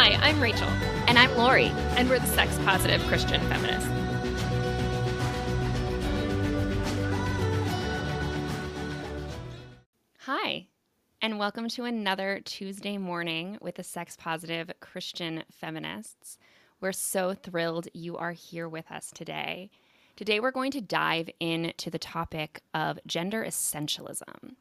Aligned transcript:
Hi, 0.00 0.12
I'm 0.22 0.40
Rachel. 0.40 0.68
And 1.08 1.18
I'm 1.18 1.36
Lori. 1.36 1.72
And 1.96 2.08
we're 2.08 2.20
the 2.20 2.26
sex 2.28 2.56
positive 2.58 3.02
Christian 3.08 3.40
feminists. 3.48 3.90
Hi, 10.20 10.68
and 11.20 11.40
welcome 11.40 11.68
to 11.70 11.84
another 11.84 12.40
Tuesday 12.44 12.96
morning 12.96 13.58
with 13.60 13.74
the 13.74 13.82
sex 13.82 14.16
positive 14.16 14.70
Christian 14.78 15.42
feminists. 15.50 16.38
We're 16.80 16.92
so 16.92 17.34
thrilled 17.34 17.88
you 17.92 18.16
are 18.16 18.30
here 18.30 18.68
with 18.68 18.92
us 18.92 19.10
today. 19.12 19.68
Today, 20.14 20.38
we're 20.38 20.52
going 20.52 20.70
to 20.70 20.80
dive 20.80 21.28
into 21.40 21.90
the 21.90 21.98
topic 21.98 22.62
of 22.72 23.00
gender 23.04 23.44
essentialism 23.44 24.54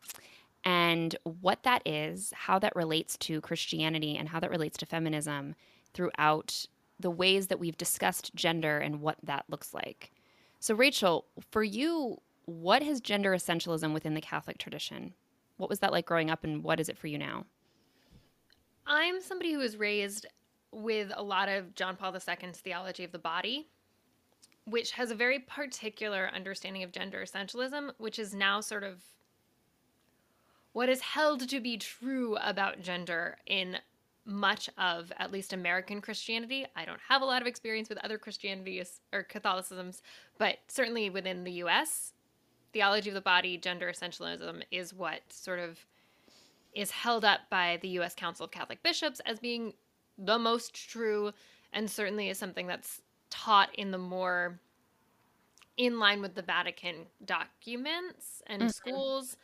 and 0.68 1.16
what 1.24 1.64
that 1.64 1.82
is, 1.88 2.34
how 2.36 2.60
that 2.60 2.76
relates 2.76 3.16
to 3.20 3.40
Christianity, 3.40 4.18
and 4.18 4.28
how 4.28 4.42
that 4.42 4.50
relates 4.50 4.78
to 4.80 4.86
feminism 4.86 5.56
throughout 5.94 6.66
the 7.00 7.10
ways 7.10 7.48
that 7.48 7.58
we've 7.58 7.78
discussed 7.78 8.36
gender 8.36 8.78
and 8.78 9.00
what 9.00 9.16
that 9.24 9.46
looks 9.48 9.74
like. 9.74 10.12
So, 10.60 10.76
Rachel, 10.76 11.24
for 11.52 11.64
you, 11.64 12.18
what 12.44 12.84
has 12.84 13.00
gender 13.00 13.32
essentialism 13.32 13.94
within 13.94 14.14
the 14.14 14.20
Catholic 14.20 14.58
tradition? 14.58 15.14
What 15.56 15.70
was 15.70 15.80
that 15.80 15.94
like 15.94 16.06
growing 16.06 16.30
up, 16.30 16.44
and 16.44 16.62
what 16.62 16.82
is 16.82 16.90
it 16.90 16.98
for 16.98 17.08
you 17.08 17.18
now? 17.18 17.46
I'm 18.86 19.22
somebody 19.22 19.54
who 19.54 19.60
was 19.60 19.78
raised 19.78 20.26
with 20.74 21.14
a 21.16 21.24
lot 21.24 21.48
of 21.48 21.76
John 21.76 21.96
Paul 21.96 22.14
II's 22.14 22.58
theology 22.58 23.06
of 23.06 23.14
the 23.14 23.20
body, 23.20 23.70
which 24.66 24.92
has 24.92 25.12
a 25.12 25.16
very 25.16 25.40
particular 25.40 26.30
understanding 26.36 26.84
of 26.84 26.92
gender 26.92 27.24
essentialism, 27.24 27.92
which 28.00 28.20
is 28.20 28.36
now 28.36 28.60
sort 28.60 28.84
of 28.84 29.02
what 30.78 30.90
is 30.90 31.02
held 31.02 31.50
to 31.50 31.60
be 31.60 31.76
true 31.76 32.38
about 32.40 32.84
gender 32.84 33.36
in 33.48 33.80
much 34.26 34.70
of 34.78 35.12
at 35.18 35.32
least 35.32 35.52
American 35.52 36.02
Christianity. 36.02 36.68
I 36.76 36.86
don't 36.86 37.00
have 37.10 37.24
a 37.24 37.26
lot 37.26 37.42
of 37.42 37.48
experience 37.48 37.90
with 37.90 37.98
other 38.06 38.20
Christianities 38.20 39.02
or 39.12 39.24
Catholicisms, 39.24 40.04
but 40.38 40.58
certainly 40.68 41.10
within 41.10 41.44
the 41.44 41.54
US, 41.64 42.14
theology 42.74 43.10
of 43.10 43.16
the 43.16 43.22
body, 43.22 43.58
gender 43.58 43.92
essentialism 43.92 44.62
is 44.70 44.94
what 44.94 45.22
sort 45.30 45.58
of 45.58 45.84
is 46.76 46.92
held 46.92 47.26
up 47.26 47.40
by 47.50 47.80
the 47.82 47.90
US 48.02 48.14
Council 48.14 48.46
of 48.46 48.52
Catholic 48.52 48.84
Bishops 48.84 49.20
as 49.26 49.40
being 49.40 49.74
the 50.16 50.38
most 50.38 50.76
true 50.76 51.32
and 51.74 51.90
certainly 51.90 52.30
is 52.30 52.38
something 52.38 52.68
that's 52.68 53.02
taught 53.32 53.74
in 53.74 53.90
the 53.90 53.98
more 53.98 54.60
in 55.76 55.98
line 55.98 56.22
with 56.22 56.36
the 56.36 56.44
Vatican 56.44 57.08
documents 57.26 58.44
and 58.46 58.62
mm-hmm. 58.62 58.70
schools 58.70 59.38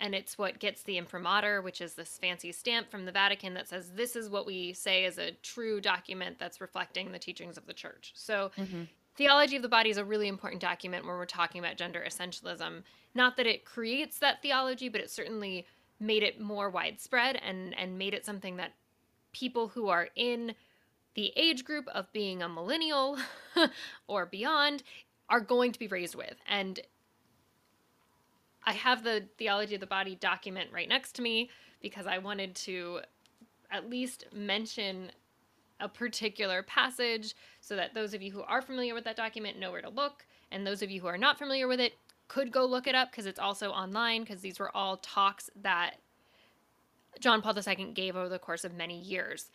and 0.00 0.14
it's 0.14 0.38
what 0.38 0.58
gets 0.58 0.82
the 0.82 0.96
imprimatur, 0.96 1.62
which 1.62 1.80
is 1.80 1.94
this 1.94 2.18
fancy 2.18 2.50
stamp 2.52 2.90
from 2.90 3.04
the 3.04 3.12
Vatican 3.12 3.54
that 3.54 3.68
says 3.68 3.90
this 3.90 4.16
is 4.16 4.30
what 4.30 4.46
we 4.46 4.72
say 4.72 5.04
is 5.04 5.18
a 5.18 5.32
true 5.42 5.80
document 5.80 6.38
that's 6.38 6.60
reflecting 6.60 7.12
the 7.12 7.18
teachings 7.18 7.56
of 7.56 7.66
the 7.66 7.74
church. 7.74 8.12
So, 8.14 8.50
mm-hmm. 8.56 8.84
theology 9.14 9.56
of 9.56 9.62
the 9.62 9.68
body 9.68 9.90
is 9.90 9.98
a 9.98 10.04
really 10.04 10.28
important 10.28 10.62
document 10.62 11.04
when 11.04 11.14
we're 11.14 11.26
talking 11.26 11.60
about 11.60 11.76
gender 11.76 12.02
essentialism. 12.06 12.82
Not 13.14 13.36
that 13.36 13.46
it 13.46 13.64
creates 13.64 14.18
that 14.18 14.42
theology, 14.42 14.88
but 14.88 15.00
it 15.00 15.10
certainly 15.10 15.66
made 16.00 16.22
it 16.22 16.40
more 16.40 16.70
widespread 16.70 17.36
and 17.36 17.78
and 17.78 17.98
made 17.98 18.14
it 18.14 18.24
something 18.24 18.56
that 18.56 18.72
people 19.32 19.68
who 19.68 19.88
are 19.88 20.08
in 20.16 20.54
the 21.14 21.32
age 21.36 21.64
group 21.64 21.86
of 21.88 22.10
being 22.12 22.42
a 22.42 22.48
millennial 22.48 23.18
or 24.08 24.26
beyond 24.26 24.82
are 25.28 25.40
going 25.40 25.72
to 25.72 25.78
be 25.78 25.86
raised 25.86 26.14
with. 26.14 26.36
And 26.48 26.80
I 28.64 28.72
have 28.72 29.02
the 29.02 29.24
theology 29.38 29.74
of 29.74 29.80
the 29.80 29.86
body 29.86 30.14
document 30.14 30.70
right 30.72 30.88
next 30.88 31.12
to 31.16 31.22
me 31.22 31.50
because 31.80 32.06
I 32.06 32.18
wanted 32.18 32.54
to 32.56 33.00
at 33.70 33.88
least 33.88 34.26
mention 34.32 35.10
a 35.80 35.88
particular 35.88 36.62
passage 36.62 37.34
so 37.60 37.74
that 37.76 37.94
those 37.94 38.12
of 38.12 38.20
you 38.20 38.30
who 38.30 38.42
are 38.42 38.60
familiar 38.60 38.94
with 38.94 39.04
that 39.04 39.16
document 39.16 39.58
know 39.58 39.70
where 39.70 39.80
to 39.80 39.88
look, 39.88 40.26
and 40.50 40.66
those 40.66 40.82
of 40.82 40.90
you 40.90 41.00
who 41.00 41.06
are 41.06 41.18
not 41.18 41.38
familiar 41.38 41.66
with 41.68 41.80
it 41.80 41.94
could 42.28 42.52
go 42.52 42.64
look 42.64 42.86
it 42.86 42.94
up 42.94 43.10
because 43.10 43.26
it's 43.26 43.38
also 43.38 43.70
online 43.70 44.22
because 44.22 44.40
these 44.40 44.58
were 44.60 44.74
all 44.76 44.98
talks 44.98 45.50
that 45.56 45.96
John 47.18 47.42
Paul 47.42 47.56
II 47.56 47.92
gave 47.92 48.14
over 48.14 48.28
the 48.28 48.38
course 48.38 48.64
of 48.64 48.74
many 48.74 49.00
years. 49.00 49.50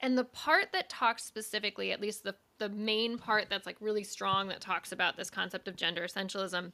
And 0.00 0.16
the 0.16 0.24
part 0.24 0.66
that 0.72 0.88
talks 0.88 1.24
specifically, 1.24 1.90
at 1.90 2.00
least 2.00 2.22
the, 2.22 2.36
the 2.58 2.68
main 2.68 3.18
part 3.18 3.46
that's 3.50 3.66
like 3.66 3.76
really 3.80 4.04
strong 4.04 4.46
that 4.48 4.60
talks 4.60 4.92
about 4.92 5.16
this 5.16 5.28
concept 5.28 5.66
of 5.66 5.74
gender 5.74 6.02
essentialism, 6.02 6.72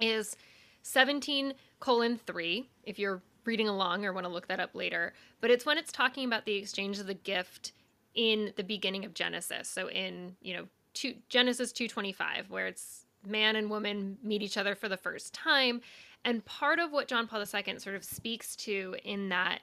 is 0.00 0.36
17 0.82 1.54
colon 1.80 2.18
3, 2.26 2.68
if 2.84 2.98
you're 2.98 3.22
reading 3.44 3.68
along 3.68 4.04
or 4.04 4.12
want 4.12 4.26
to 4.26 4.32
look 4.32 4.48
that 4.48 4.60
up 4.60 4.74
later. 4.74 5.12
But 5.40 5.50
it's 5.50 5.64
when 5.64 5.78
it's 5.78 5.92
talking 5.92 6.24
about 6.24 6.44
the 6.44 6.54
exchange 6.54 6.98
of 6.98 7.06
the 7.06 7.14
gift 7.14 7.72
in 8.14 8.52
the 8.56 8.64
beginning 8.64 9.04
of 9.04 9.14
Genesis. 9.14 9.68
So 9.68 9.88
in, 9.88 10.36
you 10.40 10.54
know, 10.54 10.66
two, 10.94 11.14
Genesis 11.28 11.72
225, 11.72 12.50
where 12.50 12.66
it's 12.66 13.06
man 13.24 13.56
and 13.56 13.70
woman 13.70 14.18
meet 14.22 14.42
each 14.42 14.56
other 14.56 14.74
for 14.74 14.88
the 14.88 14.96
first 14.96 15.32
time. 15.34 15.80
And 16.24 16.44
part 16.44 16.78
of 16.78 16.92
what 16.92 17.08
John 17.08 17.28
Paul 17.28 17.40
II 17.40 17.78
sort 17.78 17.94
of 17.96 18.04
speaks 18.04 18.56
to 18.56 18.96
in 19.04 19.28
that, 19.28 19.60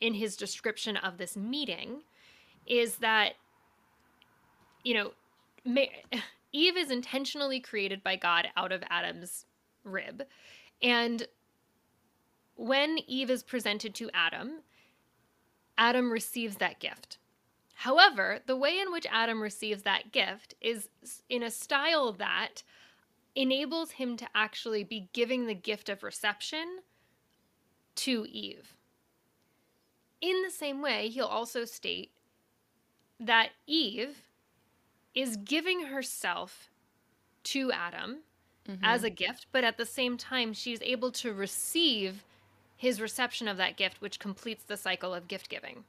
in 0.00 0.14
his 0.14 0.36
description 0.36 0.96
of 0.98 1.16
this 1.18 1.36
meeting, 1.36 2.02
is 2.66 2.96
that, 2.96 3.34
you 4.82 4.94
know, 4.94 5.12
Eve 6.52 6.76
is 6.76 6.90
intentionally 6.90 7.60
created 7.60 8.02
by 8.02 8.16
God 8.16 8.48
out 8.56 8.70
of 8.70 8.82
Adam's 8.90 9.46
rib. 9.84 10.24
And 10.82 11.26
when 12.56 12.98
Eve 13.06 13.30
is 13.30 13.42
presented 13.42 13.94
to 13.96 14.10
Adam, 14.12 14.60
Adam 15.76 16.10
receives 16.10 16.56
that 16.56 16.80
gift. 16.80 17.18
However, 17.74 18.38
the 18.46 18.56
way 18.56 18.78
in 18.78 18.92
which 18.92 19.06
Adam 19.10 19.42
receives 19.42 19.82
that 19.82 20.12
gift 20.12 20.54
is 20.60 20.88
in 21.28 21.42
a 21.42 21.50
style 21.50 22.12
that 22.12 22.62
enables 23.34 23.92
him 23.92 24.16
to 24.16 24.28
actually 24.34 24.84
be 24.84 25.08
giving 25.12 25.46
the 25.46 25.54
gift 25.54 25.88
of 25.88 26.02
reception 26.02 26.78
to 27.96 28.26
Eve. 28.30 28.76
In 30.20 30.42
the 30.42 30.50
same 30.50 30.80
way, 30.80 31.08
he'll 31.08 31.26
also 31.26 31.64
state 31.64 32.12
that 33.18 33.50
Eve 33.66 34.28
is 35.14 35.36
giving 35.36 35.86
herself 35.86 36.70
to 37.44 37.72
Adam 37.72 38.18
mm-hmm. 38.68 38.84
as 38.84 39.04
a 39.04 39.10
gift, 39.10 39.46
but 39.52 39.64
at 39.64 39.76
the 39.76 39.86
same 39.86 40.16
time, 40.16 40.52
she's 40.52 40.82
able 40.82 41.10
to 41.12 41.32
receive 41.32 42.24
his 42.76 43.00
reception 43.00 43.48
of 43.48 43.56
that 43.56 43.76
gift, 43.76 44.00
which 44.00 44.18
completes 44.18 44.64
the 44.64 44.76
cycle 44.76 45.14
of 45.14 45.28
gift 45.28 45.48
giving. 45.48 45.84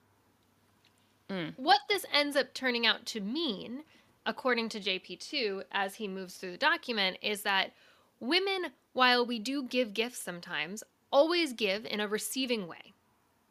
Mm. 1.30 1.54
What 1.58 1.82
this 1.90 2.06
ends 2.14 2.36
up 2.36 2.54
turning 2.54 2.86
out 2.86 3.06
to 3.08 3.20
mean, 3.20 3.84
according 4.26 4.70
to 4.70 4.80
JP2, 4.80 5.64
as 5.72 5.96
he 5.96 6.08
moves 6.08 6.36
through 6.36 6.52
the 6.52 6.58
document, 6.58 7.18
is 7.22 7.42
that 7.42 7.72
women, 8.20 8.68
while 8.94 9.26
we 9.26 9.40
do 9.40 9.64
give 9.64 9.94
gifts 9.94 10.20
sometimes, 10.20 10.84
always 11.12 11.54
give 11.54 11.86
in 11.86 12.00
a 12.00 12.08
receiving 12.08 12.68
way. 12.68 12.94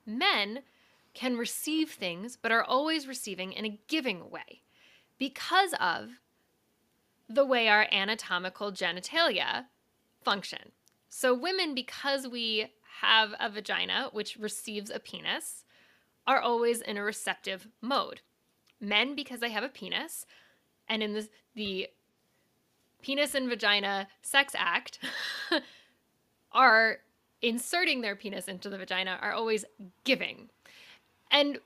Men 0.06 0.60
can 1.14 1.36
receive 1.36 1.90
things, 1.90 2.36
but 2.40 2.52
are 2.52 2.64
always 2.64 3.06
receiving 3.06 3.52
in 3.52 3.64
a 3.64 3.78
giving 3.88 4.30
way 4.30 4.60
because 5.18 5.72
of 5.80 6.10
the 7.34 7.44
way 7.44 7.68
our 7.68 7.86
anatomical 7.90 8.72
genitalia 8.72 9.66
function. 10.22 10.72
So, 11.08 11.34
women, 11.34 11.74
because 11.74 12.26
we 12.26 12.72
have 13.00 13.34
a 13.38 13.48
vagina 13.48 14.08
which 14.12 14.36
receives 14.36 14.90
a 14.90 14.98
penis, 14.98 15.64
are 16.26 16.40
always 16.40 16.80
in 16.80 16.96
a 16.96 17.02
receptive 17.02 17.68
mode. 17.80 18.20
Men, 18.80 19.14
because 19.14 19.40
they 19.40 19.50
have 19.50 19.64
a 19.64 19.68
penis, 19.68 20.26
and 20.88 21.02
in 21.02 21.14
the, 21.14 21.28
the 21.54 21.88
penis 23.02 23.34
and 23.34 23.48
vagina 23.48 24.08
sex 24.22 24.54
act, 24.56 24.98
are 26.52 26.98
inserting 27.42 28.00
their 28.00 28.16
penis 28.16 28.48
into 28.48 28.68
the 28.68 28.78
vagina, 28.78 29.18
are 29.20 29.32
always 29.32 29.64
giving. 30.04 30.48
And 31.30 31.58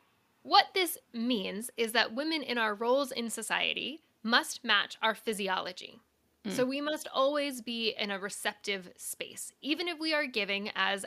what 0.43 0.67
this 0.75 0.99
means 1.12 1.71
is 1.76 1.93
that 1.93 2.14
women 2.14 2.43
in 2.43 2.59
our 2.59 2.75
roles 2.75 3.12
in 3.12 3.31
society 3.31 4.03
must 4.29 4.65
match 4.65 4.97
our 5.03 5.15
physiology. 5.15 5.99
Mm. 6.47 6.53
So 6.53 6.65
we 6.65 6.81
must 6.81 7.09
always 7.13 7.61
be 7.61 7.95
in 7.99 8.11
a 8.11 8.19
receptive 8.19 8.91
space. 8.97 9.53
Even 9.63 9.89
if 9.89 9.99
we 9.99 10.15
are 10.15 10.27
giving 10.27 10.71
as, 10.75 11.05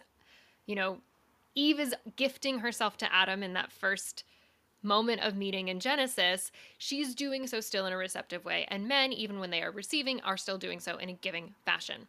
you 0.65 0.75
know, 0.75 0.97
Eve 1.55 1.79
is 1.79 1.95
gifting 2.15 2.59
herself 2.59 2.97
to 2.97 3.13
Adam 3.13 3.43
in 3.43 3.53
that 3.53 3.71
first 3.71 4.23
moment 4.83 5.21
of 5.21 5.35
meeting 5.35 5.67
in 5.67 5.79
Genesis, 5.79 6.51
she's 6.77 7.13
doing 7.13 7.45
so 7.45 7.59
still 7.59 7.85
in 7.85 7.93
a 7.93 7.97
receptive 7.97 8.45
way. 8.45 8.65
And 8.69 8.87
men, 8.87 9.13
even 9.13 9.39
when 9.39 9.51
they 9.51 9.61
are 9.61 9.71
receiving, 9.71 10.21
are 10.21 10.37
still 10.37 10.57
doing 10.57 10.79
so 10.79 10.97
in 10.97 11.09
a 11.09 11.13
giving 11.13 11.53
fashion. 11.65 12.07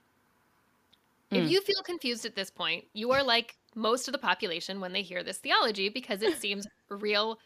Mm. 1.30 1.44
If 1.44 1.50
you 1.50 1.60
feel 1.60 1.82
confused 1.84 2.24
at 2.24 2.36
this 2.36 2.50
point, 2.50 2.84
you 2.92 3.10
are 3.12 3.22
like 3.22 3.56
most 3.74 4.08
of 4.08 4.12
the 4.12 4.18
population 4.18 4.80
when 4.80 4.92
they 4.92 5.02
hear 5.02 5.22
this 5.22 5.38
theology 5.38 5.88
because 5.88 6.22
it 6.22 6.38
seems 6.38 6.66
real 6.88 7.38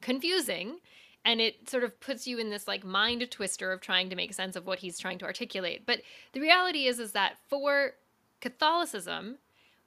confusing 0.00 0.78
and 1.26 1.40
it 1.40 1.68
sort 1.68 1.84
of 1.84 2.00
puts 2.00 2.26
you 2.26 2.38
in 2.38 2.48
this 2.48 2.66
like 2.66 2.84
mind 2.84 3.30
twister 3.30 3.72
of 3.72 3.82
trying 3.82 4.08
to 4.08 4.16
make 4.16 4.32
sense 4.32 4.56
of 4.56 4.66
what 4.66 4.78
he's 4.78 4.98
trying 4.98 5.18
to 5.18 5.26
articulate 5.26 5.84
but 5.84 6.00
the 6.32 6.40
reality 6.40 6.86
is 6.86 6.98
is 6.98 7.12
that 7.12 7.36
for 7.48 7.92
catholicism 8.40 9.36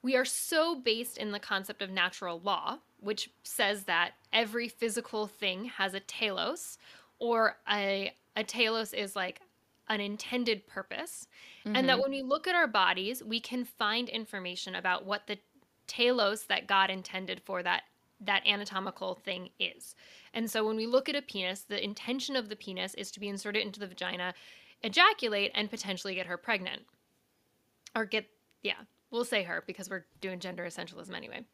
we 0.02 0.16
are 0.16 0.24
so 0.24 0.74
based 0.74 1.18
in 1.18 1.32
the 1.32 1.38
concept 1.38 1.82
of 1.82 1.90
natural 1.90 2.40
law, 2.40 2.78
which 2.98 3.30
says 3.42 3.84
that 3.84 4.12
every 4.32 4.68
physical 4.68 5.26
thing 5.26 5.66
has 5.66 5.94
a 5.94 6.00
telos, 6.00 6.78
or 7.18 7.56
a, 7.70 8.14
a 8.34 8.44
telos 8.44 8.94
is 8.94 9.14
like 9.14 9.40
an 9.88 10.00
intended 10.00 10.66
purpose. 10.66 11.28
Mm-hmm. 11.66 11.76
And 11.76 11.88
that 11.88 11.94
mm-hmm. 11.94 12.02
when 12.02 12.10
we 12.12 12.22
look 12.22 12.46
at 12.46 12.54
our 12.54 12.66
bodies, 12.66 13.22
we 13.22 13.40
can 13.40 13.64
find 13.64 14.08
information 14.08 14.74
about 14.74 15.04
what 15.04 15.26
the 15.26 15.38
telos 15.86 16.44
that 16.44 16.66
God 16.66 16.88
intended 16.88 17.42
for 17.44 17.62
that 17.62 17.82
that 18.20 18.46
anatomical 18.46 19.14
thing 19.14 19.50
is. 19.58 19.94
And 20.34 20.50
so 20.50 20.66
when 20.66 20.76
we 20.76 20.86
look 20.86 21.08
at 21.08 21.16
a 21.16 21.22
penis, 21.22 21.62
the 21.62 21.82
intention 21.82 22.36
of 22.36 22.48
the 22.48 22.56
penis 22.56 22.94
is 22.94 23.10
to 23.12 23.20
be 23.20 23.28
inserted 23.28 23.62
into 23.62 23.80
the 23.80 23.86
vagina, 23.86 24.34
ejaculate, 24.82 25.52
and 25.54 25.70
potentially 25.70 26.14
get 26.14 26.26
her 26.26 26.36
pregnant. 26.36 26.82
Or 27.96 28.04
get, 28.04 28.26
yeah, 28.62 28.74
we'll 29.10 29.24
say 29.24 29.42
her 29.42 29.64
because 29.66 29.90
we're 29.90 30.04
doing 30.20 30.38
gender 30.38 30.64
essentialism 30.64 31.14
anyway. 31.14 31.44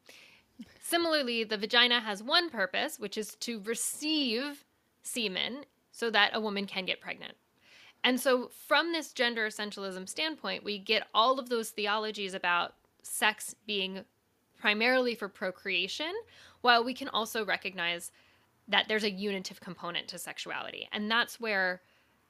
Similarly, 0.81 1.43
the 1.43 1.57
vagina 1.57 1.99
has 1.99 2.23
one 2.23 2.49
purpose, 2.49 2.99
which 2.99 3.17
is 3.17 3.35
to 3.41 3.61
receive 3.61 4.65
semen 5.03 5.65
so 5.91 6.09
that 6.09 6.31
a 6.33 6.41
woman 6.41 6.65
can 6.65 6.85
get 6.85 7.01
pregnant. 7.01 7.33
And 8.03 8.19
so, 8.19 8.51
from 8.67 8.91
this 8.91 9.11
gender 9.11 9.47
essentialism 9.47 10.07
standpoint, 10.07 10.63
we 10.63 10.77
get 10.77 11.07
all 11.13 11.39
of 11.39 11.49
those 11.49 11.71
theologies 11.71 12.33
about 12.33 12.75
sex 13.01 13.55
being 13.65 14.05
primarily 14.57 15.15
for 15.15 15.29
procreation, 15.29 16.11
while 16.61 16.83
we 16.83 16.93
can 16.93 17.07
also 17.09 17.45
recognize 17.45 18.11
that 18.67 18.85
there's 18.87 19.03
a 19.03 19.11
unitive 19.11 19.59
component 19.59 20.07
to 20.09 20.17
sexuality. 20.17 20.89
And 20.91 21.09
that's 21.09 21.39
where 21.39 21.81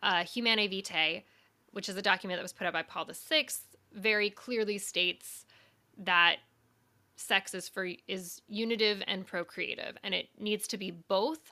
uh, 0.04 0.24
Humanae 0.24 0.68
Vitae, 0.68 1.24
which 1.72 1.90
is 1.90 1.96
a 1.96 2.02
document 2.02 2.38
that 2.38 2.44
was 2.44 2.54
put 2.54 2.68
out 2.68 2.74
by 2.74 2.84
Paul 2.84 3.06
VI, 3.06 3.48
very 3.94 4.30
clearly 4.30 4.78
states 4.78 5.46
that 5.98 6.38
sex 7.16 7.54
is 7.56 7.68
for 7.68 7.90
is 8.08 8.42
unitive 8.48 9.02
and 9.08 9.26
procreative 9.26 9.98
and 10.04 10.14
it 10.14 10.30
needs 10.40 10.68
to 10.68 10.78
be 10.78 10.92
both 10.92 11.52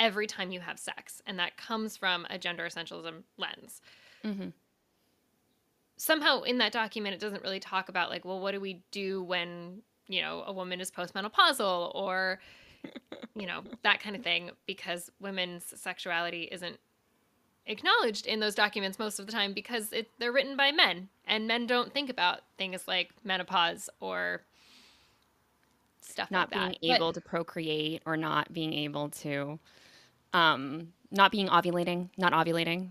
every 0.00 0.26
time 0.26 0.50
you 0.50 0.58
have 0.58 0.78
sex 0.78 1.22
and 1.24 1.38
that 1.38 1.56
comes 1.56 1.96
from 1.96 2.26
a 2.30 2.36
gender 2.36 2.64
essentialism 2.64 3.22
lens 3.38 3.80
mm-hmm. 4.24 4.48
somehow 5.96 6.42
in 6.42 6.58
that 6.58 6.72
document 6.72 7.14
it 7.14 7.20
doesn't 7.20 7.44
really 7.44 7.60
talk 7.60 7.88
about 7.88 8.10
like 8.10 8.24
well 8.24 8.40
what 8.40 8.50
do 8.50 8.60
we 8.60 8.82
do 8.90 9.22
when 9.22 9.80
you 10.08 10.20
know 10.20 10.44
a 10.46 10.52
woman 10.52 10.80
is 10.80 10.90
postmenopausal 10.90 11.94
or 11.94 12.40
you 13.34 13.46
know 13.46 13.62
that 13.82 14.00
kind 14.00 14.16
of 14.16 14.22
thing 14.22 14.50
because 14.66 15.10
women's 15.20 15.64
sexuality 15.80 16.48
isn't 16.52 16.78
acknowledged 17.66 18.26
in 18.26 18.40
those 18.40 18.54
documents 18.54 18.98
most 18.98 19.18
of 19.18 19.26
the 19.26 19.32
time 19.32 19.52
because 19.52 19.92
it, 19.92 20.10
they're 20.18 20.32
written 20.32 20.56
by 20.56 20.70
men 20.70 21.08
and 21.26 21.48
men 21.48 21.66
don't 21.66 21.92
think 21.94 22.10
about 22.10 22.40
things 22.58 22.86
like 22.86 23.10
menopause 23.24 23.88
or 24.00 24.42
stuff 26.02 26.30
not 26.30 26.52
like 26.54 26.78
being 26.80 26.94
able 26.94 27.08
but, 27.08 27.14
to 27.14 27.20
procreate 27.22 28.02
or 28.04 28.16
not 28.16 28.52
being 28.52 28.74
able 28.74 29.08
to 29.08 29.58
um 30.34 30.88
not 31.10 31.32
being 31.32 31.48
ovulating 31.48 32.08
not 32.18 32.32
ovulating. 32.32 32.90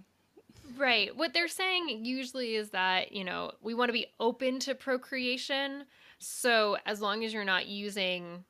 Right. 0.75 1.15
What 1.15 1.33
they're 1.33 1.47
saying 1.47 2.03
usually 2.03 2.55
is 2.55 2.71
that 2.71 3.11
you 3.11 3.23
know 3.23 3.51
we 3.61 3.75
want 3.75 3.89
to 3.89 3.93
be 3.93 4.07
open 4.19 4.59
to 4.59 4.73
procreation 4.73 5.85
so 6.23 6.77
as 6.85 7.01
long 7.01 7.23
as 7.23 7.33
you're 7.33 7.43
not 7.43 7.67
using 7.67 8.43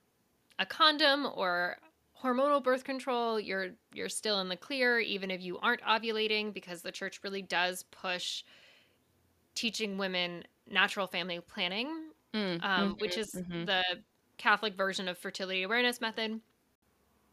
a 0.60 0.66
condom 0.66 1.28
or 1.36 1.78
hormonal 2.22 2.64
birth 2.64 2.84
control, 2.84 3.40
you're 3.40 3.70
you're 3.94 4.10
still 4.10 4.40
in 4.40 4.50
the 4.50 4.56
clear 4.56 5.00
even 5.00 5.32
if 5.32 5.42
you 5.42 5.58
aren't 5.60 5.82
ovulating 5.82 6.54
because 6.54 6.82
the 6.82 6.92
church 6.92 7.20
really 7.24 7.42
does 7.42 7.84
push 7.92 8.44
teaching 9.56 9.98
women 9.98 10.44
natural 10.70 11.08
family 11.08 11.40
planning, 11.42 11.88
mm, 12.34 12.64
um, 12.64 12.92
mm-hmm, 12.92 12.92
which 13.00 13.18
is 13.18 13.34
mm-hmm. 13.34 13.66
the 13.66 13.84
Catholic 14.38 14.76
version 14.76 15.08
of 15.08 15.18
fertility 15.18 15.64
awareness 15.64 16.02
method. 16.02 16.40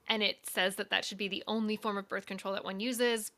And 0.09 0.23
it 0.23 0.39
says 0.51 0.77
that 0.77 0.91
that 0.91 1.05
should 1.05 1.19
be 1.19 1.29
the 1.29 1.45
only 1.47 1.77
form 1.77 1.97
of 1.97 2.09
birth 2.09 2.27
control 2.27 2.55
that 2.55 2.65
one 2.65 2.81
uses, 2.81 3.31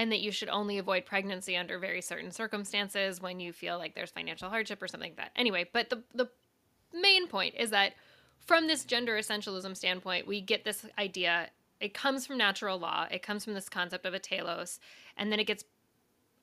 and 0.00 0.10
that 0.10 0.20
you 0.20 0.32
should 0.32 0.48
only 0.48 0.78
avoid 0.78 1.04
pregnancy 1.04 1.58
under 1.58 1.78
very 1.78 2.00
certain 2.00 2.30
circumstances 2.30 3.20
when 3.20 3.38
you 3.38 3.52
feel 3.52 3.76
like 3.76 3.94
there's 3.94 4.10
financial 4.10 4.48
hardship 4.48 4.80
or 4.80 4.88
something 4.88 5.10
like 5.10 5.18
that. 5.18 5.30
Anyway, 5.36 5.68
but 5.74 5.90
the 5.90 6.02
the 6.14 6.26
main 6.94 7.28
point 7.28 7.54
is 7.58 7.68
that 7.68 7.92
from 8.38 8.66
this 8.66 8.86
gender 8.86 9.18
essentialism 9.18 9.76
standpoint, 9.76 10.26
we 10.26 10.40
get 10.40 10.64
this 10.64 10.86
idea. 10.98 11.50
It 11.80 11.92
comes 11.92 12.26
from 12.26 12.38
natural 12.38 12.78
law. 12.78 13.08
It 13.10 13.22
comes 13.22 13.44
from 13.44 13.52
this 13.52 13.68
concept 13.68 14.06
of 14.06 14.14
a 14.14 14.18
telos, 14.18 14.80
and 15.18 15.30
then 15.30 15.38
it 15.38 15.46
gets 15.46 15.64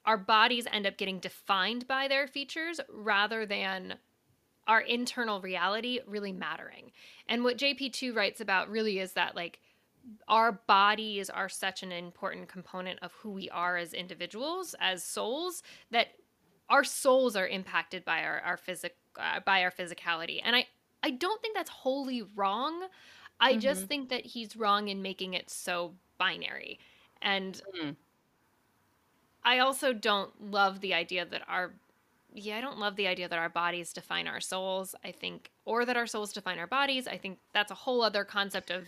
our 0.05 0.19
bodies 0.19 0.67
end 0.71 0.85
up 0.85 0.97
getting 0.97 1.17
defined 1.17 1.87
by 1.87 2.07
their 2.07 2.27
features 2.27 2.79
rather 2.93 3.43
than 3.47 3.95
our 4.67 4.81
internal 4.81 5.41
reality 5.41 5.99
really 6.05 6.31
mattering. 6.31 6.91
And 7.27 7.43
what 7.43 7.57
JP2 7.57 8.15
writes 8.15 8.39
about 8.39 8.69
really 8.69 8.99
is 8.99 9.13
that 9.13 9.35
like 9.35 9.59
our 10.27 10.51
bodies 10.51 11.29
are 11.29 11.49
such 11.49 11.83
an 11.83 11.91
important 11.91 12.47
component 12.47 12.99
of 13.01 13.11
who 13.13 13.31
we 13.31 13.49
are 13.49 13.77
as 13.77 13.93
individuals, 13.93 14.75
as 14.79 15.03
souls, 15.03 15.63
that 15.91 16.07
our 16.69 16.83
souls 16.83 17.35
are 17.35 17.47
impacted 17.47 18.03
by 18.03 18.23
our 18.23 18.41
our 18.41 18.57
physic 18.57 18.95
uh, 19.19 19.39
by 19.45 19.63
our 19.63 19.71
physicality. 19.71 20.41
And 20.43 20.55
I 20.55 20.67
I 21.03 21.11
don't 21.11 21.41
think 21.41 21.55
that's 21.55 21.69
wholly 21.69 22.23
wrong. 22.35 22.87
I 23.39 23.51
mm-hmm. 23.51 23.59
just 23.59 23.85
think 23.85 24.09
that 24.09 24.25
he's 24.25 24.55
wrong 24.57 24.87
in 24.87 25.01
making 25.01 25.33
it 25.33 25.49
so 25.49 25.93
binary. 26.17 26.79
And 27.21 27.61
mm. 27.81 27.95
I 29.43 29.59
also 29.59 29.93
don't 29.93 30.51
love 30.51 30.81
the 30.81 30.93
idea 30.93 31.25
that 31.25 31.43
our 31.47 31.73
yeah, 32.33 32.57
I 32.57 32.61
don't 32.61 32.77
love 32.77 32.95
the 32.97 33.07
idea 33.07 33.27
that 33.27 33.39
our 33.39 33.49
bodies 33.49 33.93
define 33.93 34.27
our 34.27 34.41
souls. 34.41 34.93
I 35.03 35.11
think 35.11 35.51
or 35.65 35.85
that 35.85 35.97
our 35.97 36.07
souls 36.07 36.33
define 36.33 36.59
our 36.59 36.67
bodies. 36.67 37.07
I 37.07 37.17
think 37.17 37.39
that's 37.53 37.71
a 37.71 37.75
whole 37.75 38.01
other 38.01 38.23
concept 38.23 38.69
of 38.69 38.87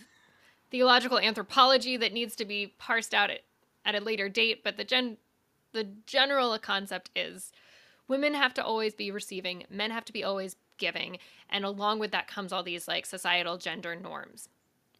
theological 0.71 1.19
anthropology 1.19 1.97
that 1.97 2.13
needs 2.13 2.35
to 2.35 2.45
be 2.45 2.73
parsed 2.77 3.13
out 3.13 3.29
at, 3.29 3.41
at 3.85 3.95
a 3.95 4.03
later 4.03 4.29
date, 4.29 4.63
but 4.63 4.77
the 4.77 4.83
gen 4.83 5.17
the 5.71 5.87
general 6.05 6.57
concept 6.57 7.11
is 7.15 7.51
women 8.07 8.33
have 8.33 8.53
to 8.55 8.63
always 8.63 8.95
be 8.95 9.11
receiving, 9.11 9.63
men 9.69 9.91
have 9.91 10.05
to 10.05 10.13
be 10.13 10.23
always 10.23 10.55
giving. 10.77 11.19
And 11.49 11.63
along 11.63 11.99
with 11.99 12.11
that 12.11 12.27
comes 12.27 12.51
all 12.51 12.63
these 12.63 12.87
like 12.87 13.05
societal 13.05 13.57
gender 13.57 13.95
norms. 13.95 14.49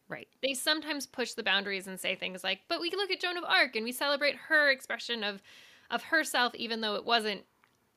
Right. 0.08 0.28
They 0.42 0.54
sometimes 0.54 1.06
push 1.06 1.34
the 1.34 1.42
boundaries 1.42 1.86
and 1.86 1.98
say 1.98 2.14
things 2.14 2.42
like, 2.44 2.60
but 2.68 2.80
we 2.80 2.90
look 2.90 3.10
at 3.10 3.20
Joan 3.20 3.36
of 3.36 3.44
Arc 3.44 3.76
and 3.76 3.84
we 3.84 3.92
celebrate 3.92 4.36
her 4.36 4.70
expression 4.70 5.24
of 5.24 5.42
of 5.90 6.04
herself 6.04 6.54
even 6.54 6.80
though 6.80 6.94
it 6.94 7.04
wasn't 7.04 7.42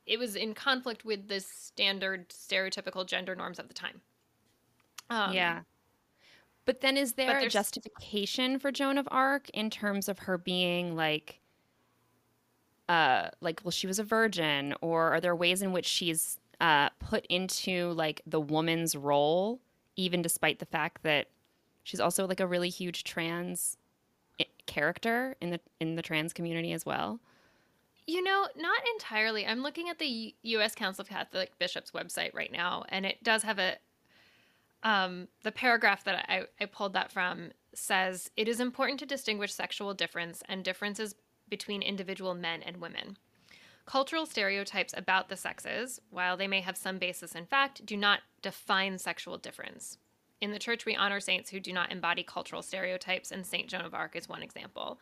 it 0.07 0.17
was 0.17 0.35
in 0.35 0.53
conflict 0.53 1.05
with 1.05 1.27
the 1.27 1.39
standard 1.39 2.29
stereotypical 2.29 3.05
gender 3.05 3.35
norms 3.35 3.59
of 3.59 3.67
the 3.67 3.73
time. 3.73 4.01
Um, 5.09 5.33
yeah. 5.33 5.61
But 6.65 6.81
then 6.81 6.97
is 6.97 7.13
there 7.13 7.39
a 7.39 7.49
justification 7.49 8.57
for 8.59 8.71
Joan 8.71 8.97
of 8.97 9.07
Arc 9.11 9.49
in 9.49 9.69
terms 9.69 10.07
of 10.07 10.19
her 10.19 10.37
being 10.37 10.95
like 10.95 11.39
uh 12.89 13.29
like 13.39 13.61
well 13.63 13.71
she 13.71 13.87
was 13.87 13.97
a 13.97 14.03
virgin 14.03 14.73
or 14.81 15.13
are 15.13 15.21
there 15.21 15.35
ways 15.35 15.61
in 15.61 15.71
which 15.71 15.85
she's 15.85 16.37
uh, 16.63 16.89
put 16.99 17.25
into 17.27 17.91
like 17.91 18.21
the 18.25 18.39
woman's 18.39 18.95
role, 18.95 19.59
even 19.97 20.21
despite 20.21 20.59
the 20.59 20.65
fact 20.65 21.03
that 21.03 21.27
she's 21.83 21.99
also 21.99 22.25
like 22.25 22.39
a 22.39 22.47
really 22.47 22.69
huge 22.69 23.03
trans 23.03 23.77
character 24.65 25.35
in 25.41 25.49
the 25.49 25.59
in 25.81 25.95
the 25.95 26.01
trans 26.01 26.31
community 26.31 26.71
as 26.71 26.85
well. 26.85 27.19
You 28.07 28.23
know, 28.23 28.47
not 28.55 28.79
entirely. 28.93 29.45
I'm 29.45 29.61
looking 29.61 29.89
at 29.89 29.99
the 29.99 30.05
U- 30.05 30.31
U.S. 30.43 30.73
Council 30.73 31.01
of 31.03 31.09
Catholic 31.09 31.57
Bishops 31.59 31.91
website 31.91 32.33
right 32.33 32.51
now, 32.51 32.85
and 32.89 33.05
it 33.05 33.21
does 33.23 33.43
have 33.43 33.59
a 33.59 33.75
um, 34.83 35.27
the 35.43 35.51
paragraph 35.51 36.03
that 36.03 36.25
I, 36.29 36.43
I 36.59 36.65
pulled 36.65 36.93
that 36.93 37.11
from 37.11 37.51
says 37.73 38.29
it 38.37 38.47
is 38.47 38.59
important 38.59 38.99
to 38.99 39.05
distinguish 39.05 39.53
sexual 39.53 39.93
difference 39.93 40.43
and 40.47 40.63
differences 40.63 41.15
between 41.49 41.81
individual 41.81 42.33
men 42.33 42.61
and 42.61 42.77
women. 42.77 43.17
Cultural 43.85 44.25
stereotypes 44.25 44.93
about 44.95 45.27
the 45.27 45.35
sexes, 45.35 45.99
while 46.09 46.37
they 46.37 46.47
may 46.47 46.61
have 46.61 46.77
some 46.77 46.99
basis 46.99 47.35
in 47.35 47.45
fact, 47.45 47.85
do 47.85 47.97
not 47.97 48.21
define 48.41 48.97
sexual 48.97 49.37
difference. 49.37 49.97
In 50.39 50.51
the 50.51 50.59
church, 50.59 50.85
we 50.85 50.95
honor 50.95 51.19
saints 51.19 51.49
who 51.49 51.59
do 51.59 51.71
not 51.73 51.91
embody 51.91 52.23
cultural 52.23 52.61
stereotypes, 52.61 53.31
and 53.31 53.45
St. 53.45 53.69
Joan 53.69 53.81
of 53.81 53.93
Arc 53.93 54.15
is 54.15 54.27
one 54.27 54.43
example. 54.43 54.99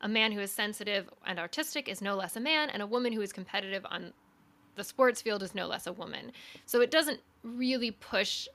A 0.00 0.08
man 0.08 0.32
who 0.32 0.40
is 0.40 0.52
sensitive 0.52 1.08
and 1.24 1.38
artistic 1.38 1.88
is 1.88 2.00
no 2.00 2.14
less 2.14 2.36
a 2.36 2.40
man, 2.40 2.70
and 2.70 2.82
a 2.82 2.86
woman 2.86 3.12
who 3.12 3.20
is 3.20 3.32
competitive 3.32 3.84
on 3.90 4.12
the 4.76 4.84
sports 4.84 5.22
field 5.22 5.42
is 5.42 5.54
no 5.54 5.66
less 5.66 5.86
a 5.86 5.92
woman. 5.92 6.32
So 6.66 6.80
it 6.80 6.90
doesn't 6.90 7.20
really 7.42 7.90
push 7.90 8.46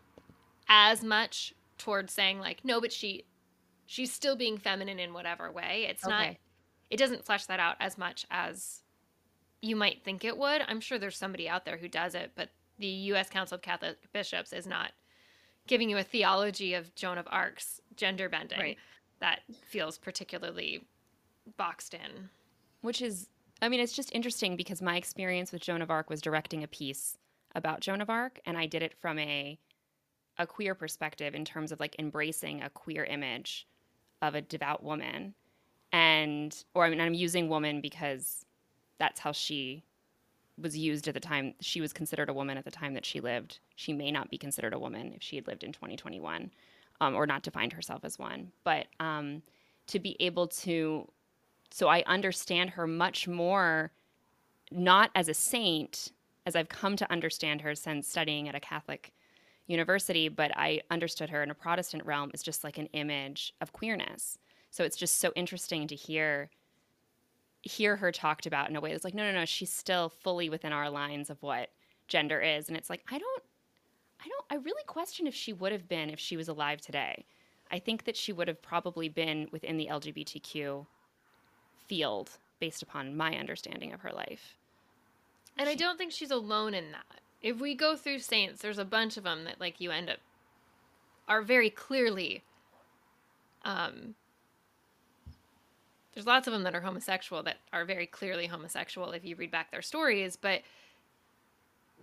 as 0.74 1.04
much 1.04 1.54
towards 1.78 2.14
saying 2.14 2.40
like, 2.40 2.64
no, 2.64 2.80
but 2.80 2.94
she 2.94 3.26
she's 3.86 4.12
still 4.12 4.38
being 4.38 4.58
feminine 4.58 5.00
in 5.00 5.14
whatever 5.14 5.52
way. 5.52 5.86
It's 5.90 6.06
okay. 6.06 6.12
not 6.12 6.36
it 6.90 6.98
doesn't 6.98 7.26
flesh 7.26 7.46
that 7.46 7.60
out 7.60 7.76
as 7.80 7.98
much 7.98 8.26
as 8.32 8.82
you 9.62 9.76
might 9.76 10.04
think 10.04 10.24
it 10.24 10.38
would. 10.38 10.62
I'm 10.68 10.80
sure 10.80 10.98
there's 10.98 11.18
somebody 11.18 11.48
out 11.48 11.66
there 11.66 11.78
who 11.78 11.88
does 11.88 12.16
it, 12.16 12.32
but 12.36 12.50
the 12.80 12.88
U.S. 12.88 13.30
Council 13.30 13.56
of 13.56 13.62
Catholic 13.62 13.98
Bishops 14.12 14.54
is 14.54 14.66
not 14.66 14.92
giving 15.68 15.90
you 15.90 15.98
a 15.98 16.04
theology 16.04 16.74
of 16.74 16.96
Joan 16.96 17.18
of 17.18 17.28
Arc's 17.30 17.80
gender 17.96 18.28
bending 18.28 18.60
right. 18.60 18.78
that 19.20 19.42
feels 19.68 19.98
particularly 19.98 20.86
boxed 21.58 21.94
in. 21.94 22.30
Which 22.82 23.02
is, 23.02 23.28
I 23.62 23.70
mean, 23.70 23.80
it's 23.80 23.96
just 23.96 24.12
interesting 24.14 24.56
because 24.56 24.82
my 24.82 24.96
experience 24.96 25.52
with 25.52 25.62
Joan 25.62 25.82
of 25.82 25.92
Arc 25.92 26.10
was 26.10 26.22
directing 26.22 26.64
a 26.64 26.68
piece 26.68 27.18
about 27.54 27.82
Joan 27.82 28.02
of 28.02 28.10
Arc, 28.10 28.40
and 28.46 28.58
I 28.58 28.66
did 28.66 28.82
it 28.82 28.94
from 29.00 29.20
a 29.20 29.60
a 30.42 30.48
queer 30.48 30.76
perspective 30.76 31.36
in 31.36 31.46
terms 31.46 31.72
of 31.72 31.80
like 31.80 31.96
embracing 32.00 32.62
a 32.62 32.70
queer 32.70 33.04
image 33.04 33.68
of 34.22 34.36
a 34.36 34.42
devout 34.42 34.84
woman, 34.84 35.34
and 35.92 36.64
or 36.74 36.86
I 36.86 36.90
mean 36.90 37.02
I'm 37.02 37.14
using 37.14 37.50
woman 37.50 37.82
because 37.82 38.46
that's 38.98 39.20
how 39.20 39.32
she 39.32 39.84
was 40.58 40.78
used 40.78 41.08
at 41.08 41.14
the 41.14 41.20
time 41.20 41.54
she 41.60 41.82
was 41.82 41.94
considered 41.94 42.30
a 42.30 42.34
woman 42.34 42.58
at 42.58 42.66
the 42.66 42.72
time 42.72 42.94
that 42.94 43.06
she 43.06 43.20
lived. 43.20 43.60
She 43.76 43.94
may 43.94 44.12
not 44.12 44.30
be 44.30 44.38
considered 44.38 44.74
a 44.74 44.80
woman 44.80 45.14
if 45.16 45.22
she 45.24 45.36
had 45.36 45.48
lived 45.48 45.64
in 45.64 45.72
2021, 45.72 46.52
um, 47.00 47.16
or 47.16 47.26
not 47.26 47.44
defined 47.44 47.74
herself 47.74 48.04
as 48.04 48.20
one. 48.20 48.52
But 48.64 48.88
um, 49.00 49.42
to 49.88 50.00
be 50.00 50.16
able 50.20 50.48
to, 50.48 51.08
so 51.72 51.88
I 51.88 52.04
understand 52.06 52.72
her 52.72 52.86
much 52.86 53.28
more, 53.28 53.92
not 54.72 55.10
as 55.16 55.28
a 55.28 55.34
saint, 55.34 56.12
as 56.46 56.56
I've 56.56 56.70
come 56.70 56.96
to 56.98 57.12
understand 57.12 57.62
her 57.62 57.76
since 57.76 58.08
studying 58.08 58.48
at 58.48 58.56
a 58.56 58.60
Catholic 58.60 59.14
university, 59.68 60.28
but 60.28 60.52
I 60.56 60.82
understood 60.90 61.30
her 61.30 61.44
in 61.44 61.52
a 61.52 61.56
Protestant 61.56 62.06
realm 62.06 62.32
as 62.34 62.44
just 62.44 62.64
like 62.64 62.78
an 62.78 62.88
image 62.94 63.54
of 63.62 63.74
queerness. 63.74 64.38
So 64.70 64.84
it's 64.84 64.98
just 64.98 65.20
so 65.20 65.32
interesting 65.36 65.88
to 65.88 65.96
hear 65.96 66.50
hear 67.64 67.96
her 67.96 68.12
talked 68.12 68.48
about 68.48 68.70
in 68.70 68.76
a 68.76 68.82
way 68.82 68.92
that's 68.92 69.04
like, 69.04 69.14
no, 69.14 69.24
no, 69.24 69.40
no, 69.40 69.46
she's 69.46 69.72
still 69.72 70.10
fully 70.10 70.50
within 70.50 70.74
our 70.74 70.90
lines 70.90 71.30
of 71.30 71.42
what 71.44 71.70
gender 72.08 72.40
is. 72.40 72.68
And 72.68 72.76
it's 72.76 72.90
like, 72.90 73.04
I 73.12 73.20
don't, 73.20 73.44
I 74.20 74.28
don't, 74.28 74.46
I 74.50 74.64
really 74.64 74.84
question 74.88 75.28
if 75.28 75.36
she 75.36 75.54
would 75.54 75.72
have 75.72 75.88
been 75.88 76.10
if 76.10 76.20
she 76.20 76.38
was 76.38 76.48
alive 76.48 76.82
today. 76.82 77.24
I 77.72 77.80
think 77.80 78.06
that 78.06 78.18
she 78.18 78.34
would 78.34 78.48
have 78.48 78.62
probably 78.62 79.10
been 79.10 79.48
within 79.52 79.78
the 79.78 79.88
LGBTQ 79.92 80.86
field 81.88 82.32
based 82.60 82.82
upon 82.82 83.16
my 83.16 83.36
understanding 83.38 83.94
of 83.94 84.02
her 84.02 84.12
life. 84.12 84.58
And 85.58 85.68
she, 85.68 85.74
I 85.74 85.76
don't 85.76 85.98
think 85.98 86.12
she's 86.12 86.32
alone 86.32 86.74
in 86.74 86.92
that. 86.92 87.22
If 87.42 87.60
we 87.60 87.76
go 87.76 87.96
through 87.96 88.20
saints, 88.20 88.62
there's 88.62 88.78
a 88.78 88.86
bunch 88.86 89.18
of 89.18 89.24
them 89.24 89.46
that 89.46 89.60
like 89.60 89.80
you 89.80 89.92
end 89.92 90.10
up 90.10 90.20
are 91.28 91.42
very 91.42 91.70
clearly 91.70 92.44
um 93.64 94.16
there's 96.14 96.26
lots 96.26 96.48
of 96.48 96.54
them 96.54 96.64
that 96.64 96.76
are 96.76 96.82
homosexual 96.82 97.42
that 97.44 97.58
are 97.72 97.86
very 97.86 98.06
clearly 98.06 98.48
homosexual 98.48 99.12
if 99.12 99.24
you 99.24 99.36
read 99.36 99.52
back 99.52 99.72
their 99.72 99.82
stories, 99.82 100.36
but 100.36 100.62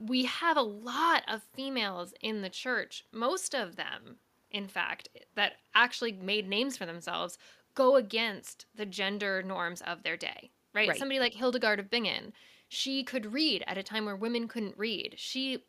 we 0.01 0.25
have 0.25 0.57
a 0.57 0.63
lot 0.63 1.23
of 1.29 1.43
females 1.55 2.15
in 2.23 2.43
the 2.43 2.49
church, 2.49 3.05
most 3.13 3.55
of 3.55 3.77
them, 3.77 4.17
in 4.51 4.67
fact, 4.67 5.09
that 5.35 5.55
actually 5.75 6.13
made 6.13 6.49
names 6.49 6.77
for 6.77 6.87
themselves 6.87 7.37
go 7.75 7.97
against 7.97 8.67
the 8.75 8.87
gender 8.87 9.43
norms 9.43 9.83
of 9.83 10.03
their 10.03 10.17
day, 10.17 10.51
right? 10.75 10.89
right? 10.89 10.99
Somebody 10.99 11.21
like 11.21 11.35
Hildegard 11.35 11.79
of 11.79 11.91
Bingen, 11.91 12.33
she 12.69 13.03
could 13.03 13.33
read 13.33 13.65
at 13.67 13.79
a 13.79 13.83
time 13.83 14.05
where 14.05 14.17
women 14.17 14.49
couldn't 14.49 14.77
read. 14.77 15.15
She 15.17 15.65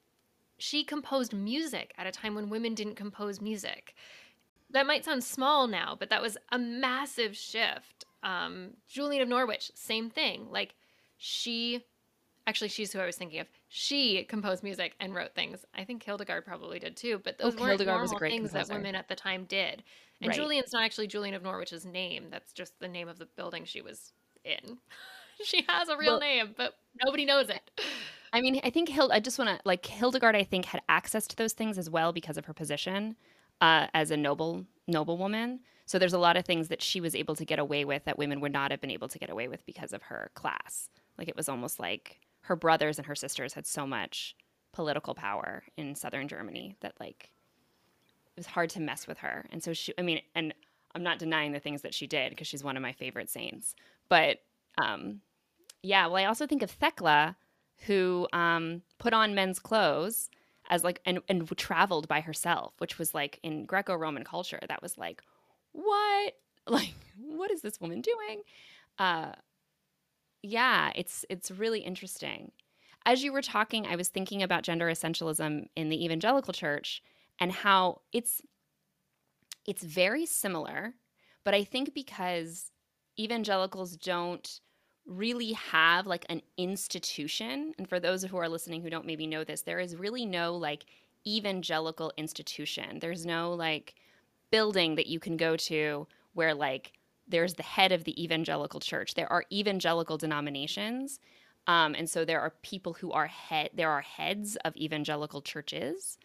she 0.57 0.83
composed 0.83 1.33
music 1.33 1.93
at 1.97 2.05
a 2.05 2.11
time 2.11 2.35
when 2.35 2.49
women 2.49 2.75
didn't 2.75 2.95
compose 2.95 3.39
music. 3.39 3.95
That 4.71 4.85
might 4.85 5.05
sound 5.05 5.23
small 5.23 5.67
now, 5.67 5.95
but 5.97 6.09
that 6.09 6.21
was 6.21 6.37
a 6.51 6.59
massive 6.59 7.35
shift 7.35 8.05
um, 8.23 8.71
Julian 8.87 9.21
of 9.21 9.29
Norwich, 9.29 9.71
same 9.75 10.09
thing. 10.09 10.47
Like 10.49 10.75
she, 11.17 11.85
actually, 12.47 12.69
she's 12.69 12.91
who 12.91 12.99
I 12.99 13.05
was 13.05 13.15
thinking 13.15 13.39
of. 13.39 13.47
She 13.67 14.23
composed 14.23 14.63
music 14.63 14.95
and 14.99 15.13
wrote 15.13 15.35
things. 15.35 15.65
I 15.75 15.83
think 15.83 16.03
Hildegard 16.03 16.45
probably 16.45 16.79
did 16.79 16.97
too. 16.97 17.21
But 17.23 17.37
those 17.37 17.55
oh, 17.55 17.61
weren't 17.61 17.79
Hildegard 17.79 17.97
normal 17.97 18.19
things 18.19 18.51
composer. 18.51 18.67
that 18.67 18.73
women 18.73 18.95
at 18.95 19.07
the 19.07 19.15
time 19.15 19.45
did. 19.45 19.83
And 20.21 20.29
right. 20.29 20.35
Julian's 20.35 20.73
not 20.73 20.83
actually 20.83 21.07
Julian 21.07 21.35
of 21.35 21.43
Norwich's 21.43 21.85
name. 21.85 22.27
That's 22.29 22.51
just 22.51 22.77
the 22.79 22.87
name 22.87 23.07
of 23.07 23.19
the 23.19 23.25
building 23.25 23.65
she 23.65 23.81
was 23.81 24.11
in. 24.43 24.77
she 25.43 25.65
has 25.67 25.89
a 25.89 25.97
real 25.97 26.13
well, 26.13 26.19
name, 26.19 26.53
but 26.55 26.75
nobody 27.03 27.25
knows 27.25 27.49
it. 27.49 27.61
I 28.31 28.41
mean, 28.41 28.59
I 28.63 28.69
think 28.69 28.89
Hild. 28.89 29.11
I 29.11 29.19
just 29.19 29.39
want 29.39 29.49
to 29.49 29.59
like 29.65 29.85
Hildegard. 29.85 30.35
I 30.35 30.43
think 30.43 30.65
had 30.65 30.81
access 30.87 31.27
to 31.27 31.35
those 31.35 31.53
things 31.53 31.77
as 31.77 31.89
well 31.89 32.11
because 32.13 32.37
of 32.37 32.45
her 32.45 32.53
position 32.53 33.15
uh, 33.61 33.87
as 33.93 34.11
a 34.11 34.17
noble 34.17 34.65
noblewoman. 34.87 35.61
So 35.85 35.97
there's 35.97 36.13
a 36.13 36.19
lot 36.19 36.37
of 36.37 36.45
things 36.45 36.67
that 36.67 36.83
she 36.83 37.01
was 37.01 37.15
able 37.15 37.35
to 37.35 37.45
get 37.45 37.57
away 37.57 37.83
with 37.83 38.05
that 38.05 38.17
women 38.17 38.41
would 38.41 38.53
not 38.53 38.69
have 38.69 38.79
been 38.79 38.91
able 38.91 39.07
to 39.07 39.17
get 39.17 39.29
away 39.29 39.47
with 39.47 39.65
because 39.65 39.91
of 39.91 40.03
her 40.03 40.29
class. 40.35 40.89
Like 41.17 41.27
it 41.27 41.35
was 41.35 41.49
almost 41.49 41.79
like 41.79 42.19
her 42.41 42.55
brothers 42.55 42.99
and 42.99 43.07
her 43.07 43.15
sisters 43.15 43.53
had 43.53 43.65
so 43.65 43.87
much 43.87 44.35
political 44.71 45.15
power 45.15 45.63
in 45.77 45.95
southern 45.95 46.27
Germany 46.27 46.75
that 46.81 46.93
like 46.99 47.31
it 48.35 48.39
was 48.39 48.45
hard 48.45 48.69
to 48.71 48.79
mess 48.79 49.07
with 49.07 49.17
her. 49.19 49.47
And 49.51 49.63
so 49.63 49.73
she 49.73 49.93
I 49.97 50.03
mean 50.03 50.21
and 50.35 50.53
I'm 50.93 51.03
not 51.03 51.19
denying 51.19 51.51
the 51.51 51.59
things 51.59 51.81
that 51.81 51.93
she 51.93 52.07
did 52.07 52.29
because 52.29 52.47
she's 52.47 52.63
one 52.63 52.77
of 52.77 52.83
my 52.83 52.93
favorite 52.93 53.29
saints. 53.29 53.73
But 54.09 54.37
um 54.81 55.21
yeah, 55.83 56.07
well 56.07 56.17
I 56.17 56.25
also 56.25 56.47
think 56.47 56.63
of 56.63 56.71
Thecla 56.71 57.35
who 57.85 58.27
um 58.33 58.81
put 58.97 59.13
on 59.13 59.35
men's 59.35 59.59
clothes 59.59 60.29
as 60.69 60.83
like 60.83 61.01
and, 61.05 61.19
and 61.27 61.47
traveled 61.57 62.07
by 62.07 62.21
herself, 62.21 62.73
which 62.77 62.99
was 62.99 63.13
like 63.13 63.39
in 63.43 63.65
Greco-Roman 63.65 64.23
culture 64.23 64.59
that 64.67 64.81
was 64.81 64.97
like 64.97 65.21
what? 65.71 66.33
Like, 66.67 66.93
what 67.17 67.49
is 67.49 67.61
this 67.61 67.81
woman 67.81 68.01
doing? 68.01 68.43
Uh, 68.99 69.31
yeah, 70.43 70.91
it's 70.93 71.25
it's 71.27 71.49
really 71.49 71.79
interesting. 71.79 72.51
As 73.07 73.23
you 73.23 73.33
were 73.33 73.41
talking, 73.41 73.87
I 73.87 73.95
was 73.95 74.09
thinking 74.09 74.43
about 74.43 74.61
gender 74.61 74.85
essentialism 74.85 75.67
in 75.75 75.89
the 75.89 76.05
evangelical 76.05 76.53
church 76.53 77.01
and 77.39 77.51
how 77.51 78.01
it's 78.13 78.41
it's 79.65 79.83
very 79.83 80.27
similar, 80.27 80.93
but 81.43 81.55
I 81.55 81.63
think 81.63 81.95
because 81.95 82.71
evangelicals 83.17 83.97
don't 83.97 84.59
really 85.09 85.53
have 85.53 86.07
like 86.07 86.25
an 86.29 86.41
institution, 86.57 87.73
and 87.77 87.89
for 87.89 87.99
those 87.99 88.23
who 88.23 88.37
are 88.37 88.47
listening 88.47 88.81
who 88.81 88.89
don't 88.89 89.05
maybe 89.05 89.27
know 89.27 89.43
this, 89.43 89.63
there 89.63 89.79
is 89.79 89.95
really 89.95 90.25
no 90.25 90.55
like 90.55 90.85
evangelical 91.27 92.13
institution. 92.17 92.99
There's 92.99 93.25
no 93.25 93.53
like 93.53 93.95
building 94.51 94.95
that 94.95 95.07
you 95.07 95.19
can 95.19 95.37
go 95.37 95.55
to 95.55 96.07
where 96.33 96.53
like 96.53 96.93
there's 97.27 97.55
the 97.55 97.63
head 97.63 97.91
of 97.91 98.03
the 98.03 98.21
evangelical 98.21 98.79
church. 98.79 99.13
There 99.13 99.31
are 99.31 99.45
evangelical 99.51 100.17
denominations. 100.17 101.19
Um, 101.67 101.93
and 101.93 102.09
so 102.09 102.25
there 102.25 102.41
are 102.41 102.53
people 102.63 102.93
who 102.93 103.11
are 103.11 103.27
head 103.27 103.71
there 103.73 103.91
are 103.91 104.01
heads 104.01 104.55
of 104.65 104.75
evangelical 104.75 105.41
churches. 105.41 106.17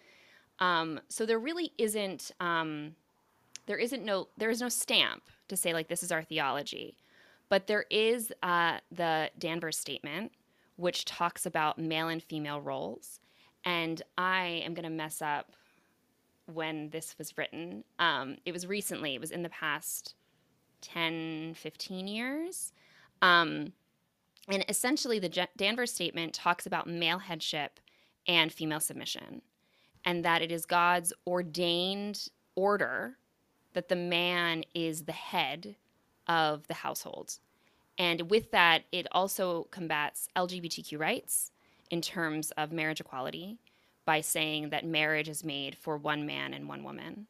Um, 0.58 1.00
so 1.08 1.26
there 1.26 1.38
really 1.38 1.72
isn't 1.78 2.30
um, 2.40 2.94
there 3.66 3.76
isn't 3.76 4.04
no 4.04 4.28
there 4.36 4.50
is 4.50 4.60
no 4.60 4.68
stamp 4.68 5.24
to 5.48 5.56
say 5.56 5.72
like 5.72 5.88
this 5.88 6.02
is 6.02 6.12
our 6.12 6.22
theology. 6.22 6.96
But 7.54 7.68
there 7.68 7.84
is 7.88 8.32
uh, 8.42 8.78
the 8.90 9.30
Danvers 9.38 9.78
statement, 9.78 10.32
which 10.74 11.04
talks 11.04 11.46
about 11.46 11.78
male 11.78 12.08
and 12.08 12.20
female 12.20 12.60
roles. 12.60 13.20
And 13.64 14.02
I 14.18 14.60
am 14.64 14.74
going 14.74 14.82
to 14.82 14.90
mess 14.90 15.22
up 15.22 15.52
when 16.52 16.90
this 16.90 17.14
was 17.16 17.38
written. 17.38 17.84
Um, 18.00 18.38
it 18.44 18.50
was 18.50 18.66
recently, 18.66 19.14
it 19.14 19.20
was 19.20 19.30
in 19.30 19.44
the 19.44 19.50
past 19.50 20.16
10, 20.80 21.54
15 21.54 22.08
years. 22.08 22.72
Um, 23.22 23.72
and 24.48 24.64
essentially, 24.68 25.20
the 25.20 25.46
Danvers 25.56 25.92
statement 25.92 26.34
talks 26.34 26.66
about 26.66 26.88
male 26.88 27.20
headship 27.20 27.78
and 28.26 28.52
female 28.52 28.80
submission, 28.80 29.42
and 30.04 30.24
that 30.24 30.42
it 30.42 30.50
is 30.50 30.66
God's 30.66 31.12
ordained 31.24 32.26
order 32.56 33.16
that 33.74 33.88
the 33.88 33.94
man 33.94 34.64
is 34.74 35.04
the 35.04 35.12
head 35.12 35.76
of 36.26 36.66
the 36.66 36.74
household. 36.74 37.38
And 37.98 38.30
with 38.30 38.50
that, 38.50 38.82
it 38.92 39.06
also 39.12 39.68
combats 39.70 40.28
LGBTQ 40.36 40.98
rights 40.98 41.52
in 41.90 42.00
terms 42.00 42.50
of 42.52 42.72
marriage 42.72 43.00
equality 43.00 43.58
by 44.04 44.20
saying 44.20 44.70
that 44.70 44.84
marriage 44.84 45.28
is 45.28 45.44
made 45.44 45.76
for 45.76 45.96
one 45.96 46.26
man 46.26 46.54
and 46.54 46.68
one 46.68 46.82
woman. 46.82 47.26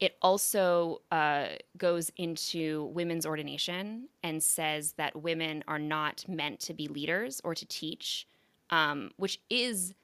It 0.00 0.16
also 0.22 1.02
uh, 1.12 1.48
goes 1.76 2.10
into 2.16 2.90
women's 2.94 3.26
ordination 3.26 4.08
and 4.22 4.42
says 4.42 4.92
that 4.92 5.22
women 5.22 5.62
are 5.68 5.78
not 5.78 6.24
meant 6.26 6.58
to 6.60 6.74
be 6.74 6.88
leaders 6.88 7.40
or 7.44 7.54
to 7.54 7.66
teach, 7.66 8.26
um, 8.70 9.10
which 9.16 9.40
is 9.50 9.94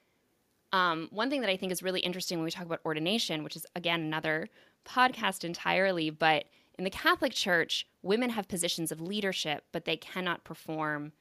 um, 0.72 1.08
one 1.10 1.30
thing 1.30 1.40
that 1.40 1.50
I 1.50 1.56
think 1.56 1.72
is 1.72 1.82
really 1.82 2.00
interesting 2.00 2.38
when 2.38 2.44
we 2.44 2.50
talk 2.50 2.66
about 2.66 2.80
ordination, 2.84 3.42
which 3.42 3.56
is, 3.56 3.64
again, 3.74 4.00
another 4.00 4.48
podcast 4.84 5.44
entirely. 5.44 6.10
But 6.10 6.44
in 6.78 6.84
the 6.84 6.90
Catholic 6.90 7.32
Church, 7.32 7.86
women 8.02 8.30
have 8.30 8.48
positions 8.48 8.92
of 8.92 9.00
leadership, 9.00 9.64
but 9.72 9.84
they 9.84 9.96
cannot 9.96 10.44
perform 10.44 11.12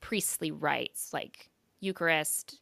priestly 0.00 0.50
rites 0.50 1.12
like 1.12 1.50
Eucharist, 1.80 2.60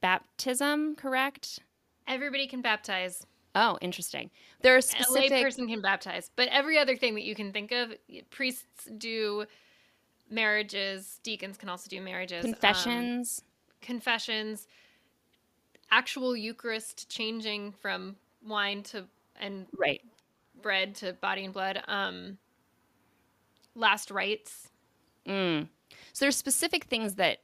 baptism, 0.00 0.94
correct? 0.94 1.60
Everybody 2.06 2.46
can 2.46 2.62
baptize. 2.62 3.26
Oh, 3.54 3.76
interesting. 3.80 4.30
There 4.62 4.76
are 4.76 4.80
specific. 4.80 5.30
A 5.30 5.34
lay 5.34 5.42
person 5.42 5.68
can 5.68 5.82
baptize, 5.82 6.30
but 6.36 6.48
every 6.48 6.78
other 6.78 6.96
thing 6.96 7.14
that 7.16 7.24
you 7.24 7.34
can 7.34 7.52
think 7.52 7.70
of, 7.72 7.92
priests 8.30 8.88
do 8.98 9.44
marriages. 10.30 11.20
Deacons 11.22 11.56
can 11.58 11.68
also 11.68 11.88
do 11.88 12.00
marriages. 12.00 12.44
Confessions. 12.44 13.42
Um, 13.42 13.86
confessions. 13.86 14.66
Actual 15.90 16.36
Eucharist 16.36 17.10
changing 17.10 17.72
from 17.72 18.16
wine 18.46 18.82
to 18.84 19.04
and 19.40 19.66
right 19.76 20.00
bread 20.62 20.94
to 20.96 21.12
body 21.14 21.44
and 21.44 21.52
blood. 21.52 21.82
Um, 21.88 22.38
last 23.74 24.10
rites. 24.10 24.68
Mm. 25.26 25.68
So 26.12 26.24
there's 26.24 26.36
specific 26.36 26.84
things 26.84 27.14
that 27.16 27.38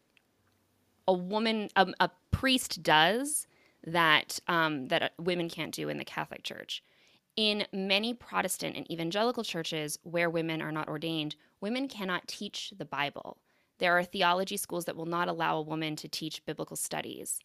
a 1.06 1.12
woman, 1.12 1.68
a, 1.76 1.86
a 2.00 2.10
priest 2.30 2.82
does 2.82 3.46
that 3.86 4.40
um, 4.48 4.88
that 4.88 5.12
women 5.18 5.48
can't 5.48 5.72
do 5.74 5.88
in 5.88 5.96
the 5.96 6.04
Catholic 6.04 6.42
Church. 6.42 6.82
In 7.36 7.66
many 7.72 8.14
Protestant 8.14 8.76
and 8.76 8.90
evangelical 8.90 9.44
churches 9.44 9.98
where 10.02 10.28
women 10.28 10.60
are 10.60 10.72
not 10.72 10.88
ordained, 10.88 11.36
women 11.60 11.86
cannot 11.88 12.26
teach 12.26 12.72
the 12.76 12.84
Bible. 12.84 13.38
There 13.78 13.96
are 13.96 14.02
theology 14.02 14.56
schools 14.56 14.86
that 14.86 14.96
will 14.96 15.06
not 15.06 15.28
allow 15.28 15.58
a 15.58 15.62
woman 15.62 15.94
to 15.96 16.08
teach 16.08 16.44
biblical 16.44 16.76
studies. 16.76 17.38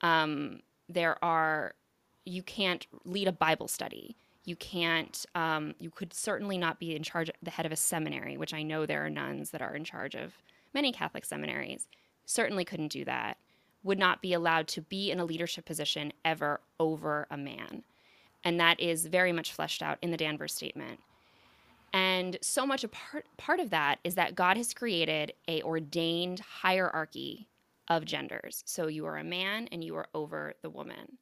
Um, 0.00 0.60
there 0.88 1.22
are, 1.24 1.74
you 2.24 2.42
can't 2.42 2.86
lead 3.04 3.28
a 3.28 3.32
Bible 3.32 3.68
study. 3.68 4.16
You 4.46 4.56
can't, 4.56 5.26
um, 5.34 5.74
you 5.78 5.90
could 5.90 6.14
certainly 6.14 6.56
not 6.56 6.78
be 6.78 6.96
in 6.96 7.02
charge, 7.02 7.30
the 7.42 7.50
head 7.50 7.66
of 7.66 7.72
a 7.72 7.76
seminary, 7.76 8.38
which 8.38 8.54
I 8.54 8.62
know 8.62 8.86
there 8.86 9.04
are 9.04 9.10
nuns 9.10 9.50
that 9.50 9.60
are 9.60 9.74
in 9.74 9.84
charge 9.84 10.14
of 10.14 10.38
many 10.72 10.92
Catholic 10.92 11.24
seminaries. 11.24 11.88
Certainly 12.24 12.64
couldn't 12.64 12.92
do 12.92 13.04
that. 13.04 13.36
Would 13.82 13.98
not 13.98 14.22
be 14.22 14.32
allowed 14.32 14.68
to 14.68 14.80
be 14.80 15.10
in 15.10 15.20
a 15.20 15.24
leadership 15.24 15.66
position 15.66 16.12
ever 16.24 16.60
over 16.80 17.26
a 17.30 17.36
man. 17.36 17.82
And 18.44 18.58
that 18.60 18.80
is 18.80 19.06
very 19.06 19.32
much 19.32 19.52
fleshed 19.52 19.82
out 19.82 19.98
in 20.00 20.12
the 20.12 20.16
Danvers 20.16 20.54
Statement. 20.54 21.00
And 21.92 22.36
so 22.40 22.66
much 22.66 22.84
a 22.84 22.88
part 22.88 23.26
part 23.36 23.58
of 23.58 23.70
that 23.70 23.98
is 24.04 24.14
that 24.16 24.34
God 24.34 24.56
has 24.56 24.74
created 24.74 25.32
a 25.48 25.62
ordained 25.62 26.40
hierarchy 26.40 27.48
of 27.88 28.04
genders. 28.04 28.62
So 28.66 28.86
you 28.86 29.06
are 29.06 29.16
a 29.16 29.24
man 29.24 29.68
and 29.72 29.82
you 29.82 29.96
are 29.96 30.08
over 30.14 30.54
the 30.62 30.70
woman. 30.70 31.18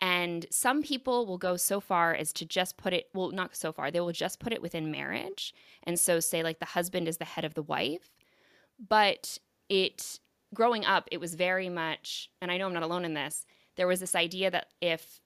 And 0.00 0.46
some 0.50 0.82
people 0.82 1.24
will 1.26 1.38
go 1.38 1.56
so 1.56 1.80
far 1.80 2.14
as 2.14 2.32
to 2.34 2.44
just 2.44 2.76
put 2.76 2.92
it, 2.92 3.08
well, 3.14 3.30
not 3.30 3.56
so 3.56 3.72
far, 3.72 3.90
they 3.90 4.00
will 4.00 4.12
just 4.12 4.40
put 4.40 4.52
it 4.52 4.60
within 4.60 4.90
marriage. 4.90 5.54
And 5.84 5.98
so 5.98 6.20
say, 6.20 6.42
like, 6.42 6.58
the 6.58 6.66
husband 6.66 7.08
is 7.08 7.16
the 7.16 7.24
head 7.24 7.44
of 7.44 7.54
the 7.54 7.62
wife. 7.62 8.10
But 8.88 9.38
it, 9.70 10.20
growing 10.52 10.84
up, 10.84 11.08
it 11.10 11.18
was 11.18 11.34
very 11.34 11.70
much, 11.70 12.30
and 12.42 12.50
I 12.50 12.58
know 12.58 12.66
I'm 12.66 12.74
not 12.74 12.82
alone 12.82 13.06
in 13.06 13.14
this, 13.14 13.46
there 13.76 13.86
was 13.86 14.00
this 14.00 14.14
idea 14.14 14.50
that 14.50 14.68
if 14.82 15.20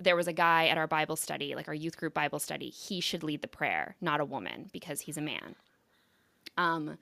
there 0.00 0.16
was 0.16 0.28
a 0.28 0.32
guy 0.32 0.68
at 0.68 0.78
our 0.78 0.86
Bible 0.86 1.16
study, 1.16 1.54
like 1.54 1.68
our 1.68 1.74
youth 1.74 1.96
group 1.96 2.14
Bible 2.14 2.38
study, 2.38 2.70
he 2.70 3.00
should 3.00 3.22
lead 3.22 3.42
the 3.42 3.48
prayer, 3.48 3.96
not 4.00 4.20
a 4.20 4.24
woman, 4.24 4.70
because 4.72 5.00
he's 5.00 5.18
a 5.18 5.22
man. 5.22 5.54
Um, 6.56 6.98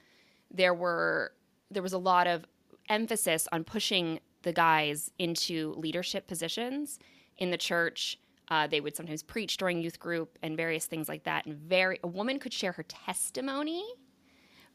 there 0.51 0.75
were 0.75 1.33
there 1.71 1.83
was 1.83 1.93
a 1.93 1.99
lot 1.99 2.27
of 2.27 2.47
emphasis 2.89 3.49
on 3.51 3.65
pushing 3.65 4.21
the 4.47 4.53
guys 4.53 5.11
into 5.19 5.75
leadership 5.77 6.29
positions 6.29 7.01
in 7.37 7.51
the 7.51 7.57
church. 7.57 8.17
Uh, 8.49 8.69
they 8.69 8.81
would 8.81 8.95
sometimes 8.95 9.21
preach 9.21 9.57
during 9.57 9.83
youth 9.83 9.99
group 9.99 10.39
and 10.41 10.57
various 10.57 10.87
things 10.87 11.09
like 11.09 11.25
that. 11.25 11.47
And 11.47 11.57
very 11.57 11.99
a 12.05 12.07
woman 12.07 12.39
could 12.39 12.53
share 12.53 12.71
her 12.71 12.85
testimony, 12.85 13.85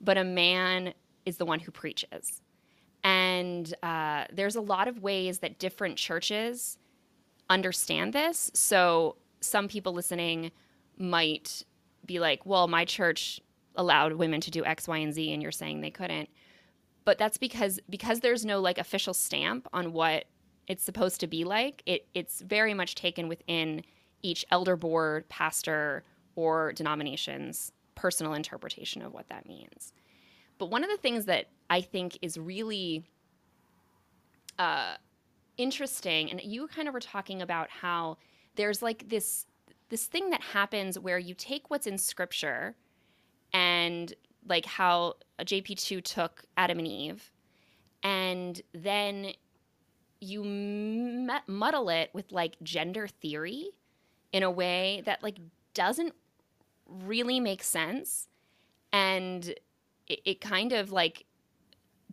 but 0.02 0.18
a 0.18 0.26
man 0.26 0.94
is 1.26 1.38
the 1.38 1.46
one 1.46 1.62
who 1.62 1.72
preaches. 1.72 2.42
And 3.06 3.74
uh, 3.82 4.26
there's 4.34 4.58
a 4.58 4.62
lot 4.62 4.90
of 4.90 5.02
ways 5.02 5.40
that 5.40 5.58
different 5.58 5.96
churches 5.96 6.78
understand 7.50 8.12
this. 8.12 8.52
So 8.54 9.16
some 9.40 9.70
people 9.70 9.94
listening 9.94 10.52
might 10.98 11.64
be 12.06 12.20
like, 12.20 12.46
well, 12.46 12.68
my 12.68 12.84
church 12.84 13.40
allowed 13.76 14.12
women 14.14 14.42
to 14.42 14.52
do 14.52 14.66
X, 14.66 14.86
Y, 14.90 14.98
and 14.98 15.14
Z, 15.14 15.32
and 15.32 15.42
you're 15.42 15.54
saying 15.54 15.80
they 15.80 15.92
couldn't. 15.92 16.28
But 17.04 17.18
that's 17.18 17.38
because 17.38 17.80
because 17.90 18.20
there's 18.20 18.46
no 18.46 18.60
like 18.60 18.78
official 18.78 19.14
stamp 19.14 19.68
on 19.74 19.94
what 19.94 20.26
it's 20.68 20.84
supposed 20.84 21.20
to 21.22 21.28
be 21.28 21.44
like. 21.44 21.82
It 21.86 22.08
it's 22.14 22.42
very 22.42 22.74
much 22.74 22.96
taken 22.96 23.28
within 23.28 23.84
each 24.22 24.46
elder 24.52 24.76
board, 24.76 25.28
pastor, 25.30 26.04
or 26.36 26.74
denomination's 26.74 27.72
personal 27.96 28.34
interpretation 28.34 29.02
of 29.02 29.14
what 29.14 29.30
that 29.30 29.48
means. 29.48 29.94
But 30.58 30.68
one 30.68 30.84
of 30.84 30.90
the 30.90 30.98
things 30.98 31.26
that 31.26 31.48
I 31.70 31.82
think 31.82 32.20
is 32.22 32.38
really 32.38 33.04
uh, 34.60 34.96
interesting 35.58 36.30
and 36.30 36.42
you 36.44 36.68
kind 36.68 36.88
of 36.88 36.94
were 36.94 37.00
talking 37.00 37.42
about 37.42 37.70
how 37.70 38.18
there's 38.56 38.82
like 38.82 39.10
this 39.10 39.46
this 39.90 40.06
thing 40.06 40.30
that 40.30 40.42
happens 40.42 40.98
where 40.98 41.20
you 41.20 41.34
take 41.34 41.70
what's 41.70 41.86
in 41.86 41.98
scripture 41.98 42.76
and 43.54 44.14
like 44.48 44.66
how 44.66 45.16
JP2 45.46 46.04
took 46.04 46.44
Adam 46.58 46.80
and 46.80 46.88
Eve 46.88 47.32
and 48.04 48.62
then 48.74 49.34
you 50.20 50.44
muddle 51.48 51.90
it 51.90 52.12
with 52.14 52.32
like 52.32 52.56
gender 52.62 53.08
theory 53.08 53.70
in 54.32 54.44
a 54.44 54.52
way 54.52 55.02
that 55.06 55.24
like 55.24 55.38
doesn't 55.74 56.14
really 56.88 57.40
make 57.40 57.64
sense 57.64 58.28
and 58.94 59.50
it, 60.08 60.20
it 60.26 60.42
kind 60.42 60.74
of 60.74 60.92
like 60.92 61.26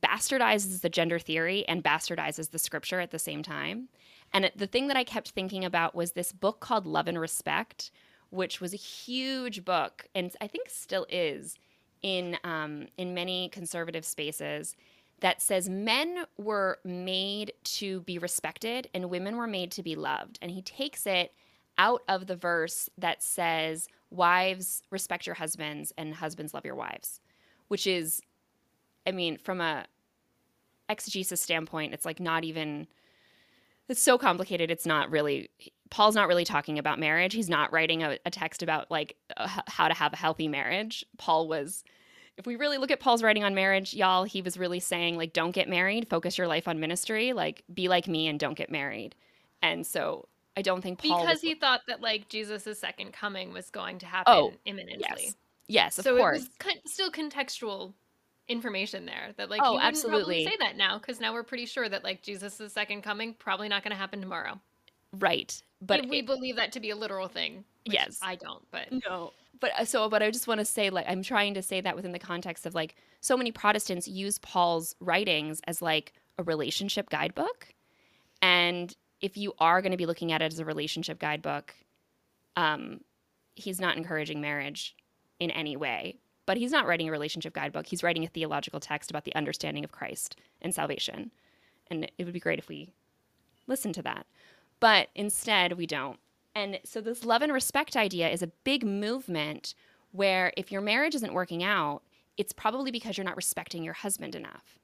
bastardizes 0.00 0.80
the 0.80 0.88
gender 0.88 1.18
theory 1.18 1.66
and 1.68 1.82
bastardizes 1.82 2.50
the 2.50 2.58
scripture 2.58 3.00
at 3.00 3.10
the 3.10 3.18
same 3.18 3.42
time. 3.42 3.88
And 4.32 4.50
the 4.54 4.66
thing 4.66 4.88
that 4.88 4.96
I 4.96 5.04
kept 5.04 5.30
thinking 5.30 5.64
about 5.64 5.94
was 5.94 6.12
this 6.12 6.32
book 6.32 6.60
called 6.60 6.86
Love 6.86 7.08
and 7.08 7.18
Respect, 7.18 7.90
which 8.30 8.60
was 8.60 8.72
a 8.72 8.76
huge 8.76 9.64
book 9.64 10.06
and 10.14 10.34
I 10.40 10.46
think 10.46 10.70
still 10.70 11.06
is 11.08 11.56
in 12.02 12.36
um, 12.44 12.86
in 12.96 13.14
many 13.14 13.48
conservative 13.48 14.04
spaces 14.04 14.76
that 15.20 15.42
says 15.42 15.68
men 15.68 16.24
were 16.36 16.78
made 16.84 17.52
to 17.64 18.00
be 18.02 18.18
respected 18.18 18.88
and 18.94 19.10
women 19.10 19.36
were 19.36 19.48
made 19.48 19.72
to 19.72 19.82
be 19.82 19.96
loved. 19.96 20.38
And 20.40 20.50
he 20.50 20.62
takes 20.62 21.06
it 21.06 21.32
out 21.76 22.02
of 22.08 22.26
the 22.26 22.36
verse 22.36 22.88
that 22.98 23.22
says, 23.22 23.88
Wives, 24.10 24.82
respect 24.90 25.26
your 25.26 25.34
husbands, 25.34 25.92
and 25.98 26.14
husbands, 26.14 26.54
love 26.54 26.64
your 26.64 26.74
wives, 26.74 27.20
which 27.68 27.86
is 27.86 28.20
I 29.06 29.12
mean, 29.12 29.38
from 29.38 29.60
a 29.60 29.86
exegesis 30.88 31.40
standpoint, 31.40 31.94
it's 31.94 32.04
like 32.04 32.20
not 32.20 32.44
even 32.44 32.86
it's 33.88 34.02
so 34.02 34.18
complicated. 34.18 34.70
It's 34.70 34.86
not 34.86 35.10
really 35.10 35.48
Paul's 35.90 36.14
not 36.14 36.28
really 36.28 36.44
talking 36.44 36.78
about 36.78 36.98
marriage. 36.98 37.34
He's 37.34 37.48
not 37.48 37.72
writing 37.72 38.02
a, 38.02 38.18
a 38.24 38.30
text 38.30 38.62
about 38.62 38.90
like 38.90 39.16
uh, 39.36 39.48
how 39.66 39.88
to 39.88 39.94
have 39.94 40.12
a 40.12 40.16
healthy 40.16 40.48
marriage. 40.48 41.04
Paul 41.16 41.48
was 41.48 41.84
if 42.36 42.46
we 42.46 42.56
really 42.56 42.78
look 42.78 42.90
at 42.90 43.00
Paul's 43.00 43.22
writing 43.22 43.42
on 43.42 43.54
marriage, 43.54 43.92
y'all, 43.94 44.24
he 44.24 44.42
was 44.42 44.56
really 44.56 44.80
saying 44.80 45.16
like 45.16 45.32
don't 45.32 45.50
get 45.50 45.68
married, 45.68 46.08
focus 46.08 46.38
your 46.38 46.46
life 46.46 46.68
on 46.68 46.80
ministry, 46.80 47.32
like 47.32 47.64
be 47.72 47.88
like 47.88 48.06
me 48.06 48.28
and 48.28 48.38
don't 48.38 48.56
get 48.56 48.70
married. 48.70 49.14
And 49.60 49.86
so 49.86 50.28
I 50.56 50.62
don't 50.62 50.80
think 50.82 51.00
Paul 51.00 51.20
because 51.20 51.36
was, 51.36 51.42
he 51.42 51.54
thought 51.54 51.82
that 51.88 52.00
like 52.00 52.28
Jesus' 52.28 52.78
second 52.78 53.12
coming 53.12 53.52
was 53.52 53.70
going 53.70 53.98
to 54.00 54.06
happen 54.06 54.32
oh, 54.32 54.52
imminently. 54.64 55.24
Yes, 55.24 55.36
yes, 55.66 55.98
of 55.98 56.04
so 56.04 56.16
course. 56.16 56.48
it 56.60 56.64
was 56.64 56.74
still 56.86 57.10
contextual 57.10 57.92
information 58.48 59.04
there 59.04 59.34
that 59.36 59.50
like 59.50 59.60
oh, 59.62 59.74
you 59.74 59.80
absolutely 59.80 60.44
say 60.44 60.56
that 60.58 60.76
now 60.76 60.98
because 60.98 61.20
now 61.20 61.32
we're 61.32 61.42
pretty 61.42 61.66
sure 61.66 61.88
that 61.88 62.02
like 62.02 62.22
Jesus' 62.22 62.72
second 62.72 63.02
coming 63.02 63.34
probably 63.34 63.68
not 63.68 63.82
going 63.82 63.92
to 63.92 63.96
happen 63.96 64.20
tomorrow. 64.20 64.60
Right, 65.12 65.60
but 65.80 66.02
we, 66.02 66.08
we 66.08 66.22
believe 66.22 66.56
that 66.56 66.72
to 66.72 66.80
be 66.80 66.90
a 66.90 66.96
literal 66.96 67.28
thing. 67.28 67.64
yes, 67.84 68.18
I 68.22 68.36
don't, 68.36 68.62
but 68.70 68.88
no. 68.90 69.32
But 69.60 69.72
uh, 69.78 69.84
so, 69.84 70.08
but 70.08 70.22
I 70.22 70.30
just 70.30 70.46
want 70.46 70.60
to 70.60 70.64
say, 70.64 70.90
like, 70.90 71.06
I'm 71.08 71.22
trying 71.22 71.54
to 71.54 71.62
say 71.62 71.80
that 71.80 71.96
within 71.96 72.12
the 72.12 72.18
context 72.18 72.66
of 72.66 72.74
like 72.74 72.94
so 73.20 73.36
many 73.36 73.50
Protestants 73.50 74.06
use 74.06 74.38
Paul's 74.38 74.94
writings 75.00 75.60
as 75.66 75.82
like 75.82 76.12
a 76.38 76.42
relationship 76.42 77.10
guidebook, 77.10 77.68
and 78.42 78.94
if 79.20 79.36
you 79.36 79.52
are 79.58 79.82
going 79.82 79.92
to 79.92 79.98
be 79.98 80.06
looking 80.06 80.32
at 80.32 80.42
it 80.42 80.52
as 80.52 80.58
a 80.60 80.64
relationship 80.64 81.18
guidebook, 81.18 81.74
um, 82.56 83.00
he's 83.54 83.80
not 83.80 83.96
encouraging 83.96 84.40
marriage 84.40 84.94
in 85.40 85.50
any 85.50 85.76
way 85.76 86.18
but 86.48 86.56
he's 86.56 86.72
not 86.72 86.86
writing 86.86 87.10
a 87.10 87.12
relationship 87.12 87.52
guidebook. 87.52 87.86
He's 87.86 88.02
writing 88.02 88.24
a 88.24 88.26
theological 88.26 88.80
text 88.80 89.10
about 89.10 89.24
the 89.24 89.34
understanding 89.34 89.84
of 89.84 89.92
Christ 89.92 90.34
and 90.62 90.74
salvation. 90.74 91.30
And 91.90 92.10
it 92.16 92.24
would 92.24 92.32
be 92.32 92.40
great 92.40 92.58
if 92.58 92.70
we 92.70 92.94
listen 93.66 93.92
to 93.92 94.02
that. 94.04 94.26
But 94.80 95.08
instead, 95.14 95.72
we 95.72 95.86
don't. 95.86 96.18
And 96.54 96.80
so, 96.84 97.00
this 97.00 97.24
love 97.24 97.42
and 97.42 97.52
respect 97.52 97.96
idea 97.96 98.28
is 98.28 98.42
a 98.42 98.48
big 98.64 98.84
movement 98.84 99.74
where 100.12 100.52
if 100.56 100.72
your 100.72 100.80
marriage 100.80 101.14
isn't 101.14 101.32
working 101.32 101.62
out, 101.62 102.02
it's 102.36 102.52
probably 102.52 102.90
because 102.90 103.16
you're 103.16 103.24
not 103.24 103.36
respecting 103.36 103.84
your 103.84 103.94
husband 103.94 104.34
enough. 104.34 104.78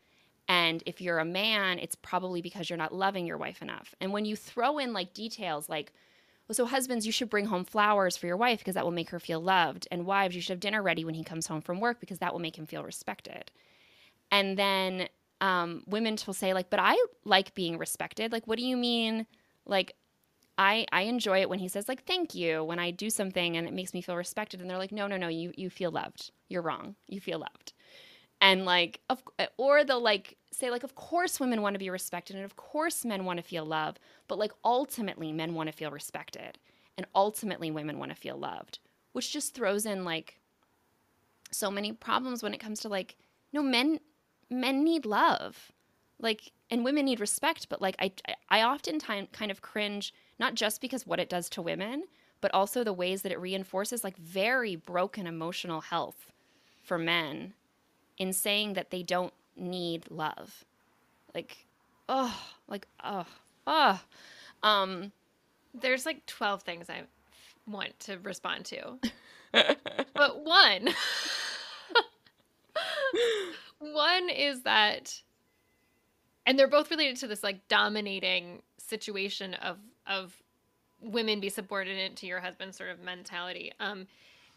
And 0.49 0.83
if 0.85 1.01
you're 1.01 1.19
a 1.19 1.25
man, 1.25 1.79
it's 1.79 1.95
probably 1.95 2.43
because 2.43 2.69
you're 2.69 2.77
not 2.77 2.95
loving 2.95 3.27
your 3.27 3.39
wife 3.39 3.63
enough. 3.63 3.95
And 4.01 4.13
when 4.13 4.25
you 4.25 4.37
throw 4.37 4.79
in 4.79 4.93
like 4.93 5.15
details 5.15 5.69
like, 5.69 5.93
well, 6.47 6.55
so 6.55 6.67
husbands, 6.67 7.07
you 7.07 7.13
should 7.13 7.31
bring 7.31 7.47
home 7.47 7.65
flowers 7.65 8.17
for 8.17 8.27
your 8.27 8.37
wife 8.37 8.59
because 8.59 8.75
that 8.75 8.85
will 8.85 8.91
make 8.91 9.09
her 9.11 9.19
feel 9.19 9.41
loved. 9.41 9.89
And 9.91 10.05
wives, 10.05 10.35
you 10.35 10.43
should 10.43 10.53
have 10.53 10.61
dinner 10.61 10.83
ready 10.83 11.05
when 11.05 11.15
he 11.15 11.25
comes 11.25 11.47
home 11.47 11.63
from 11.63 11.81
work 11.81 12.01
because 12.01 12.19
that 12.19 12.33
will 12.33 12.41
make 12.41 12.59
him 12.59 12.67
feel 12.67 12.85
respected. 12.85 13.51
And 14.31 14.59
then 14.59 15.09
um, 15.41 15.83
women 15.87 16.19
will 16.27 16.35
say, 16.35 16.53
like, 16.53 16.69
but 16.69 16.81
I 16.81 17.03
like 17.25 17.55
being 17.55 17.79
respected. 17.79 18.31
Like, 18.31 18.47
what 18.47 18.59
do 18.59 18.67
you 18.67 18.77
mean? 18.77 19.27
Like, 19.66 19.94
I 20.57 20.87
I 20.92 21.03
enjoy 21.03 21.40
it 21.40 21.48
when 21.48 21.59
he 21.59 21.66
says 21.68 21.88
like 21.88 22.05
thank 22.05 22.33
you 22.35 22.62
when 22.62 22.79
I 22.79 22.92
do 22.92 23.11
something 23.11 23.57
and 23.57 23.66
it 23.66 23.74
makes 23.74 23.92
me 23.92 24.00
feel 24.00 24.16
respected. 24.16 24.61
And 24.61 24.70
they're 24.70 24.79
like, 24.79 24.92
no, 24.92 25.07
no, 25.09 25.16
no, 25.16 25.29
you 25.29 25.53
you 25.57 25.68
feel 25.68 25.90
loved. 25.90 26.31
You're 26.48 26.62
wrong. 26.62 26.94
You 27.09 27.20
feel 27.20 27.40
loved 27.40 27.72
and 28.44 28.66
like 28.66 29.00
of, 29.09 29.22
eh, 29.38 29.46
or 29.57 29.85
they'll 29.85 30.00
like 30.00 30.37
say 30.53 30.70
like 30.70 30.85
of 30.85 30.94
course 30.94 31.40
women 31.40 31.62
want 31.62 31.74
to 31.74 31.79
be 31.79 31.90
respected 31.90 32.37
and 32.37 32.44
of 32.44 32.57
course 32.57 33.05
men 33.05 33.24
want 33.24 33.38
to 33.38 33.42
feel 33.42 33.64
love 33.64 33.96
but 34.29 34.38
like 34.38 34.53
ultimately 34.64 35.33
men 35.33 35.55
want 35.55 35.68
to 35.68 35.72
feel 35.72 35.90
respected 35.90 36.59
and 36.96 37.07
ultimately 37.14 37.70
women 37.70 37.98
want 37.98 38.11
to 38.11 38.16
feel 38.16 38.37
loved 38.37 38.79
which 39.12 39.33
just 39.33 39.55
throws 39.55 39.87
in 39.87 40.05
like 40.05 40.38
so 41.50 41.70
many 41.70 41.92
problems 41.92 42.42
when 42.42 42.53
it 42.53 42.61
comes 42.61 42.81
to 42.81 42.88
like 42.88 43.16
no 43.53 43.62
men 43.62 43.98
men 44.50 44.85
need 44.85 45.07
love 45.07 45.72
like 46.20 46.53
and 46.75 46.85
women 46.85 47.05
need 47.05 47.21
respect, 47.21 47.69
but 47.69 47.81
like 47.81 47.95
I 48.01 48.13
I 48.49 48.63
oftentimes 48.63 49.29
kind 49.33 49.53
of 49.53 49.63
cringe 49.63 50.13
not 50.41 50.57
just 50.57 50.81
because 50.81 51.07
what 51.07 51.21
it 51.21 51.29
does 51.29 51.49
to 51.51 51.63
women, 51.63 52.05
but 52.41 52.53
also 52.53 52.83
the 52.83 52.93
ways 52.93 53.23
that 53.23 53.31
it 53.31 53.41
reinforces 53.41 54.03
like 54.03 54.17
very 54.17 54.75
broken 54.75 55.27
emotional 55.29 55.83
health 55.83 56.33
for 56.83 56.99
men 56.99 57.55
in 58.19 58.33
saying 58.33 58.73
that 58.73 58.91
they 58.91 59.05
don't 59.05 59.33
need 59.57 60.11
love. 60.11 60.65
Like, 61.33 61.67
oh, 62.09 62.37
like, 62.67 62.89
oh, 63.05 63.27
oh. 63.69 64.01
Um, 64.65 65.13
There's 65.73 66.05
like 66.07 66.27
12 66.27 66.63
things 66.63 66.91
I 66.91 67.03
want 67.71 67.99
to 68.01 68.19
respond 68.19 68.65
to. 68.67 68.99
but 70.15 70.45
one, 70.45 70.89
one 73.79 74.29
is 74.29 74.63
that, 74.63 75.23
and 76.47 76.59
they're 76.59 76.69
both 76.69 76.91
related 76.91 77.17
to 77.19 77.27
this 77.27 77.43
like 77.43 77.67
dominating 77.69 78.63
situation 78.79 79.55
of, 79.55 79.79
of 80.07 80.35
women 81.01 81.41
be 81.41 81.49
subordinate 81.49 82.17
to 82.17 82.27
your 82.27 82.41
husband 82.41 82.75
sort 82.75 82.91
of 82.91 83.01
mentality. 83.01 83.73
Um, 83.81 84.07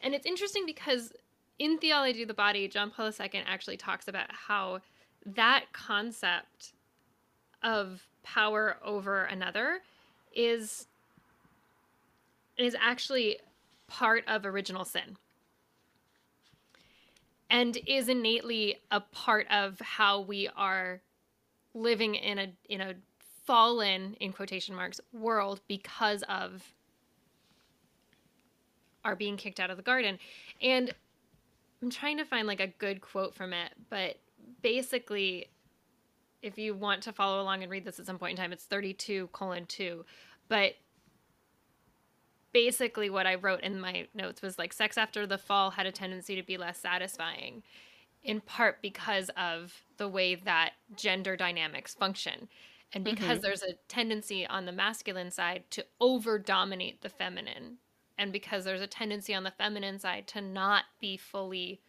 and 0.01 0.13
it's 0.13 0.25
interesting 0.25 0.65
because 0.65 1.13
in 1.59 1.77
Theology 1.77 2.21
of 2.21 2.27
the 2.27 2.33
Body, 2.33 2.67
John 2.67 2.91
Paul 2.91 3.07
II 3.07 3.43
actually 3.45 3.77
talks 3.77 4.07
about 4.07 4.27
how 4.29 4.81
that 5.25 5.65
concept 5.73 6.73
of 7.63 8.05
power 8.23 8.77
over 8.83 9.23
another 9.23 9.79
is 10.33 10.87
is 12.57 12.75
actually 12.79 13.39
part 13.87 14.23
of 14.27 14.45
original 14.45 14.83
sin 14.83 15.17
and 17.49 17.77
is 17.87 18.09
innately 18.09 18.79
a 18.91 18.99
part 18.99 19.47
of 19.49 19.79
how 19.79 20.19
we 20.19 20.49
are 20.55 21.01
living 21.77 22.15
in 22.15 22.37
a 22.39 22.47
in 22.69 22.81
a 22.81 22.93
fallen 23.45 24.15
in 24.19 24.33
quotation 24.33 24.75
marks 24.75 24.99
world 25.13 25.61
because 25.67 26.23
of 26.23 26.73
our 29.05 29.15
being 29.15 29.37
kicked 29.37 29.59
out 29.59 29.69
of 29.69 29.77
the 29.77 29.83
garden. 29.83 30.19
And 30.61 30.93
i'm 31.81 31.89
trying 31.89 32.17
to 32.17 32.25
find 32.25 32.47
like 32.47 32.59
a 32.59 32.67
good 32.67 33.01
quote 33.01 33.33
from 33.33 33.53
it 33.53 33.71
but 33.89 34.17
basically 34.61 35.47
if 36.41 36.57
you 36.57 36.73
want 36.73 37.01
to 37.03 37.11
follow 37.11 37.41
along 37.41 37.63
and 37.63 37.71
read 37.71 37.85
this 37.85 37.99
at 37.99 38.05
some 38.05 38.17
point 38.17 38.31
in 38.31 38.37
time 38.37 38.51
it's 38.51 38.65
32 38.65 39.27
colon 39.31 39.65
2 39.65 40.05
but 40.47 40.73
basically 42.53 43.09
what 43.09 43.27
i 43.27 43.35
wrote 43.35 43.61
in 43.61 43.79
my 43.79 44.07
notes 44.13 44.41
was 44.41 44.57
like 44.57 44.73
sex 44.73 44.97
after 44.97 45.27
the 45.27 45.37
fall 45.37 45.71
had 45.71 45.85
a 45.85 45.91
tendency 45.91 46.35
to 46.35 46.43
be 46.43 46.57
less 46.57 46.79
satisfying 46.79 47.63
in 48.23 48.41
part 48.41 48.81
because 48.81 49.29
of 49.37 49.83
the 49.97 50.07
way 50.07 50.35
that 50.35 50.73
gender 50.95 51.35
dynamics 51.35 51.93
function 51.93 52.49
and 52.93 53.03
because 53.03 53.39
Mhm. 53.39 53.41
there's 53.41 53.63
a 53.63 53.73
tendency 53.87 54.45
on 54.47 54.65
the 54.65 54.71
masculine 54.71 55.31
side 55.31 55.69
to 55.71 55.85
over 55.99 56.39
dominate 56.39 57.01
the 57.01 57.09
feminine 57.09 57.77
and 58.17 58.31
because 58.33 58.65
there's 58.65 58.81
a 58.81 58.87
tendency 58.87 59.33
on 59.33 59.43
the 59.43 59.51
feminine 59.51 59.99
side 59.99 60.27
to 60.27 60.41
not 60.41 60.85
be 60.99 61.17
fully 61.17 61.81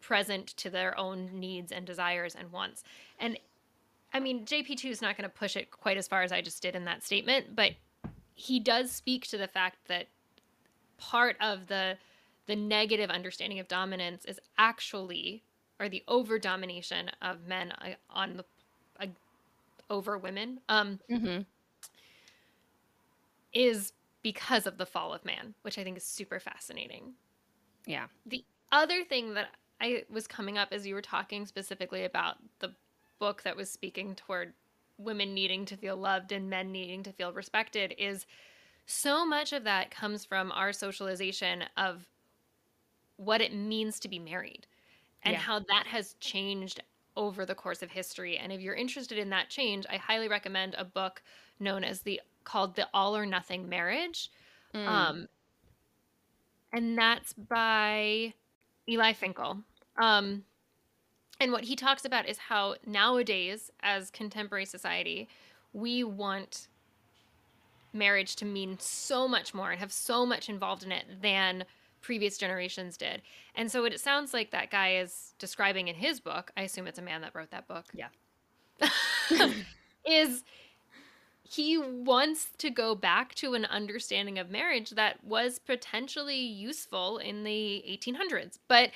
present 0.00 0.46
to 0.46 0.70
their 0.70 0.96
own 0.98 1.40
needs 1.40 1.72
and 1.72 1.86
desires 1.86 2.34
and 2.34 2.52
wants 2.52 2.84
and 3.18 3.38
i 4.12 4.20
mean 4.20 4.44
jp2 4.44 4.90
is 4.90 5.02
not 5.02 5.16
going 5.16 5.28
to 5.28 5.36
push 5.36 5.56
it 5.56 5.70
quite 5.70 5.96
as 5.96 6.06
far 6.06 6.22
as 6.22 6.30
i 6.30 6.40
just 6.40 6.62
did 6.62 6.76
in 6.76 6.84
that 6.84 7.02
statement 7.02 7.56
but 7.56 7.72
he 8.34 8.60
does 8.60 8.92
speak 8.92 9.26
to 9.26 9.36
the 9.36 9.48
fact 9.48 9.76
that 9.88 10.06
part 10.98 11.36
of 11.40 11.66
the 11.66 11.98
the 12.48 12.56
negative 12.56 13.10
understanding 13.10 13.60
of 13.60 13.68
dominance 13.68 14.24
is 14.24 14.40
actually 14.56 15.44
or 15.78 15.88
the 15.88 16.02
over 16.08 16.40
domination 16.40 17.08
of 17.22 17.46
men 17.46 17.70
uh, 17.72 17.90
on 18.10 18.38
the 18.38 18.44
uh, 19.00 19.06
over 19.88 20.18
women 20.18 20.58
um 20.68 20.98
mm-hmm. 21.08 21.42
is 23.52 23.92
because 24.22 24.66
of 24.66 24.76
the 24.78 24.86
fall 24.86 25.14
of 25.14 25.24
man 25.24 25.54
which 25.62 25.78
i 25.78 25.84
think 25.84 25.96
is 25.96 26.04
super 26.04 26.40
fascinating 26.40 27.12
Yeah. 27.86 28.06
the 28.26 28.44
other 28.72 29.04
thing 29.04 29.34
that 29.34 29.48
i 29.80 30.04
was 30.10 30.26
coming 30.26 30.58
up 30.58 30.68
as 30.72 30.86
you 30.86 30.94
were 30.94 31.02
talking 31.02 31.46
specifically 31.46 32.04
about 32.04 32.36
the 32.58 32.72
book 33.20 33.42
that 33.42 33.56
was 33.56 33.70
speaking 33.70 34.14
toward 34.14 34.52
women 34.96 35.32
needing 35.32 35.64
to 35.66 35.76
feel 35.76 35.96
loved 35.96 36.32
and 36.32 36.50
men 36.50 36.72
needing 36.72 37.02
to 37.04 37.12
feel 37.12 37.32
respected 37.32 37.94
is 37.98 38.26
so 38.86 39.24
much 39.24 39.52
of 39.52 39.64
that 39.64 39.90
comes 39.90 40.24
from 40.24 40.50
our 40.52 40.72
socialization 40.72 41.62
of 41.76 42.06
what 43.18 43.40
it 43.40 43.52
means 43.54 44.00
to 44.00 44.08
be 44.08 44.18
married 44.18 44.66
and 45.22 45.34
Yeah. 45.34 45.40
how 45.40 45.58
that 45.58 45.86
has 45.86 46.14
changed 46.20 46.80
over 47.16 47.44
the 47.44 47.54
course 47.54 47.82
of 47.82 47.90
history 47.90 48.38
and 48.38 48.52
if 48.52 48.60
you're 48.60 48.74
interested 48.74 49.18
in 49.18 49.28
that 49.30 49.50
change 49.50 49.84
i 49.90 49.96
highly 49.96 50.28
recommend 50.28 50.74
a 50.78 50.84
book 50.84 51.22
known 51.60 51.84
as 51.84 52.00
the 52.02 52.20
called 52.44 52.74
the 52.76 52.88
all 52.94 53.14
or 53.16 53.26
nothing 53.26 53.68
marriage 53.68 54.30
Mm. 54.74 54.86
um, 54.88 55.28
and 56.72 56.98
that's 56.98 57.32
by 57.32 58.34
Eli 58.88 59.14
Finkel. 59.14 59.62
Um, 59.96 60.44
and 61.40 61.52
what 61.52 61.64
he 61.64 61.74
talks 61.76 62.04
about 62.04 62.28
is 62.28 62.36
how 62.36 62.74
nowadays, 62.86 63.70
as 63.80 64.10
contemporary 64.10 64.66
society, 64.66 65.28
we 65.72 66.04
want 66.04 66.68
marriage 67.92 68.36
to 68.36 68.44
mean 68.44 68.76
so 68.78 69.26
much 69.26 69.54
more 69.54 69.70
and 69.70 69.80
have 69.80 69.92
so 69.92 70.26
much 70.26 70.48
involved 70.48 70.82
in 70.84 70.92
it 70.92 71.06
than 71.22 71.64
previous 72.00 72.38
generations 72.38 72.96
did. 72.96 73.22
And 73.54 73.70
so, 73.70 73.82
what 73.82 73.92
it 73.92 74.00
sounds 74.00 74.32
like 74.34 74.50
that 74.50 74.70
guy 74.70 74.96
is 74.96 75.34
describing 75.38 75.88
in 75.88 75.94
his 75.94 76.20
book, 76.20 76.50
I 76.56 76.62
assume 76.62 76.86
it's 76.86 76.98
a 76.98 77.02
man 77.02 77.20
that 77.22 77.34
wrote 77.34 77.50
that 77.50 77.68
book. 77.68 77.86
Yeah. 77.92 78.08
is 80.06 80.44
he 81.42 81.78
wants 81.78 82.50
to 82.58 82.70
go 82.70 82.94
back 82.94 83.34
to 83.36 83.54
an 83.54 83.64
understanding 83.66 84.38
of 84.38 84.50
marriage 84.50 84.90
that 84.90 85.22
was 85.24 85.58
potentially 85.58 86.38
useful 86.38 87.18
in 87.18 87.42
the 87.42 87.82
1800s, 87.88 88.58
but 88.68 88.90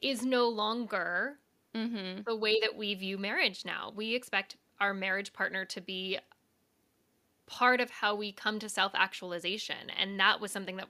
is 0.00 0.24
no 0.24 0.48
longer 0.48 1.38
mm-hmm. 1.74 2.22
the 2.26 2.36
way 2.36 2.58
that 2.60 2.76
we 2.76 2.94
view 2.94 3.18
marriage 3.18 3.64
now. 3.64 3.92
We 3.94 4.14
expect 4.14 4.56
our 4.80 4.94
marriage 4.94 5.32
partner 5.32 5.64
to 5.66 5.80
be 5.80 6.18
part 7.46 7.80
of 7.80 7.90
how 7.90 8.14
we 8.14 8.32
come 8.32 8.58
to 8.60 8.68
self 8.68 8.92
actualization. 8.94 9.90
And 9.98 10.18
that 10.20 10.40
was 10.40 10.52
something 10.52 10.76
that 10.76 10.88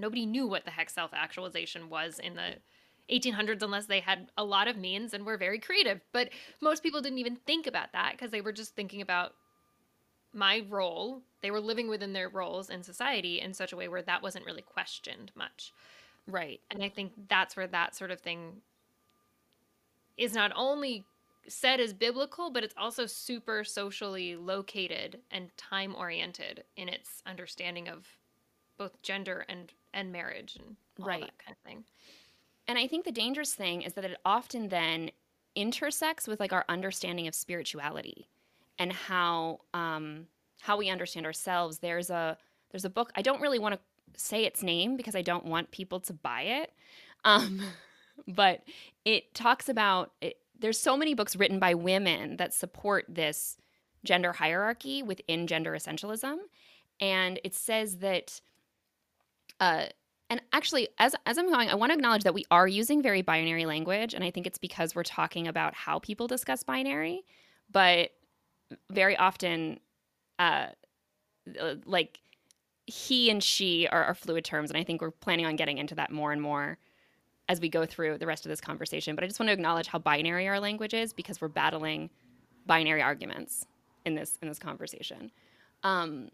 nobody 0.00 0.26
knew 0.26 0.46
what 0.46 0.64
the 0.64 0.70
heck 0.70 0.90
self 0.90 1.12
actualization 1.12 1.88
was 1.88 2.18
in 2.18 2.34
the 2.34 2.56
1800s 3.10 3.62
unless 3.62 3.86
they 3.86 4.00
had 4.00 4.30
a 4.38 4.44
lot 4.44 4.68
of 4.68 4.76
means 4.76 5.12
and 5.12 5.26
were 5.26 5.36
very 5.36 5.58
creative. 5.58 6.00
But 6.12 6.30
most 6.60 6.82
people 6.82 7.00
didn't 7.00 7.18
even 7.18 7.36
think 7.36 7.66
about 7.66 7.92
that 7.92 8.12
because 8.12 8.30
they 8.30 8.40
were 8.40 8.52
just 8.52 8.74
thinking 8.74 9.02
about 9.02 9.34
my 10.32 10.64
role. 10.68 11.22
They 11.42 11.50
were 11.50 11.60
living 11.60 11.88
within 11.88 12.12
their 12.12 12.28
roles 12.28 12.70
in 12.70 12.82
society 12.82 13.40
in 13.40 13.52
such 13.52 13.72
a 13.72 13.76
way 13.76 13.88
where 13.88 14.02
that 14.02 14.22
wasn't 14.22 14.46
really 14.46 14.62
questioned 14.62 15.32
much. 15.34 15.72
Right. 16.26 16.60
And 16.70 16.82
I 16.82 16.88
think 16.88 17.12
that's 17.28 17.56
where 17.56 17.66
that 17.66 17.96
sort 17.96 18.10
of 18.10 18.20
thing 18.20 18.62
is 20.16 20.34
not 20.34 20.52
only 20.54 21.04
said 21.48 21.80
as 21.80 21.92
biblical, 21.92 22.50
but 22.50 22.62
it's 22.62 22.74
also 22.76 23.06
super 23.06 23.64
socially 23.64 24.36
located 24.36 25.20
and 25.30 25.56
time 25.56 25.94
oriented 25.96 26.64
in 26.76 26.88
its 26.88 27.22
understanding 27.26 27.88
of 27.88 28.06
both 28.80 29.00
gender 29.02 29.44
and 29.48 29.72
and 29.92 30.10
marriage 30.10 30.56
and 30.56 30.76
all 30.98 31.06
Right. 31.06 31.20
that 31.20 31.38
kind 31.38 31.54
of 31.56 31.62
thing. 31.70 31.84
And 32.66 32.78
I 32.78 32.86
think 32.86 33.04
the 33.04 33.12
dangerous 33.12 33.52
thing 33.52 33.82
is 33.82 33.92
that 33.94 34.04
it 34.04 34.18
often 34.24 34.68
then 34.68 35.10
intersects 35.54 36.26
with 36.26 36.40
like 36.40 36.52
our 36.52 36.64
understanding 36.68 37.26
of 37.28 37.34
spirituality 37.34 38.28
and 38.78 38.92
how 38.92 39.60
um, 39.74 40.28
how 40.62 40.78
we 40.78 40.88
understand 40.88 41.26
ourselves. 41.26 41.78
There's 41.78 42.08
a 42.08 42.38
there's 42.70 42.86
a 42.86 42.90
book. 42.90 43.12
I 43.14 43.22
don't 43.22 43.40
really 43.42 43.58
want 43.58 43.74
to 43.74 43.80
say 44.16 44.44
its 44.44 44.62
name 44.62 44.96
because 44.96 45.14
I 45.14 45.22
don't 45.22 45.44
want 45.44 45.70
people 45.72 46.00
to 46.00 46.14
buy 46.14 46.42
it, 46.42 46.72
um, 47.24 47.60
but 48.28 48.62
it 49.04 49.34
talks 49.34 49.68
about. 49.68 50.12
It, 50.22 50.38
there's 50.58 50.78
so 50.78 50.96
many 50.96 51.14
books 51.14 51.36
written 51.36 51.58
by 51.58 51.74
women 51.74 52.36
that 52.36 52.54
support 52.54 53.04
this 53.08 53.56
gender 54.04 54.32
hierarchy 54.34 55.02
within 55.02 55.46
gender 55.46 55.72
essentialism, 55.72 56.36
and 57.00 57.40
it 57.44 57.54
says 57.54 57.98
that. 57.98 58.40
Uh, 59.60 59.86
and 60.30 60.40
actually, 60.52 60.88
as 60.98 61.14
as 61.26 61.38
I'm 61.38 61.50
going, 61.50 61.68
I 61.68 61.74
want 61.74 61.90
to 61.90 61.94
acknowledge 61.94 62.22
that 62.22 62.34
we 62.34 62.44
are 62.50 62.66
using 62.66 63.02
very 63.02 63.20
binary 63.20 63.66
language, 63.66 64.14
and 64.14 64.24
I 64.24 64.30
think 64.30 64.46
it's 64.46 64.58
because 64.58 64.94
we're 64.94 65.02
talking 65.02 65.48
about 65.48 65.74
how 65.74 65.98
people 65.98 66.26
discuss 66.26 66.62
binary, 66.62 67.24
but 67.70 68.10
very 68.90 69.16
often, 69.16 69.80
uh, 70.38 70.68
uh, 71.60 71.74
like 71.84 72.20
he 72.86 73.28
and 73.28 73.42
she 73.42 73.88
are, 73.88 74.04
are 74.04 74.14
fluid 74.14 74.44
terms, 74.44 74.70
and 74.70 74.78
I 74.78 74.84
think 74.84 75.02
we're 75.02 75.10
planning 75.10 75.46
on 75.46 75.56
getting 75.56 75.78
into 75.78 75.96
that 75.96 76.12
more 76.12 76.32
and 76.32 76.40
more 76.40 76.78
as 77.48 77.60
we 77.60 77.68
go 77.68 77.84
through 77.84 78.16
the 78.18 78.26
rest 78.26 78.46
of 78.46 78.50
this 78.50 78.60
conversation. 78.60 79.16
But 79.16 79.24
I 79.24 79.26
just 79.26 79.40
want 79.40 79.48
to 79.48 79.52
acknowledge 79.52 79.88
how 79.88 79.98
binary 79.98 80.46
our 80.46 80.60
language 80.60 80.94
is 80.94 81.12
because 81.12 81.40
we're 81.40 81.48
battling 81.48 82.08
binary 82.66 83.02
arguments 83.02 83.66
in 84.06 84.14
this 84.14 84.38
in 84.40 84.48
this 84.48 84.60
conversation. 84.60 85.32
Um, 85.82 86.30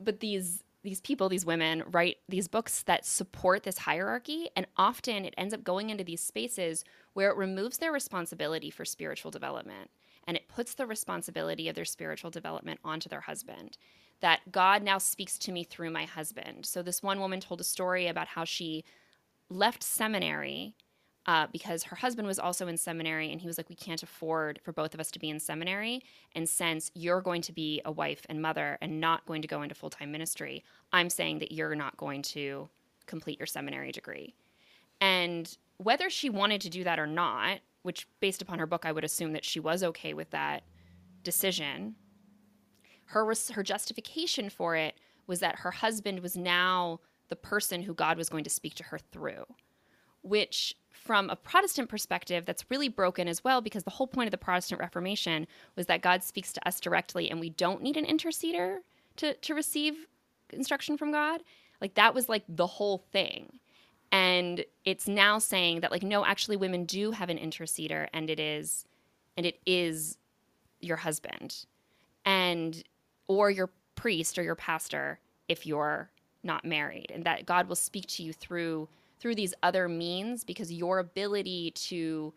but 0.00 0.20
these 0.20 0.62
these 0.82 1.00
people, 1.00 1.28
these 1.28 1.46
women, 1.46 1.84
write 1.90 2.18
these 2.28 2.48
books 2.48 2.82
that 2.84 3.06
support 3.06 3.62
this 3.62 3.78
hierarchy, 3.78 4.50
and 4.56 4.66
often 4.76 5.24
it 5.24 5.34
ends 5.38 5.54
up 5.54 5.62
going 5.62 5.90
into 5.90 6.04
these 6.04 6.20
spaces 6.20 6.84
where 7.12 7.30
it 7.30 7.36
removes 7.36 7.78
their 7.78 7.92
responsibility 7.92 8.70
for 8.70 8.84
spiritual 8.84 9.30
development 9.30 9.90
and 10.26 10.36
it 10.36 10.48
puts 10.48 10.74
the 10.74 10.86
responsibility 10.86 11.68
of 11.68 11.74
their 11.74 11.84
spiritual 11.84 12.30
development 12.30 12.80
onto 12.84 13.08
their 13.08 13.20
husband. 13.20 13.76
That 14.20 14.52
God 14.52 14.82
now 14.82 14.98
speaks 14.98 15.38
to 15.40 15.52
me 15.52 15.64
through 15.64 15.90
my 15.90 16.04
husband. 16.04 16.64
So, 16.64 16.82
this 16.82 17.02
one 17.02 17.18
woman 17.18 17.40
told 17.40 17.60
a 17.60 17.64
story 17.64 18.06
about 18.06 18.28
how 18.28 18.44
she 18.44 18.84
left 19.50 19.82
seminary 19.82 20.74
uh, 21.26 21.46
because 21.52 21.84
her 21.84 21.96
husband 21.96 22.26
was 22.26 22.38
also 22.38 22.66
in 22.66 22.76
seminary 22.76 23.30
and 23.30 23.40
he 23.40 23.46
was 23.46 23.56
like 23.56 23.68
we 23.68 23.76
can't 23.76 24.02
afford 24.02 24.60
for 24.64 24.72
both 24.72 24.92
of 24.94 25.00
us 25.00 25.10
to 25.12 25.18
be 25.18 25.30
in 25.30 25.38
seminary. 25.38 26.02
And 26.34 26.48
since 26.48 26.90
you're 26.94 27.20
going 27.20 27.42
to 27.42 27.52
be 27.52 27.80
a 27.84 27.92
wife 27.92 28.26
and 28.28 28.42
mother 28.42 28.78
and 28.80 29.00
not 29.00 29.24
going 29.26 29.42
to 29.42 29.48
go 29.48 29.62
into 29.62 29.74
full-time 29.74 30.10
ministry 30.10 30.64
i'm 30.92 31.08
saying 31.08 31.38
that 31.38 31.52
you're 31.52 31.74
not 31.74 31.96
going 31.96 32.22
to 32.22 32.68
complete 33.06 33.38
your 33.38 33.46
seminary 33.46 33.92
degree. 33.92 34.34
And 35.00 35.56
whether 35.78 36.08
she 36.10 36.30
wanted 36.30 36.60
to 36.62 36.70
do 36.70 36.84
that 36.84 36.98
or 36.98 37.06
not 37.06 37.58
which 37.82 38.06
based 38.20 38.42
upon 38.42 38.58
her 38.58 38.66
book 38.66 38.84
i 38.84 38.92
would 38.92 39.04
assume 39.04 39.32
that 39.32 39.44
she 39.44 39.60
was 39.60 39.82
okay 39.82 40.14
with 40.14 40.30
that 40.30 40.62
decision 41.22 41.94
her 43.06 43.32
her 43.52 43.62
justification 43.62 44.48
for 44.48 44.76
it 44.76 44.94
was 45.26 45.40
that 45.40 45.56
her 45.56 45.70
husband 45.70 46.20
was 46.20 46.36
now 46.36 47.00
the 47.28 47.36
person 47.36 47.82
who 47.82 47.94
god 47.94 48.16
was 48.16 48.28
going 48.28 48.44
to 48.44 48.50
speak 48.50 48.74
to 48.74 48.84
her 48.84 48.98
through 48.98 49.44
which 50.22 50.76
from 51.02 51.30
a 51.30 51.36
Protestant 51.36 51.88
perspective, 51.88 52.44
that's 52.44 52.70
really 52.70 52.88
broken 52.88 53.26
as 53.26 53.42
well 53.42 53.60
because 53.60 53.82
the 53.82 53.90
whole 53.90 54.06
point 54.06 54.28
of 54.28 54.30
the 54.30 54.38
Protestant 54.38 54.80
Reformation 54.80 55.48
was 55.74 55.86
that 55.86 56.00
God 56.00 56.22
speaks 56.22 56.52
to 56.52 56.68
us 56.68 56.78
directly 56.78 57.28
and 57.28 57.40
we 57.40 57.50
don't 57.50 57.82
need 57.82 57.96
an 57.96 58.04
interceder 58.04 58.78
to, 59.16 59.34
to 59.34 59.54
receive 59.54 60.06
instruction 60.50 60.96
from 60.96 61.10
God. 61.10 61.42
Like 61.80 61.94
that 61.94 62.14
was 62.14 62.28
like 62.28 62.44
the 62.48 62.68
whole 62.68 62.98
thing. 63.10 63.58
And 64.12 64.64
it's 64.84 65.08
now 65.08 65.38
saying 65.38 65.80
that 65.80 65.90
like 65.90 66.04
no, 66.04 66.24
actually 66.24 66.56
women 66.56 66.84
do 66.84 67.10
have 67.10 67.30
an 67.30 67.38
interceder 67.38 68.06
and 68.12 68.30
it 68.30 68.38
is 68.38 68.84
and 69.36 69.44
it 69.44 69.58
is 69.66 70.18
your 70.80 70.98
husband. 70.98 71.64
And 72.24 72.82
or 73.26 73.50
your 73.50 73.70
priest 73.96 74.38
or 74.38 74.42
your 74.42 74.54
pastor 74.54 75.18
if 75.48 75.66
you're 75.66 76.10
not 76.44 76.64
married 76.64 77.10
and 77.12 77.24
that 77.24 77.46
God 77.46 77.68
will 77.68 77.76
speak 77.76 78.06
to 78.08 78.22
you 78.22 78.32
through 78.32 78.88
through 79.22 79.36
these 79.36 79.54
other 79.62 79.88
means 79.88 80.42
because 80.42 80.72
your 80.72 80.98
ability 80.98 81.70
to 81.70 82.34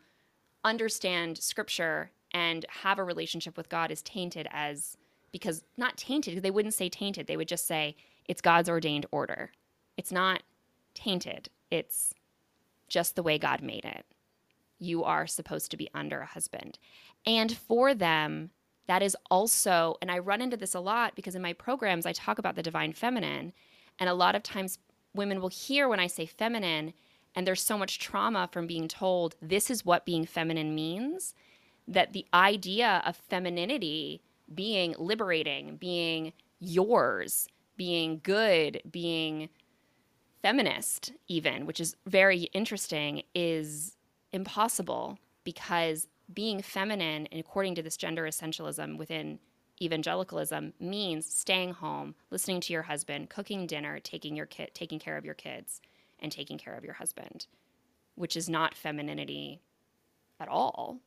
understand 0.63 1.35
scripture 1.35 2.11
and 2.31 2.63
have 2.69 2.99
a 2.99 3.03
relationship 3.03 3.57
with 3.57 3.69
God 3.69 3.89
is 3.89 4.03
tainted 4.03 4.47
as 4.51 4.95
because 5.31 5.63
not 5.77 5.97
tainted, 5.97 6.43
they 6.43 6.51
wouldn't 6.51 6.75
say 6.75 6.87
tainted, 6.87 7.25
they 7.25 7.37
would 7.37 7.47
just 7.47 7.65
say 7.65 7.95
it's 8.27 8.39
God's 8.39 8.69
ordained 8.69 9.07
order. 9.11 9.51
It's 9.97 10.11
not 10.11 10.43
tainted, 10.93 11.49
it's 11.71 12.13
just 12.87 13.15
the 13.15 13.23
way 13.23 13.39
God 13.39 13.63
made 13.63 13.83
it. 13.83 14.05
You 14.77 15.03
are 15.03 15.25
supposed 15.25 15.71
to 15.71 15.77
be 15.77 15.89
under 15.95 16.19
a 16.19 16.25
husband. 16.27 16.77
And 17.25 17.57
for 17.57 17.95
them, 17.95 18.51
that 18.85 19.01
is 19.01 19.17
also, 19.31 19.97
and 20.03 20.11
I 20.11 20.19
run 20.19 20.39
into 20.39 20.55
this 20.55 20.75
a 20.75 20.79
lot 20.79 21.15
because 21.15 21.33
in 21.33 21.41
my 21.41 21.53
programs, 21.53 22.05
I 22.05 22.13
talk 22.13 22.37
about 22.37 22.55
the 22.55 22.61
divine 22.61 22.93
feminine. 22.93 23.53
And 23.97 24.07
a 24.07 24.13
lot 24.13 24.35
of 24.35 24.43
times 24.43 24.77
women 25.15 25.41
will 25.41 25.49
hear 25.49 25.87
when 25.87 25.99
I 25.99 26.07
say 26.07 26.25
feminine, 26.25 26.93
and 27.35 27.45
there's 27.45 27.61
so 27.61 27.77
much 27.77 27.99
trauma 27.99 28.49
from 28.51 28.67
being 28.67 28.87
told 28.87 29.35
this 29.41 29.69
is 29.69 29.85
what 29.85 30.05
being 30.05 30.25
feminine 30.25 30.75
means, 30.75 31.33
that 31.87 32.13
the 32.13 32.25
idea 32.33 33.01
of 33.05 33.15
femininity 33.15 34.21
being 34.53 34.95
liberating, 34.97 35.77
being 35.77 36.33
yours, 36.59 37.47
being 37.77 38.19
good, 38.23 38.81
being 38.89 39.49
feminist, 40.41 41.11
even, 41.27 41.65
which 41.65 41.79
is 41.79 41.95
very 42.05 42.43
interesting, 42.53 43.23
is 43.33 43.97
impossible 44.31 45.17
because 45.43 46.07
being 46.33 46.61
feminine, 46.61 47.27
according 47.31 47.75
to 47.75 47.81
this 47.81 47.97
gender 47.97 48.23
essentialism 48.23 48.97
within 48.97 49.39
evangelicalism 49.81 50.73
means 50.79 51.25
staying 51.25 51.73
home, 51.73 52.15
listening 52.31 52.61
to 52.61 52.73
your 52.73 52.83
husband, 52.83 53.29
cooking 53.29 53.67
dinner, 53.67 53.99
taking 53.99 54.35
your 54.35 54.45
kid, 54.45 54.71
taking 54.73 54.99
care 54.99 55.17
of 55.17 55.25
your 55.25 55.33
kids, 55.33 55.81
and 56.19 56.31
taking 56.31 56.57
care 56.57 56.75
of 56.75 56.85
your 56.85 56.93
husband, 56.93 57.47
which 58.15 58.37
is 58.37 58.47
not 58.47 58.73
femininity 58.73 59.59
at 60.39 60.47
all. 60.47 60.99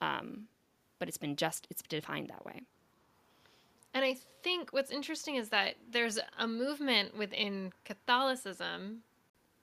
Um, 0.00 0.48
but 0.98 1.08
it's 1.08 1.18
been 1.18 1.36
just 1.36 1.66
it's 1.70 1.82
defined 1.82 2.28
that 2.28 2.44
way. 2.44 2.62
And 3.94 4.04
I 4.04 4.16
think 4.42 4.72
what's 4.72 4.90
interesting 4.90 5.36
is 5.36 5.50
that 5.50 5.76
there's 5.90 6.18
a 6.38 6.48
movement 6.48 7.16
within 7.16 7.72
Catholicism 7.84 9.02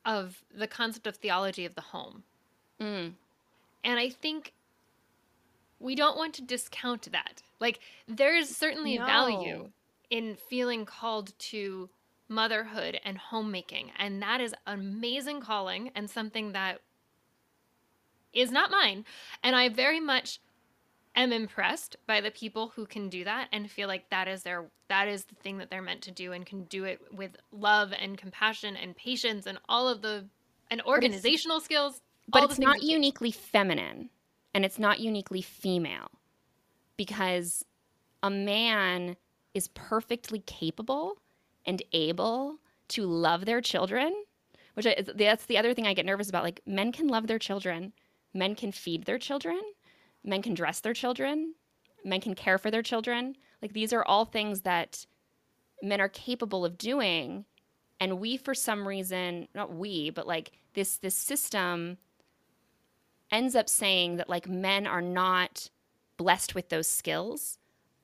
of 0.05 0.43
the 0.57 0.67
concept 0.67 1.05
of 1.05 1.17
theology 1.17 1.65
of 1.65 1.75
the 1.75 1.81
home. 1.81 2.23
Mm. 2.79 3.13
And 3.83 3.99
I 3.99 4.09
think 4.09 4.53
we 5.79 5.95
don't 5.95 6.17
want 6.17 6.33
to 6.35 6.41
discount 6.41 7.11
that. 7.11 7.41
Like, 7.61 7.79
there's 8.07 8.49
certainly 8.49 8.97
No. 8.97 9.05
value 9.05 9.71
in 10.09 10.35
feeling 10.35 10.85
called 10.85 11.31
to 11.39 11.89
motherhood 12.27 12.99
and 13.05 13.17
homemaking. 13.17 13.91
And 13.97 14.21
that 14.21 14.41
is 14.41 14.53
an 14.65 14.79
amazing 14.79 15.39
calling 15.39 15.91
and 15.95 16.09
something 16.09 16.51
that 16.51 16.81
is 18.33 18.51
not 18.51 18.71
mine. 18.71 19.05
And 19.43 19.55
I 19.55 19.69
very 19.69 19.99
much 19.99 20.39
am 21.15 21.33
impressed 21.33 21.97
by 22.07 22.21
the 22.21 22.31
people 22.31 22.69
who 22.69 22.85
can 22.85 23.09
do 23.09 23.23
that 23.25 23.47
and 23.51 23.69
feel 23.69 23.87
like 23.87 24.09
that 24.09 24.27
is 24.27 24.43
their 24.43 24.69
that 24.87 25.07
is 25.07 25.25
the 25.25 25.35
thing 25.35 25.57
that 25.57 25.69
they're 25.69 25.81
meant 25.81 26.01
to 26.01 26.11
do 26.11 26.31
and 26.31 26.45
can 26.45 26.63
do 26.65 26.85
it 26.85 27.01
with 27.13 27.35
love 27.51 27.93
and 27.97 28.17
compassion 28.17 28.77
and 28.77 28.95
patience 28.95 29.45
and 29.45 29.59
all 29.67 29.89
of 29.89 30.01
the 30.01 30.25
and 30.69 30.81
organizational 30.83 31.59
skills 31.59 31.99
but 32.29 32.43
it's 32.43 32.59
not 32.59 32.81
uniquely 32.81 33.31
feminine 33.31 34.09
and 34.53 34.63
it's 34.63 34.79
not 34.79 34.99
uniquely 34.99 35.41
female 35.41 36.09
because 37.01 37.65
a 38.21 38.29
man 38.29 39.15
is 39.55 39.69
perfectly 39.69 40.37
capable 40.45 41.17
and 41.65 41.81
able 41.93 42.57
to 42.89 43.07
love 43.07 43.45
their 43.45 43.59
children 43.59 44.13
which 44.75 44.85
that's 45.15 45.47
the 45.47 45.57
other 45.57 45.73
thing 45.73 45.87
i 45.87 45.95
get 45.95 46.05
nervous 46.05 46.29
about. 46.29 46.43
Like 46.43 46.61
men 46.63 46.91
can 46.91 47.07
love 47.07 47.25
their 47.25 47.39
children 47.39 47.91
men 48.35 48.53
can 48.53 48.71
feed 48.71 49.05
their 49.05 49.17
children 49.17 49.59
men 50.23 50.43
can 50.43 50.53
dress 50.53 50.79
their 50.79 50.93
children 50.93 51.55
men 52.05 52.21
can 52.21 52.35
care 52.35 52.59
for 52.59 52.69
their 52.69 52.83
children. 52.83 53.35
Like 53.63 53.73
these 53.73 53.93
are 53.93 54.05
all 54.05 54.25
things 54.25 54.61
that 54.61 55.07
men 55.81 55.99
are 56.01 56.09
capable 56.09 56.65
of 56.65 56.77
doing. 56.77 57.45
And 57.99 58.19
we 58.19 58.37
for 58.37 58.53
some 58.53 58.87
reason 58.87 59.47
not 59.55 59.73
we 59.73 60.11
but 60.11 60.27
like 60.27 60.51
this 60.75 60.97
this 60.97 61.17
system 61.17 61.97
ends 63.31 63.55
up 63.55 63.67
saying 63.67 64.17
that 64.17 64.29
like 64.29 64.47
men 64.47 64.85
are 64.85 65.01
not 65.01 65.71
blessed 66.21 66.53
with 66.53 66.69
those 66.69 66.87
skills 66.87 67.57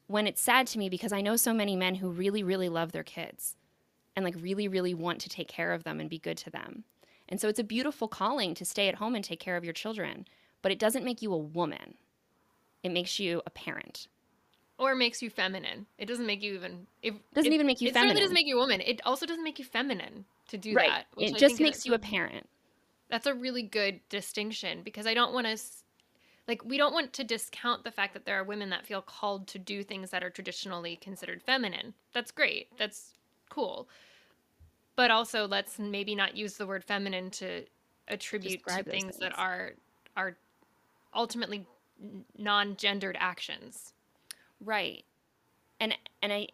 when 0.08 0.26
it's 0.26 0.42
sad 0.42 0.66
to 0.68 0.80
me 0.80 0.90
because 0.90 1.14
I 1.14 1.22
know 1.22 1.36
so 1.36 1.54
many 1.54 1.76
men 1.76 1.96
who 1.96 2.10
really 2.10 2.42
really 2.42 2.68
love 2.70 2.92
their 2.92 3.04
kids 3.04 3.56
and 4.16 4.26
like 4.26 4.36
really 4.40 4.68
really 4.68 4.94
want 4.96 5.20
to 5.22 5.30
take 5.30 5.48
care 5.48 5.72
of 5.72 5.84
them 5.84 6.00
and 6.00 6.10
be 6.10 6.18
good 6.18 6.38
to 6.38 6.50
them. 6.50 6.84
And 7.30 7.40
so 7.40 7.48
it's 7.48 7.60
a 7.60 7.64
beautiful 7.64 8.08
calling 8.08 8.56
to 8.56 8.66
stay 8.66 8.88
at 8.88 8.96
home 8.96 9.14
and 9.14 9.24
take 9.24 9.40
care 9.40 9.56
of 9.58 9.64
your 9.64 9.74
children, 9.74 10.26
but 10.64 10.72
it 10.72 10.80
doesn't 10.80 11.06
make 11.06 11.22
you 11.22 11.32
a 11.34 11.38
woman. 11.38 11.94
It 12.84 12.92
makes 12.92 13.20
you 13.20 13.42
a 13.46 13.50
parent. 13.52 14.08
or 14.80 14.94
makes 14.96 15.22
you 15.24 15.30
feminine. 15.32 15.88
It 15.98 16.06
doesn't 16.06 16.26
make 16.28 16.42
you 16.44 16.54
even. 16.54 16.86
It 17.02 17.14
Doesn't 17.34 17.52
it- 17.52 17.56
even 17.56 17.66
make 17.68 17.82
you 17.82 17.90
feminine. 17.92 18.10
it 18.10 18.10
certainly 18.10 18.22
doesn't 18.22 18.34
make 18.36 18.46
you 18.48 18.58
a 18.58 18.62
woman. 18.62 18.82
It 18.82 19.02
also 19.06 19.26
doesn't 19.26 19.44
make 19.44 19.58
you 19.60 19.66
feminine 19.66 20.26
to 20.50 20.58
do 20.58 20.74
right. 20.76 20.90
that. 20.90 21.06
which 21.16 21.30
It 21.32 21.36
I 21.36 21.40
just 21.40 21.60
makes 21.60 21.86
you 21.86 21.94
a 21.96 22.00
parent. 22.00 22.48
That's 23.10 23.26
a 23.28 23.34
really 23.34 23.64
good 23.64 24.02
distinction 24.10 24.84
because 24.84 25.06
I 25.08 25.14
don't 25.16 25.34
want 25.34 25.48
to. 25.48 25.58
Like, 26.48 26.64
we 26.64 26.78
don't 26.78 26.94
want 26.94 27.12
to 27.14 27.24
discount 27.24 27.84
the 27.84 27.92
fact 27.92 28.14
that 28.14 28.26
there 28.26 28.40
are 28.40 28.44
women 28.44 28.70
that 28.70 28.86
feel 28.86 29.02
called 29.02 29.48
to 29.48 29.60
do 29.60 29.84
things 29.84 30.12
that 30.12 30.24
are 30.24 30.30
traditionally 30.30 30.96
considered 30.96 31.42
feminine. 31.44 31.94
That's 32.14 32.32
great. 32.32 32.70
That's 32.78 33.14
cool. 33.50 33.90
But 34.96 35.12
also, 35.12 35.48
let's 35.48 35.78
maybe 35.78 36.16
not 36.16 36.38
use 36.38 36.54
the 36.56 36.66
word 36.66 36.84
feminine 36.84 37.30
to 37.32 37.66
attribute 38.08 38.64
Describe 38.64 38.86
to 38.86 38.92
those 38.92 39.02
things, 39.02 39.18
that 39.18 39.38
are 39.38 39.74
are 40.16 40.38
ultimately 41.14 41.68
non-gendered 42.38 43.18
actions. 43.20 43.94
Right. 44.64 45.04
And 45.80 45.94
and 46.22 46.34
I 46.34 46.48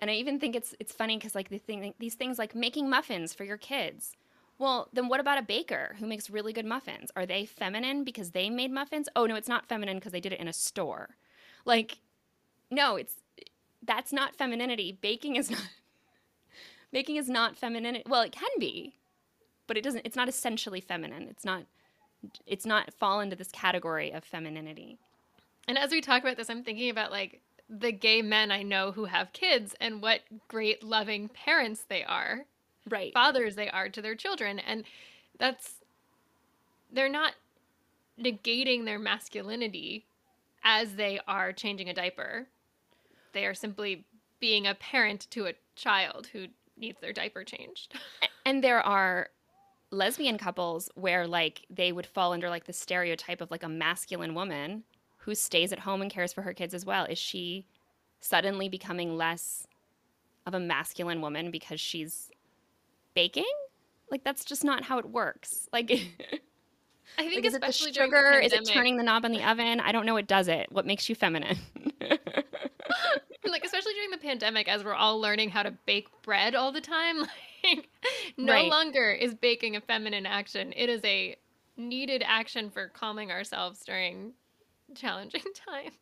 and 0.00 0.10
I 0.10 0.14
even 0.14 0.38
think 0.38 0.56
it's 0.56 0.74
it's 0.78 0.92
funny 0.92 1.18
because 1.18 1.34
like 1.34 1.50
the 1.50 1.58
thing 1.58 1.92
these 1.98 2.14
things 2.14 2.38
like 2.38 2.54
making 2.54 2.88
muffins 2.88 3.34
for 3.34 3.44
your 3.44 3.58
kids. 3.58 4.16
Well, 4.58 4.88
then 4.92 5.08
what 5.08 5.20
about 5.20 5.38
a 5.38 5.42
baker 5.42 5.96
who 5.98 6.06
makes 6.06 6.28
really 6.28 6.52
good 6.52 6.66
muffins? 6.66 7.10
Are 7.14 7.26
they 7.26 7.46
feminine 7.46 8.02
because 8.02 8.32
they 8.32 8.50
made 8.50 8.72
muffins? 8.72 9.08
Oh 9.14 9.26
no, 9.26 9.36
it's 9.36 9.48
not 9.48 9.68
feminine 9.68 9.98
because 9.98 10.12
they 10.12 10.20
did 10.20 10.32
it 10.32 10.40
in 10.40 10.48
a 10.48 10.52
store. 10.52 11.10
Like, 11.64 11.98
no, 12.70 12.96
it's 12.96 13.14
that's 13.82 14.12
not 14.12 14.34
femininity. 14.34 14.98
Baking 15.00 15.36
is 15.36 15.50
not 15.52 15.62
baking 16.92 17.16
is 17.16 17.28
not 17.28 17.56
feminine. 17.56 18.02
Well, 18.06 18.22
it 18.22 18.32
can 18.32 18.50
be, 18.58 18.96
but 19.66 19.76
it 19.76 19.84
doesn't. 19.84 20.04
It's 20.04 20.16
not 20.16 20.28
essentially 20.28 20.80
feminine. 20.80 21.28
It's 21.30 21.44
not. 21.44 21.64
It's 22.46 22.66
not 22.66 22.92
fall 22.94 23.20
into 23.20 23.36
this 23.36 23.50
category 23.52 24.10
of 24.10 24.24
femininity. 24.24 24.98
And 25.68 25.78
as 25.78 25.92
we 25.92 26.00
talk 26.00 26.22
about 26.22 26.36
this, 26.36 26.50
I'm 26.50 26.64
thinking 26.64 26.90
about 26.90 27.12
like 27.12 27.42
the 27.68 27.92
gay 27.92 28.22
men 28.22 28.50
I 28.50 28.62
know 28.62 28.90
who 28.92 29.04
have 29.04 29.32
kids 29.32 29.76
and 29.80 30.02
what 30.02 30.22
great 30.48 30.82
loving 30.82 31.28
parents 31.28 31.84
they 31.88 32.02
are, 32.02 32.46
Right. 32.88 33.12
fathers 33.12 33.54
they 33.54 33.68
are 33.68 33.88
to 33.88 34.02
their 34.02 34.14
children. 34.14 34.58
And 34.58 34.84
that's, 35.38 35.74
they're 36.92 37.08
not 37.08 37.34
negating 38.20 38.84
their 38.84 38.98
masculinity 38.98 40.06
as 40.64 40.94
they 40.96 41.20
are 41.26 41.52
changing 41.52 41.88
a 41.88 41.94
diaper. 41.94 42.46
They 43.32 43.46
are 43.46 43.54
simply 43.54 44.04
being 44.40 44.66
a 44.66 44.74
parent 44.74 45.26
to 45.30 45.46
a 45.46 45.54
child 45.76 46.28
who 46.32 46.46
needs 46.76 47.00
their 47.00 47.12
diaper 47.12 47.44
changed. 47.44 47.94
And 48.46 48.64
there 48.64 48.80
are 48.80 49.28
lesbian 49.90 50.38
couples 50.38 50.88
where 50.94 51.26
like 51.26 51.66
they 51.68 51.92
would 51.92 52.06
fall 52.06 52.32
under 52.32 52.48
like 52.48 52.64
the 52.64 52.72
stereotype 52.72 53.42
of 53.42 53.50
like 53.50 53.62
a 53.62 53.68
masculine 53.68 54.34
woman 54.34 54.84
who 55.18 55.34
stays 55.34 55.70
at 55.70 55.80
home 55.80 56.00
and 56.00 56.10
cares 56.10 56.32
for 56.32 56.40
her 56.40 56.54
kids 56.54 56.72
as 56.72 56.86
well. 56.86 57.04
Is 57.04 57.18
she 57.18 57.66
suddenly 58.20 58.70
becoming 58.70 59.18
less 59.18 59.66
of 60.46 60.54
a 60.54 60.60
masculine 60.60 61.20
woman 61.20 61.50
because 61.50 61.78
she's 61.78 62.30
baking? 63.18 63.44
Like 64.10 64.24
that's 64.24 64.44
just 64.44 64.64
not 64.64 64.84
how 64.84 64.98
it 64.98 65.08
works. 65.08 65.68
Like 65.72 65.90
I 67.18 67.22
think 67.28 67.36
Like, 67.36 67.44
is 67.46 67.54
it 67.54 67.60
the 67.60 67.68
especially 67.68 67.92
during 67.92 68.10
sugar? 68.10 68.38
the 68.40 68.44
Is 68.46 68.52
it 68.52 68.64
turning 68.66 68.96
the 68.96 69.02
knob 69.02 69.24
on 69.24 69.32
the 69.32 69.42
oven? 69.42 69.80
I 69.80 69.92
don't 69.92 70.06
know 70.06 70.14
what 70.14 70.26
does 70.26 70.46
it. 70.48 70.70
What 70.70 70.86
makes 70.86 71.08
you 71.08 71.14
feminine? 71.14 71.58
like 73.44 73.64
especially 73.64 73.94
during 73.94 74.10
the 74.10 74.18
pandemic 74.18 74.68
as 74.68 74.84
we're 74.84 74.94
all 74.94 75.20
learning 75.20 75.50
how 75.50 75.62
to 75.62 75.70
bake 75.86 76.08
bread 76.22 76.54
all 76.54 76.70
the 76.70 76.80
time 76.80 77.20
like 77.64 77.88
no 78.36 78.52
Right. 78.52 78.70
longer 78.70 79.10
is 79.10 79.34
baking 79.34 79.74
a 79.76 79.80
feminine 79.80 80.26
action 80.26 80.72
it 80.76 80.88
is 80.90 81.00
a 81.04 81.34
needed 81.76 82.22
action 82.26 82.70
for 82.70 82.88
calming 82.88 83.30
ourselves 83.30 83.84
during 83.86 84.32
challenging 84.94 85.42
times 85.54 85.92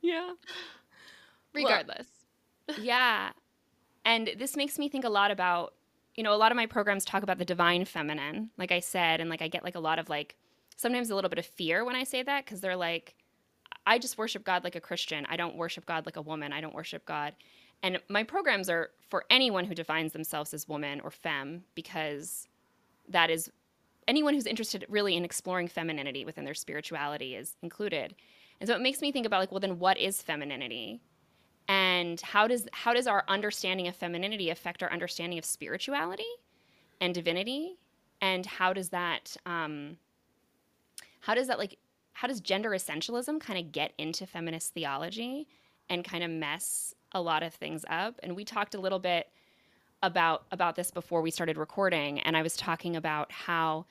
yeah. 0.00 0.30
regardless 1.54 2.06
yeah. 2.80 3.30
And 4.04 4.30
this 4.38 4.56
makes 4.56 4.78
me 4.78 4.88
think 4.88 5.04
a 5.04 5.08
lot 5.08 5.30
about, 5.30 5.74
you 6.14 6.22
know, 6.22 6.34
a 6.34 6.36
lot 6.36 6.52
of 6.52 6.56
my 6.56 6.66
programs 6.66 7.04
talk 7.04 7.22
about 7.22 7.38
the 7.38 7.44
divine 7.44 7.84
feminine, 7.84 8.50
like 8.58 8.72
I 8.72 8.80
said, 8.80 9.20
and 9.20 9.30
like 9.30 9.42
I 9.42 9.48
get 9.48 9.64
like 9.64 9.74
a 9.74 9.80
lot 9.80 9.98
of 9.98 10.08
like 10.08 10.36
sometimes 10.76 11.10
a 11.10 11.14
little 11.14 11.30
bit 11.30 11.38
of 11.38 11.46
fear 11.46 11.84
when 11.84 11.96
I 11.96 12.04
say 12.04 12.22
that 12.22 12.44
because 12.44 12.60
they're 12.60 12.76
like, 12.76 13.14
I 13.86 13.98
just 13.98 14.18
worship 14.18 14.44
God 14.44 14.64
like 14.64 14.76
a 14.76 14.80
Christian. 14.80 15.26
I 15.28 15.36
don't 15.36 15.56
worship 15.56 15.86
God 15.86 16.06
like 16.06 16.16
a 16.16 16.22
woman. 16.22 16.52
I 16.52 16.60
don't 16.60 16.74
worship 16.74 17.04
God. 17.06 17.34
And 17.82 17.98
my 18.08 18.22
programs 18.22 18.68
are 18.68 18.90
for 19.08 19.24
anyone 19.30 19.64
who 19.64 19.74
defines 19.74 20.12
themselves 20.12 20.54
as 20.54 20.68
woman 20.68 21.00
or 21.00 21.10
femme 21.10 21.64
because 21.74 22.46
that 23.08 23.30
is 23.30 23.50
anyone 24.06 24.34
who's 24.34 24.46
interested 24.46 24.86
really 24.88 25.16
in 25.16 25.24
exploring 25.24 25.68
femininity 25.68 26.24
within 26.24 26.44
their 26.44 26.54
spirituality 26.54 27.34
is 27.34 27.56
included. 27.62 28.14
And 28.60 28.68
so 28.68 28.76
it 28.76 28.80
makes 28.80 29.00
me 29.00 29.10
think 29.10 29.26
about 29.26 29.40
like, 29.40 29.50
well, 29.50 29.60
then 29.60 29.78
what 29.78 29.98
is 29.98 30.22
femininity? 30.22 31.00
And 31.68 32.20
how 32.20 32.46
does 32.46 32.66
how 32.72 32.92
does 32.92 33.06
our 33.06 33.24
understanding 33.28 33.88
of 33.88 33.96
femininity 33.96 34.50
affect 34.50 34.82
our 34.82 34.92
understanding 34.92 35.38
of 35.38 35.44
spirituality 35.44 36.24
and 37.00 37.14
divinity? 37.14 37.78
And 38.20 38.46
how 38.46 38.72
does 38.72 38.90
that 38.90 39.36
um 39.46 39.96
how 41.20 41.34
does 41.34 41.48
that 41.48 41.58
like 41.58 41.78
how 42.14 42.28
does 42.28 42.40
gender 42.40 42.70
essentialism 42.70 43.40
kind 43.40 43.58
of 43.58 43.72
get 43.72 43.92
into 43.98 44.26
feminist 44.26 44.74
theology 44.74 45.46
and 45.88 46.04
kind 46.04 46.22
of 46.22 46.30
mess 46.30 46.94
a 47.12 47.20
lot 47.20 47.42
of 47.42 47.54
things 47.54 47.84
up? 47.88 48.18
And 48.22 48.36
we 48.36 48.44
talked 48.44 48.74
a 48.74 48.80
little 48.80 48.98
bit 48.98 49.28
about 50.02 50.44
about 50.50 50.76
this 50.76 50.90
before 50.90 51.22
we 51.22 51.30
started 51.30 51.56
recording 51.56 52.18
and 52.20 52.36
i 52.36 52.42
was 52.42 52.56
talking 52.56 52.96
about 52.96 53.30
how 53.30 53.86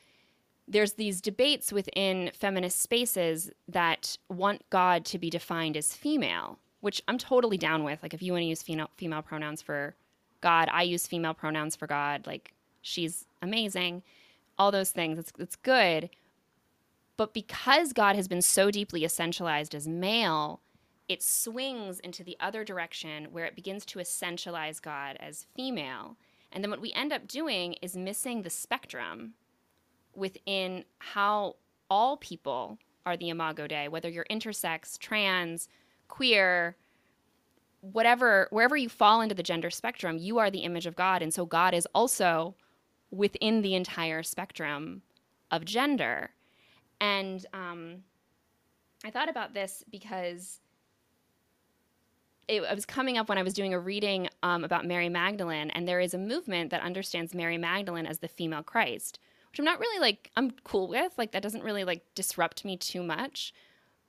there's 0.68 0.94
these 0.94 1.22
debates 1.22 1.72
within 1.72 2.30
feminist 2.34 2.82
spaces 2.82 3.50
that 3.68 4.18
want 4.30 4.62
god 4.70 5.06
to 5.06 5.18
be 5.18 5.30
defined 5.30 5.78
as 5.78 5.96
female 5.96 6.60
which 6.82 7.02
i'm 7.08 7.18
totally 7.18 7.58
down 7.58 7.84
with. 7.84 8.04
Like 8.04 8.14
if 8.14 8.22
you 8.22 8.34
want 8.34 8.42
to 8.44 8.48
use 8.48 8.62
female 8.62 8.90
female 8.98 9.22
pronouns 9.22 9.62
for 9.62 9.96
god 10.42 10.70
i 10.72 10.84
use 10.84 11.08
female 11.08 11.34
pronouns 11.34 11.76
for 11.76 11.88
god. 11.88 12.28
Like 12.28 12.54
she's 12.82 13.26
amazing. 13.42 14.04
All 14.58 14.72
those 14.72 14.92
things. 14.92 15.18
It's, 15.18 15.32
it's 15.40 15.56
good. 15.56 16.10
But 17.18 17.34
because 17.34 17.94
god 17.94 18.16
has 18.16 18.28
been 18.28 18.42
so 18.42 18.70
deeply 18.70 19.02
essentialized 19.02 19.74
as 19.74 19.88
male 19.88 20.62
it 21.08 21.22
swings 21.22 22.00
into 22.00 22.24
the 22.24 22.38
other 22.40 22.64
direction 22.64 23.28
where 23.32 23.44
it 23.44 23.56
begins 23.56 23.84
to 23.86 24.00
essentialize 24.00 24.82
god 24.82 25.18
as 25.20 25.46
female. 25.56 26.16
And 26.54 26.64
then 26.64 26.72
what 26.72 26.80
we 26.80 26.94
end 26.94 27.12
up 27.12 27.28
doing 27.28 27.74
is 27.82 27.98
missing 27.98 28.42
the 28.42 28.50
spectrum 28.50 29.34
within 30.16 30.86
how 31.00 31.56
all 31.90 32.18
people 32.18 32.78
are 33.06 33.18
the 33.18 33.30
imago 33.30 33.68
dei 33.68 33.88
whether 33.88 34.10
you're 34.10 34.26
intersex 34.32 34.98
trans 34.98 35.68
queer 36.12 36.76
whatever 37.80 38.48
wherever 38.52 38.78
you 38.78 38.90
fall 38.90 39.22
into 39.22 39.34
the 39.34 39.42
gender 39.42 39.72
spectrum 39.72 40.18
you 40.20 40.38
are 40.38 40.52
the 40.52 40.60
image 40.60 40.86
of 40.86 40.96
god. 40.96 41.24
And 41.24 41.34
so 41.34 41.46
god 41.46 41.74
is 41.74 41.88
also 41.96 42.54
within 43.10 43.62
the 43.62 43.74
entire 43.74 44.22
spectrum 44.22 45.02
of 45.50 45.66
gender. 45.66 46.30
And 47.00 47.44
um, 47.54 48.04
i 49.04 49.10
thought 49.10 49.30
about 49.30 49.56
this 49.56 49.84
because 49.90 50.60
it, 52.48 52.62
it 52.62 52.76
was 52.76 52.86
coming 52.86 53.18
up 53.18 53.30
when 53.30 53.40
i 53.40 53.44
was 53.44 53.54
doing 53.54 53.74
a 53.74 53.80
reading 53.80 54.30
um, 54.44 54.64
about 54.64 54.86
mary 54.86 55.10
magdalene 55.10 55.72
and 55.72 55.88
there 55.88 56.00
is 56.00 56.14
a 56.14 56.20
movement 56.20 56.70
that 56.70 56.82
understands 56.82 57.34
mary 57.34 57.58
magdalene 57.58 58.06
as 58.06 58.20
the 58.20 58.28
female 58.28 58.62
christ 58.62 59.18
which 59.50 59.60
i'm 59.60 59.66
not 59.66 59.80
really 59.80 60.00
like 60.00 60.30
i'm 60.38 60.52
cool 60.64 60.88
with. 60.88 61.14
Like 61.18 61.32
that 61.32 61.44
doesn't 61.44 61.64
really 61.64 61.84
like 61.84 62.04
disrupt 62.16 62.64
me 62.64 62.78
too 62.78 63.02
much 63.02 63.54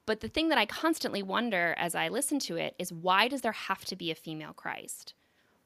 but 0.07 0.21
the 0.21 0.29
thing 0.29 0.49
that 0.49 0.59
I 0.59 0.67
constantly 0.67 1.23
wonder 1.23 1.75
as 1.79 1.95
I 1.95 2.09
listen 2.09 2.39
to 2.41 2.57
it 2.57 2.75
is 2.79 2.93
why 2.93 3.29
does 3.29 3.43
there 3.43 3.53
have 3.53 3.85
to 3.87 3.97
be 3.97 4.11
a 4.11 4.17
female 4.17 4.53
Christ? 4.53 5.15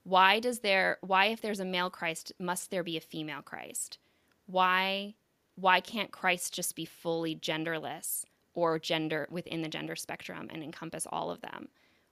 Why 0.05 0.40
does 0.40 0.61
there 0.61 0.99
why 1.01 1.27
if 1.27 1.40
there's 1.40 1.61
a 1.61 1.64
male 1.64 1.90
Christ 1.90 2.33
must 2.38 2.70
there 2.70 2.85
be 2.85 2.96
a 2.96 3.01
female 3.01 3.42
Christ? 3.42 3.99
Why 4.46 5.14
why 5.57 5.81
can't 5.81 6.12
Christ 6.12 6.55
just 6.55 6.77
be 6.77 6.85
fully 6.85 7.35
genderless 7.35 8.25
or 8.55 8.79
gender 8.79 9.27
within 9.31 9.62
the 9.62 9.68
gender 9.68 9.96
spectrum 9.96 10.49
and 10.53 10.62
encompass 10.62 11.07
all 11.11 11.31
of 11.31 11.40
them? 11.40 11.68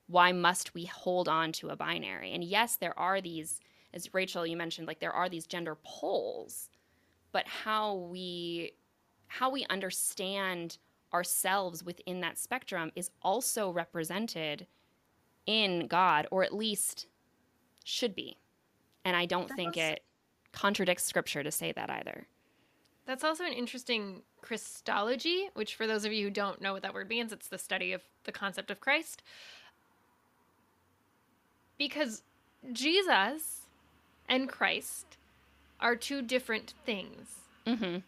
Why 0.06 0.32
must 0.32 0.74
we 0.74 0.86
hold 0.86 1.28
on 1.28 1.52
to 1.52 1.68
a 1.68 1.76
binary? 1.76 2.32
And 2.32 2.42
yes, 2.42 2.76
there 2.76 2.98
are 2.98 3.20
these 3.20 3.60
as 3.92 4.12
Rachel 4.12 4.46
you 4.46 4.56
mentioned 4.56 4.88
like 4.88 4.98
there 4.98 5.12
are 5.12 5.28
these 5.28 5.46
gender 5.46 5.76
poles, 5.84 6.70
but 7.32 7.46
how 7.46 7.94
we 7.94 8.72
how 9.28 9.50
we 9.50 9.66
understand 9.70 10.78
ourselves 11.14 11.82
within 11.84 12.20
that 12.20 12.38
spectrum 12.38 12.90
is 12.94 13.10
also 13.22 13.70
represented 13.70 14.66
in 15.46 15.86
God, 15.86 16.26
or 16.30 16.42
at 16.42 16.52
least 16.52 17.06
should 17.84 18.14
be. 18.14 18.36
And 19.04 19.16
I 19.16 19.24
don't 19.24 19.48
That's 19.48 19.56
think 19.56 19.76
it 19.76 20.02
contradicts 20.52 21.04
scripture 21.04 21.42
to 21.42 21.50
say 21.50 21.72
that 21.72 21.88
either. 21.88 22.26
That's 23.06 23.22
also 23.22 23.44
an 23.44 23.52
interesting 23.52 24.22
Christology, 24.40 25.50
which, 25.54 25.74
for 25.74 25.86
those 25.86 26.04
of 26.04 26.12
you 26.12 26.24
who 26.24 26.30
don't 26.30 26.60
know 26.60 26.72
what 26.72 26.82
that 26.82 26.94
word 26.94 27.08
means, 27.08 27.32
it's 27.32 27.48
the 27.48 27.58
study 27.58 27.92
of 27.92 28.02
the 28.24 28.32
concept 28.32 28.70
of 28.70 28.80
Christ. 28.80 29.22
Because 31.78 32.22
Jesus 32.72 33.66
and 34.28 34.48
Christ 34.48 35.18
are 35.80 35.96
two 35.96 36.22
different 36.22 36.72
things. 36.86 37.28
Mm-hmm. 37.66 37.98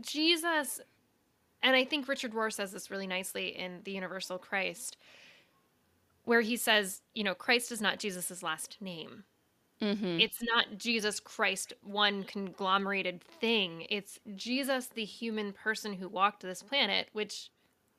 Jesus, 0.00 0.80
and 1.62 1.76
I 1.76 1.84
think 1.84 2.08
Richard 2.08 2.32
Rohr 2.32 2.52
says 2.52 2.72
this 2.72 2.90
really 2.90 3.06
nicely 3.06 3.48
in 3.48 3.80
The 3.84 3.92
Universal 3.92 4.38
Christ, 4.38 4.96
where 6.24 6.40
he 6.40 6.56
says, 6.56 7.02
you 7.14 7.24
know, 7.24 7.34
Christ 7.34 7.72
is 7.72 7.80
not 7.80 7.98
Jesus' 7.98 8.42
last 8.42 8.76
name. 8.80 9.24
Mm-hmm. 9.82 10.20
It's 10.20 10.42
not 10.42 10.76
Jesus 10.76 11.20
Christ, 11.20 11.72
one 11.82 12.24
conglomerated 12.24 13.22
thing. 13.22 13.86
It's 13.88 14.20
Jesus, 14.36 14.86
the 14.88 15.04
human 15.04 15.52
person 15.52 15.94
who 15.94 16.08
walked 16.08 16.42
this 16.42 16.62
planet, 16.62 17.08
which 17.14 17.50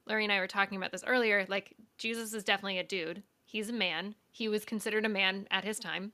Larry 0.06 0.26
and 0.26 0.32
I 0.32 0.40
were 0.40 0.48
talking 0.48 0.78
about 0.78 0.92
this 0.92 1.04
earlier. 1.06 1.46
Like, 1.50 1.74
Jesus 1.98 2.34
is 2.34 2.44
definitely 2.44 2.78
a 2.78 2.84
dude. 2.84 3.24
He's 3.46 3.70
a 3.70 3.74
man. 3.74 4.16
He 4.32 4.48
was 4.48 4.64
considered 4.64 5.06
a 5.06 5.10
man 5.10 5.48
at 5.52 5.64
his 5.64 5.80
time. 5.80 6.12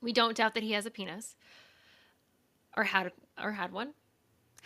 We 0.00 0.12
don't 0.12 0.36
doubt 0.36 0.54
that 0.54 0.62
he 0.62 0.72
has 0.72 0.86
a 0.86 0.90
penis 0.90 1.36
or 2.76 2.84
had 2.84 3.12
or 3.42 3.52
had 3.52 3.72
one. 3.72 3.92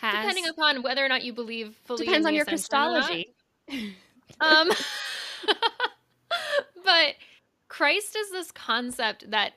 Has, 0.05 0.21
Depending 0.21 0.47
upon 0.49 0.83
whether 0.83 1.03
or 1.03 1.09
not 1.09 1.25
you 1.25 1.33
believe 1.33 1.81
fully 1.85 2.05
depends 2.05 2.27
on 2.27 2.35
your 2.35 2.43
ascension 2.43 2.77
or 2.77 2.99
not. 2.99 3.09
Christology. 3.09 3.35
Um, 4.41 4.71
but 6.85 7.15
Christ 7.69 8.17
is 8.17 8.31
this 8.33 8.51
concept 8.51 9.31
that 9.31 9.53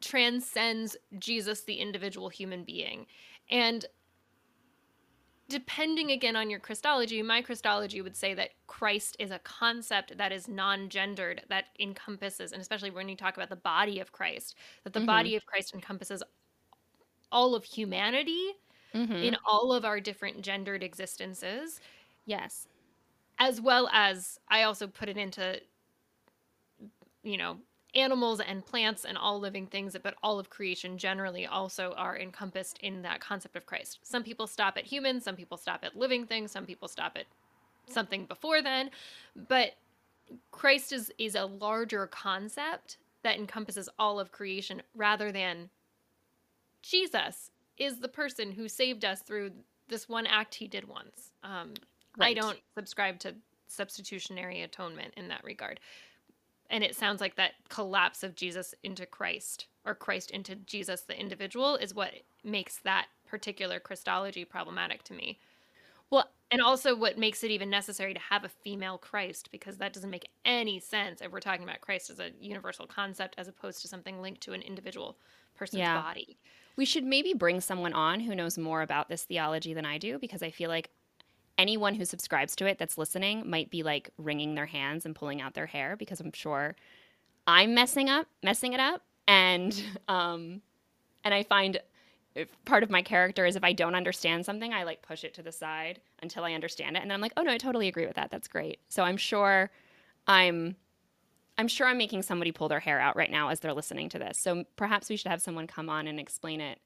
transcends 0.00 0.96
Jesus, 1.18 1.62
the 1.62 1.74
individual 1.74 2.28
human 2.28 2.64
being. 2.64 3.06
And 3.48 3.86
depending 5.48 6.10
again 6.10 6.36
on 6.36 6.50
your 6.50 6.58
Christology, 6.58 7.22
my 7.22 7.42
Christology 7.42 8.02
would 8.02 8.16
say 8.16 8.34
that 8.34 8.50
Christ 8.66 9.16
is 9.18 9.30
a 9.30 9.38
concept 9.40 10.18
that 10.18 10.32
is 10.32 10.48
non 10.48 10.88
gendered, 10.88 11.42
that 11.48 11.66
encompasses, 11.78 12.52
and 12.52 12.60
especially 12.60 12.90
when 12.90 13.08
you 13.08 13.16
talk 13.16 13.36
about 13.36 13.50
the 13.50 13.56
body 13.56 14.00
of 14.00 14.10
Christ, 14.10 14.56
that 14.84 14.92
the 14.92 15.00
Mhm. 15.00 15.06
body 15.06 15.36
of 15.36 15.46
Christ 15.46 15.74
encompasses 15.74 16.22
all 17.30 17.54
of 17.54 17.64
humanity 17.64 18.54
Mhm. 18.94 19.22
in 19.22 19.36
all 19.44 19.72
of 19.72 19.84
our 19.84 20.00
different 20.00 20.42
gendered 20.42 20.82
existences 20.82 21.80
yes. 22.26 22.66
as 23.38 23.60
well 23.60 23.88
as 23.92 24.40
I 24.48 24.62
also 24.62 24.86
put 24.86 25.08
it 25.08 25.16
into, 25.16 25.60
you 27.22 27.36
know, 27.36 27.58
animals 27.94 28.40
and 28.40 28.64
plants 28.64 29.04
and 29.04 29.16
all 29.16 29.40
living 29.40 29.66
things, 29.66 29.96
but 30.02 30.14
all 30.22 30.38
of 30.38 30.50
creation 30.50 30.98
generally 30.98 31.46
also 31.46 31.92
are 31.96 32.18
encompassed 32.18 32.78
in 32.82 33.02
that 33.02 33.20
concept 33.20 33.56
of 33.56 33.66
Christ. 33.66 33.98
Some 34.02 34.22
people 34.22 34.46
stop 34.46 34.76
at 34.76 34.84
humans, 34.84 35.24
some 35.24 35.36
people 35.36 35.56
stop 35.56 35.84
at 35.84 35.96
living 35.96 36.26
things, 36.26 36.50
some 36.52 36.66
people 36.66 36.88
stop 36.88 37.16
at 37.16 37.26
something 37.88 38.26
before 38.26 38.60
then, 38.62 38.90
but 39.34 39.72
Christ 40.50 40.92
is 40.92 41.10
is 41.18 41.34
a 41.34 41.46
larger 41.46 42.06
concept 42.06 42.98
that 43.22 43.36
encompasses 43.38 43.88
all 43.98 44.20
of 44.20 44.30
creation 44.32 44.82
rather 44.94 45.32
than 45.32 45.70
Jesus 46.82 47.50
is 47.78 47.98
the 47.98 48.08
person 48.08 48.52
who 48.52 48.68
saved 48.68 49.04
us 49.04 49.20
through 49.20 49.52
this 49.88 50.08
one 50.08 50.26
act 50.26 50.54
he 50.54 50.66
did 50.68 50.86
once. 50.88 51.32
Um, 51.42 51.74
right. 52.16 52.36
I 52.36 52.40
don't 52.40 52.58
subscribe 52.76 53.18
to 53.20 53.34
substitutionary 53.68 54.62
atonement 54.62 55.14
in 55.16 55.28
that 55.28 55.44
regard. 55.44 55.80
And 56.70 56.84
it 56.84 56.94
sounds 56.94 57.20
like 57.20 57.36
that 57.36 57.52
collapse 57.68 58.22
of 58.22 58.34
Jesus 58.34 58.74
into 58.82 59.06
Christ 59.06 59.66
or 59.86 59.94
Christ 59.94 60.30
into 60.30 60.54
Jesus, 60.54 61.02
the 61.02 61.18
individual, 61.18 61.76
is 61.76 61.94
what 61.94 62.12
makes 62.44 62.76
that 62.80 63.06
particular 63.26 63.80
Christology 63.80 64.44
problematic 64.44 65.02
to 65.04 65.14
me. 65.14 65.38
Well, 66.10 66.28
and 66.50 66.62
also 66.62 66.94
what 66.94 67.18
makes 67.18 67.44
it 67.44 67.50
even 67.50 67.70
necessary 67.70 68.14
to 68.14 68.20
have 68.20 68.44
a 68.44 68.48
female 68.48 68.98
Christ, 68.98 69.50
because 69.50 69.76
that 69.78 69.92
doesn't 69.92 70.10
make 70.10 70.28
any 70.44 70.80
sense 70.80 71.20
if 71.20 71.30
we're 71.30 71.40
talking 71.40 71.64
about 71.64 71.80
Christ 71.80 72.10
as 72.10 72.20
a 72.20 72.30
universal 72.40 72.86
concept 72.86 73.34
as 73.38 73.48
opposed 73.48 73.82
to 73.82 73.88
something 73.88 74.20
linked 74.20 74.40
to 74.42 74.52
an 74.52 74.62
individual 74.62 75.16
person's 75.56 75.80
yeah. 75.80 76.00
body. 76.00 76.38
We 76.78 76.86
should 76.86 77.04
maybe 77.04 77.34
bring 77.34 77.60
someone 77.60 77.92
on 77.92 78.20
who 78.20 78.34
knows 78.34 78.56
more 78.56 78.82
about 78.82 79.08
this 79.08 79.24
theology 79.24 79.74
than 79.74 79.84
I 79.84 79.98
do, 79.98 80.18
because 80.18 80.42
I 80.42 80.50
feel 80.50 80.70
like 80.70 80.90
anyone 81.58 81.94
who 81.94 82.04
subscribes 82.04 82.54
to 82.54 82.66
it 82.66 82.78
that's 82.78 82.96
listening 82.96 83.42
might 83.50 83.68
be 83.68 83.82
like 83.82 84.10
wringing 84.16 84.54
their 84.54 84.66
hands 84.66 85.04
and 85.04 85.14
pulling 85.14 85.42
out 85.42 85.54
their 85.54 85.66
hair 85.66 85.96
because 85.96 86.20
I'm 86.20 86.32
sure 86.32 86.76
I'm 87.48 87.74
messing 87.74 88.08
up, 88.08 88.28
messing 88.44 88.74
it 88.74 88.80
up, 88.80 89.02
and 89.26 89.82
um, 90.08 90.62
and 91.24 91.34
I 91.34 91.42
find 91.42 91.80
part 92.64 92.84
of 92.84 92.90
my 92.90 93.02
character 93.02 93.44
is 93.44 93.56
if 93.56 93.64
I 93.64 93.72
don't 93.72 93.96
understand 93.96 94.46
something, 94.46 94.72
I 94.72 94.84
like 94.84 95.02
push 95.02 95.24
it 95.24 95.34
to 95.34 95.42
the 95.42 95.50
side 95.50 96.00
until 96.22 96.44
I 96.44 96.52
understand 96.52 96.96
it, 96.96 97.02
and 97.02 97.10
then 97.10 97.16
I'm 97.16 97.20
like, 97.20 97.32
oh 97.36 97.42
no, 97.42 97.50
I 97.50 97.58
totally 97.58 97.88
agree 97.88 98.06
with 98.06 98.14
that. 98.14 98.30
That's 98.30 98.46
great. 98.46 98.78
So 98.88 99.02
I'm 99.02 99.16
sure 99.16 99.70
I'm 100.28 100.76
I'm 101.58 101.68
sure 101.68 101.88
I'm 101.88 101.98
making 101.98 102.22
somebody 102.22 102.52
pull 102.52 102.68
their 102.68 102.80
hair 102.80 103.00
out 103.00 103.16
right 103.16 103.30
now 103.30 103.48
as 103.48 103.60
they're 103.60 103.74
listening 103.74 104.08
to 104.10 104.18
this. 104.18 104.38
So 104.38 104.64
perhaps 104.76 105.10
we 105.10 105.16
should 105.16 105.30
have 105.30 105.42
someone 105.42 105.66
come 105.66 105.90
on 105.90 106.06
and 106.06 106.20
explain 106.20 106.60
it 106.60 106.78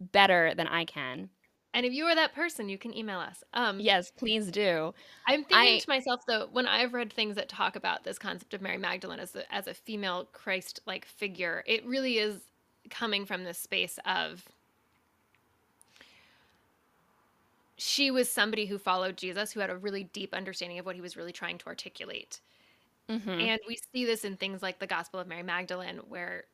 better 0.00 0.52
than 0.54 0.66
I 0.66 0.84
can. 0.84 1.30
And 1.72 1.86
if 1.86 1.92
you 1.92 2.04
are 2.04 2.14
that 2.14 2.34
person, 2.34 2.68
you 2.68 2.78
can 2.78 2.96
email 2.96 3.18
us. 3.18 3.42
Um, 3.52 3.80
yes, 3.80 4.10
please 4.10 4.48
do. 4.50 4.94
I'm 5.26 5.44
thinking 5.44 5.76
I, 5.76 5.78
to 5.78 5.88
myself 5.88 6.20
though, 6.26 6.48
when 6.52 6.66
I've 6.66 6.92
read 6.92 7.12
things 7.12 7.36
that 7.36 7.48
talk 7.48 7.76
about 7.76 8.04
this 8.04 8.18
concept 8.18 8.54
of 8.54 8.60
Mary 8.60 8.78
Magdalene 8.78 9.20
as 9.20 9.34
a, 9.34 9.52
as 9.52 9.66
a 9.66 9.74
female 9.74 10.28
Christ-like 10.32 11.04
figure, 11.04 11.64
it 11.66 11.84
really 11.86 12.18
is 12.18 12.42
coming 12.90 13.24
from 13.26 13.44
this 13.44 13.58
space 13.58 13.98
of 14.04 14.44
she 17.76 18.10
was 18.10 18.30
somebody 18.30 18.66
who 18.66 18.78
followed 18.78 19.16
Jesus, 19.16 19.52
who 19.52 19.60
had 19.60 19.70
a 19.70 19.76
really 19.76 20.04
deep 20.04 20.32
understanding 20.32 20.78
of 20.78 20.86
what 20.86 20.94
he 20.94 21.00
was 21.00 21.16
really 21.16 21.32
trying 21.32 21.58
to 21.58 21.66
articulate. 21.66 22.40
Mm-hmm. 23.08 23.30
And 23.30 23.60
we 23.66 23.78
see 23.92 24.04
this 24.04 24.24
in 24.24 24.36
things 24.36 24.62
like 24.62 24.78
the 24.78 24.86
Gospel 24.86 25.20
of 25.20 25.26
Mary 25.26 25.42
Magdalene, 25.42 26.00
where 26.08 26.44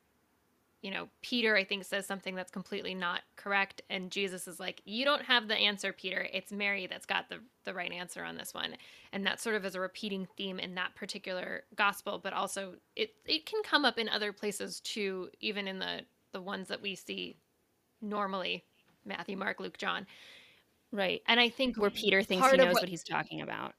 you 0.81 0.89
know, 0.89 1.07
Peter, 1.21 1.55
I 1.55 1.63
think, 1.63 1.83
says 1.83 2.07
something 2.07 2.33
that's 2.33 2.49
completely 2.51 2.95
not 2.95 3.21
correct. 3.35 3.83
And 3.89 4.09
Jesus 4.09 4.47
is 4.47 4.59
like, 4.59 4.81
You 4.83 5.05
don't 5.05 5.21
have 5.21 5.47
the 5.47 5.55
answer, 5.55 5.93
Peter. 5.93 6.27
It's 6.33 6.51
Mary 6.51 6.87
that's 6.87 7.05
got 7.05 7.29
the, 7.29 7.37
the 7.65 7.73
right 7.73 7.91
answer 7.91 8.23
on 8.23 8.35
this 8.35 8.53
one. 8.53 8.75
And 9.13 9.25
that 9.25 9.39
sort 9.39 9.55
of 9.55 9.63
is 9.63 9.75
a 9.75 9.79
repeating 9.79 10.27
theme 10.37 10.59
in 10.59 10.73
that 10.75 10.95
particular 10.95 11.63
gospel, 11.75 12.19
but 12.21 12.33
also 12.33 12.73
it, 12.95 13.13
it 13.25 13.45
can 13.45 13.61
come 13.63 13.85
up 13.85 13.99
in 13.99 14.09
other 14.09 14.33
places 14.33 14.79
too, 14.79 15.29
even 15.39 15.67
in 15.67 15.77
the, 15.77 16.01
the 16.31 16.41
ones 16.41 16.67
that 16.69 16.81
we 16.81 16.95
see 16.95 17.35
normally 18.01 18.63
Matthew, 19.05 19.37
Mark, 19.37 19.59
Luke, 19.59 19.77
John. 19.77 20.07
Right. 20.91 21.21
And 21.27 21.39
I 21.39 21.49
think 21.49 21.77
where 21.77 21.91
Peter 21.91 22.23
thinks 22.23 22.49
he 22.49 22.57
knows 22.57 22.73
what, 22.73 22.83
what 22.83 22.89
he's 22.89 23.03
talking 23.03 23.41
about. 23.41 23.75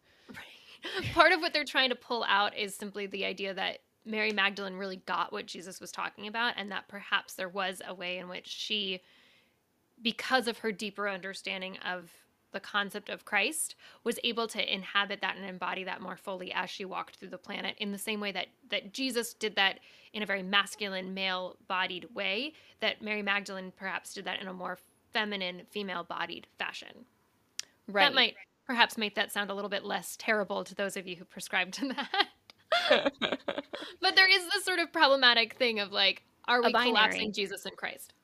Part 1.14 1.33
of 1.33 1.41
what 1.41 1.53
they're 1.53 1.64
trying 1.64 1.91
to 1.91 1.95
pull 1.95 2.24
out 2.24 2.57
is 2.57 2.74
simply 2.74 3.07
the 3.07 3.24
idea 3.24 3.55
that 3.55 3.78
Mary 4.05 4.33
Magdalene 4.33 4.74
really 4.74 5.03
got 5.07 5.33
what 5.33 5.47
Jesus 5.47 5.80
was 5.80 5.93
talking 5.93 6.26
about, 6.26 6.55
and 6.57 6.70
that 6.72 6.89
perhaps 6.89 7.35
there 7.35 7.49
was 7.49 7.80
a 7.87 7.95
way 7.95 8.18
in 8.18 8.28
which 8.28 8.49
she, 8.49 9.01
because 10.03 10.49
of 10.49 10.59
her 10.59 10.72
deeper 10.72 11.09
understanding 11.09 11.78
of 11.78 12.11
the 12.51 12.61
concept 12.61 13.09
of 13.09 13.24
Christ, 13.24 13.76
was 14.05 14.18
able 14.24 14.47
to 14.49 14.74
inhabit 14.74 15.20
that 15.22 15.37
and 15.37 15.45
embody 15.47 15.85
that 15.85 16.03
more 16.03 16.16
fully 16.16 16.53
as 16.53 16.68
she 16.68 16.85
walked 16.85 17.16
through 17.16 17.30
the 17.30 17.39
planet 17.39 17.76
in 17.78 17.93
the 17.93 17.99
same 17.99 18.20
way 18.20 18.30
that 18.33 18.49
that 18.70 18.93
Jesus 18.93 19.33
did 19.33 19.57
that 19.57 19.80
in 20.12 20.22
a 20.22 20.26
very 20.26 20.43
masculine, 20.43 21.14
male-bodied 21.14 22.14
way, 22.14 22.53
that 22.80 23.01
Mary 23.01 23.22
Magdalene 23.22 23.72
perhaps 23.74 24.12
did 24.12 24.26
that 24.26 24.41
in 24.41 24.49
a 24.49 24.53
more 24.53 24.78
feminine, 25.12 25.62
female-bodied 25.70 26.47
fashion. 26.59 27.07
Right. 27.89 28.05
That 28.05 28.14
might 28.14 28.35
perhaps 28.66 28.96
make 28.96 29.14
that 29.14 29.32
sound 29.32 29.50
a 29.50 29.54
little 29.54 29.70
bit 29.70 29.84
less 29.84 30.16
terrible 30.18 30.64
to 30.64 30.74
those 30.74 30.96
of 30.96 31.06
you 31.06 31.16
who 31.16 31.24
prescribe 31.24 31.72
to 31.72 31.88
that. 32.90 33.12
but 34.00 34.16
there 34.16 34.30
is 34.30 34.44
this 34.52 34.64
sort 34.64 34.78
of 34.78 34.92
problematic 34.92 35.54
thing 35.54 35.80
of 35.80 35.92
like, 35.92 36.22
are 36.46 36.62
we 36.62 36.72
collapsing 36.72 37.32
Jesus 37.32 37.66
and 37.66 37.76
Christ? 37.76 38.14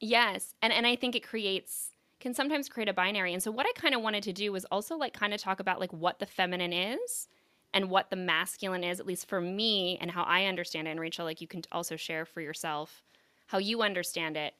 Yes. 0.00 0.54
And 0.62 0.72
and 0.72 0.86
I 0.86 0.96
think 0.96 1.14
it 1.14 1.22
creates 1.26 1.90
can 2.22 2.34
sometimes 2.34 2.68
create 2.68 2.88
a 2.88 2.92
binary. 2.92 3.32
And 3.32 3.42
so 3.42 3.50
what 3.50 3.66
I 3.66 3.72
kind 3.74 3.94
of 3.94 4.00
wanted 4.00 4.22
to 4.22 4.32
do 4.32 4.52
was 4.52 4.64
also 4.66 4.96
like 4.96 5.12
kind 5.12 5.34
of 5.34 5.40
talk 5.40 5.58
about 5.58 5.80
like 5.80 5.92
what 5.92 6.20
the 6.20 6.26
feminine 6.26 6.72
is 6.72 7.28
and 7.74 7.90
what 7.90 8.10
the 8.10 8.16
masculine 8.16 8.84
is, 8.84 9.00
at 9.00 9.06
least 9.06 9.28
for 9.28 9.40
me 9.40 9.98
and 10.00 10.10
how 10.10 10.22
I 10.22 10.44
understand 10.44 10.86
it. 10.86 10.92
And 10.92 11.00
Rachel, 11.00 11.24
like 11.24 11.40
you 11.40 11.48
can 11.48 11.62
also 11.72 11.96
share 11.96 12.24
for 12.24 12.40
yourself 12.40 13.02
how 13.46 13.58
you 13.58 13.82
understand 13.82 14.36
it. 14.36 14.54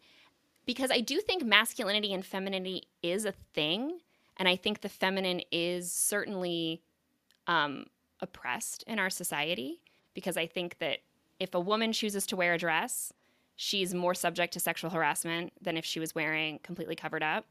Because 0.66 0.90
I 0.90 1.00
do 1.00 1.20
think 1.20 1.44
masculinity 1.44 2.12
and 2.12 2.26
femininity 2.26 2.88
is 3.02 3.24
a 3.24 3.32
thing. 3.32 4.00
And 4.37 4.49
I 4.49 4.57
think 4.57 4.80
the 4.80 4.89
feminine 4.89 5.43
is 5.51 5.93
certainly 5.93 6.83
um, 7.47 7.87
oppressed 8.20 8.85
in 8.87 8.99
our 8.99 9.11
society 9.11 9.80
because 10.14 10.37
I 10.37 10.47
think 10.47 10.78
that 10.78 10.99
if 11.39 11.55
a 11.55 11.61
woman 11.61 11.93
chooses 11.93 12.26
to 12.26 12.37
wear 12.37 12.55
a 12.55 12.59
dress, 12.59 13.12
she's 13.57 13.95
more 13.95 14.14
subject 14.14 14.53
to 14.55 14.61
sexual 14.61 14.91
harassment 14.91 15.53
than 15.61 15.76
if 15.76 15.85
she 15.85 16.01
was 16.01 16.14
wearing 16.14 16.61
completely 16.62 16.97
covered 16.97 17.22
up. 17.22 17.47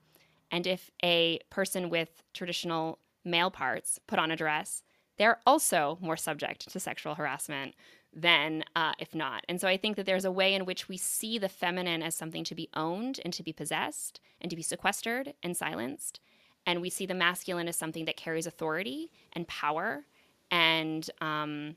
And 0.51 0.67
if 0.67 0.91
a 1.03 1.39
person 1.49 1.89
with 1.89 2.23
traditional 2.33 2.99
male 3.23 3.51
parts 3.51 3.99
put 4.07 4.19
on 4.19 4.31
a 4.31 4.35
dress, 4.35 4.83
they're 5.17 5.39
also 5.45 5.97
more 6.01 6.17
subject 6.17 6.69
to 6.71 6.79
sexual 6.79 7.15
harassment 7.15 7.75
than 8.13 8.63
uh, 8.75 8.93
if 8.99 9.15
not. 9.15 9.45
And 9.47 9.61
so 9.61 9.67
I 9.67 9.77
think 9.77 9.95
that 9.95 10.05
there's 10.05 10.25
a 10.25 10.31
way 10.31 10.53
in 10.53 10.65
which 10.65 10.89
we 10.89 10.97
see 10.97 11.37
the 11.37 11.47
feminine 11.47 12.03
as 12.03 12.15
something 12.15 12.43
to 12.45 12.55
be 12.55 12.69
owned 12.75 13.19
and 13.23 13.33
to 13.33 13.43
be 13.43 13.53
possessed 13.53 14.19
and 14.41 14.49
to 14.49 14.55
be 14.55 14.61
sequestered 14.61 15.33
and 15.41 15.55
silenced. 15.55 16.19
And 16.65 16.81
we 16.81 16.89
see 16.89 17.05
the 17.05 17.13
masculine 17.13 17.67
as 17.67 17.75
something 17.75 18.05
that 18.05 18.17
carries 18.17 18.45
authority 18.45 19.11
and 19.33 19.47
power 19.47 20.05
and 20.51 21.09
um, 21.19 21.75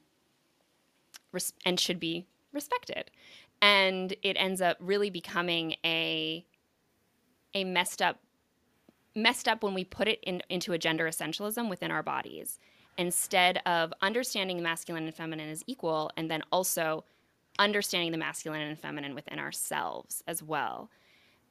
res- 1.32 1.54
and 1.64 1.78
should 1.78 2.00
be 2.00 2.26
respected. 2.52 3.10
And 3.62 4.14
it 4.22 4.36
ends 4.38 4.60
up 4.60 4.76
really 4.80 5.10
becoming 5.10 5.76
a 5.84 6.44
a 7.54 7.64
messed 7.64 8.02
up 8.02 8.18
messed 9.14 9.46
up 9.46 9.62
when 9.62 9.74
we 9.74 9.84
put 9.84 10.08
it 10.08 10.18
in, 10.24 10.42
into 10.48 10.72
a 10.72 10.78
gender 10.78 11.06
essentialism 11.06 11.70
within 11.70 11.90
our 11.90 12.02
bodies 12.02 12.58
instead 12.98 13.60
of 13.66 13.92
understanding 14.02 14.56
the 14.56 14.62
masculine 14.62 15.04
and 15.04 15.14
feminine 15.14 15.48
as 15.48 15.62
equal 15.66 16.10
and 16.16 16.30
then 16.30 16.42
also 16.50 17.04
understanding 17.58 18.10
the 18.10 18.18
masculine 18.18 18.60
and 18.60 18.78
feminine 18.78 19.14
within 19.14 19.38
ourselves 19.38 20.22
as 20.26 20.42
well. 20.42 20.90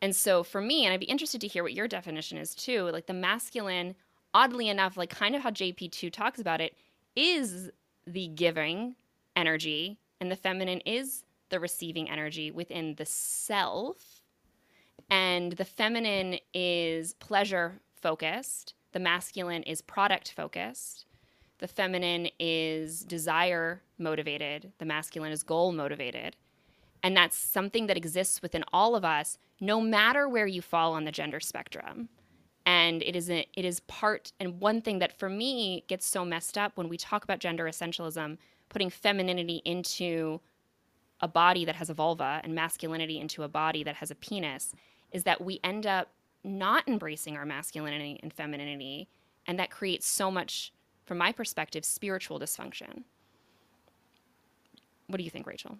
And 0.03 0.13
so 0.13 0.43
for 0.43 0.59
me, 0.59 0.83
and 0.83 0.93
I'd 0.93 0.99
be 0.99 1.05
interested 1.05 1.39
to 1.39 1.47
hear 1.47 1.63
what 1.63 1.71
your 1.71 1.87
definition 1.87 2.37
is 2.37 2.53
too, 2.53 2.89
like 2.91 3.05
the 3.05 3.13
masculine, 3.13 3.95
oddly 4.33 4.67
enough, 4.67 4.97
like 4.97 5.09
kind 5.09 5.33
of 5.33 5.41
how 5.41 5.49
JP2 5.49 6.11
talks 6.11 6.41
about 6.41 6.59
it, 6.59 6.75
is 7.15 7.71
the 8.05 8.27
giving 8.27 8.95
energy, 9.37 9.97
and 10.19 10.29
the 10.29 10.35
feminine 10.35 10.81
is 10.81 11.23
the 11.47 11.59
receiving 11.61 12.09
energy 12.09 12.51
within 12.51 12.95
the 12.95 13.05
self. 13.05 14.21
And 15.09 15.53
the 15.53 15.63
feminine 15.63 16.37
is 16.53 17.13
pleasure 17.13 17.79
focused, 17.95 18.73
the 18.91 18.99
masculine 18.99 19.63
is 19.63 19.81
product 19.81 20.33
focused. 20.33 21.05
The 21.59 21.67
feminine 21.69 22.27
is 22.41 23.05
desire 23.05 23.81
motivated, 23.97 24.73
the 24.79 24.85
masculine 24.85 25.31
is 25.31 25.43
goal 25.43 25.71
motivated. 25.71 26.35
And 27.03 27.15
that's 27.17 27.37
something 27.37 27.87
that 27.87 27.97
exists 27.97 28.41
within 28.41 28.63
all 28.71 28.95
of 28.95 29.03
us, 29.03 29.37
no 29.59 29.81
matter 29.81 30.27
where 30.27 30.47
you 30.47 30.61
fall 30.61 30.93
on 30.93 31.03
the 31.03 31.11
gender 31.11 31.41
spectrum. 31.41 32.07
And 32.65 33.03
it 33.03 33.13
is 33.13 33.29
a, 33.29 33.45
it 33.53 33.65
is 33.65 33.81
part 33.81 34.31
and 34.39 34.61
one 34.61 34.81
thing 34.81 34.99
that 34.99 35.11
for 35.11 35.29
me 35.29 35.83
gets 35.89 36.05
so 36.05 36.23
messed 36.23 36.57
up 36.57 36.77
when 36.77 36.87
we 36.87 36.95
talk 36.95 37.25
about 37.25 37.39
gender 37.39 37.65
essentialism 37.65 38.37
putting 38.69 38.89
femininity 38.89 39.61
into 39.65 40.39
a 41.19 41.27
body 41.27 41.65
that 41.65 41.75
has 41.75 41.89
a 41.89 41.93
vulva 41.93 42.39
and 42.43 42.55
masculinity 42.55 43.19
into 43.19 43.43
a 43.43 43.49
body 43.49 43.83
that 43.83 43.95
has 43.95 44.11
a 44.11 44.15
penis 44.15 44.73
is 45.11 45.23
that 45.23 45.43
we 45.43 45.59
end 45.61 45.85
up 45.85 46.09
not 46.45 46.87
embracing 46.87 47.35
our 47.35 47.45
masculinity 47.45 48.17
and 48.23 48.33
femininity 48.33 49.09
and 49.45 49.59
that 49.59 49.69
creates 49.69 50.07
so 50.07 50.31
much 50.31 50.71
from 51.05 51.17
my 51.17 51.33
perspective 51.33 51.83
spiritual 51.83 52.39
dysfunction. 52.39 53.03
What 55.07 55.17
do 55.17 55.23
you 55.23 55.29
think 55.29 55.45
rachel 55.45 55.77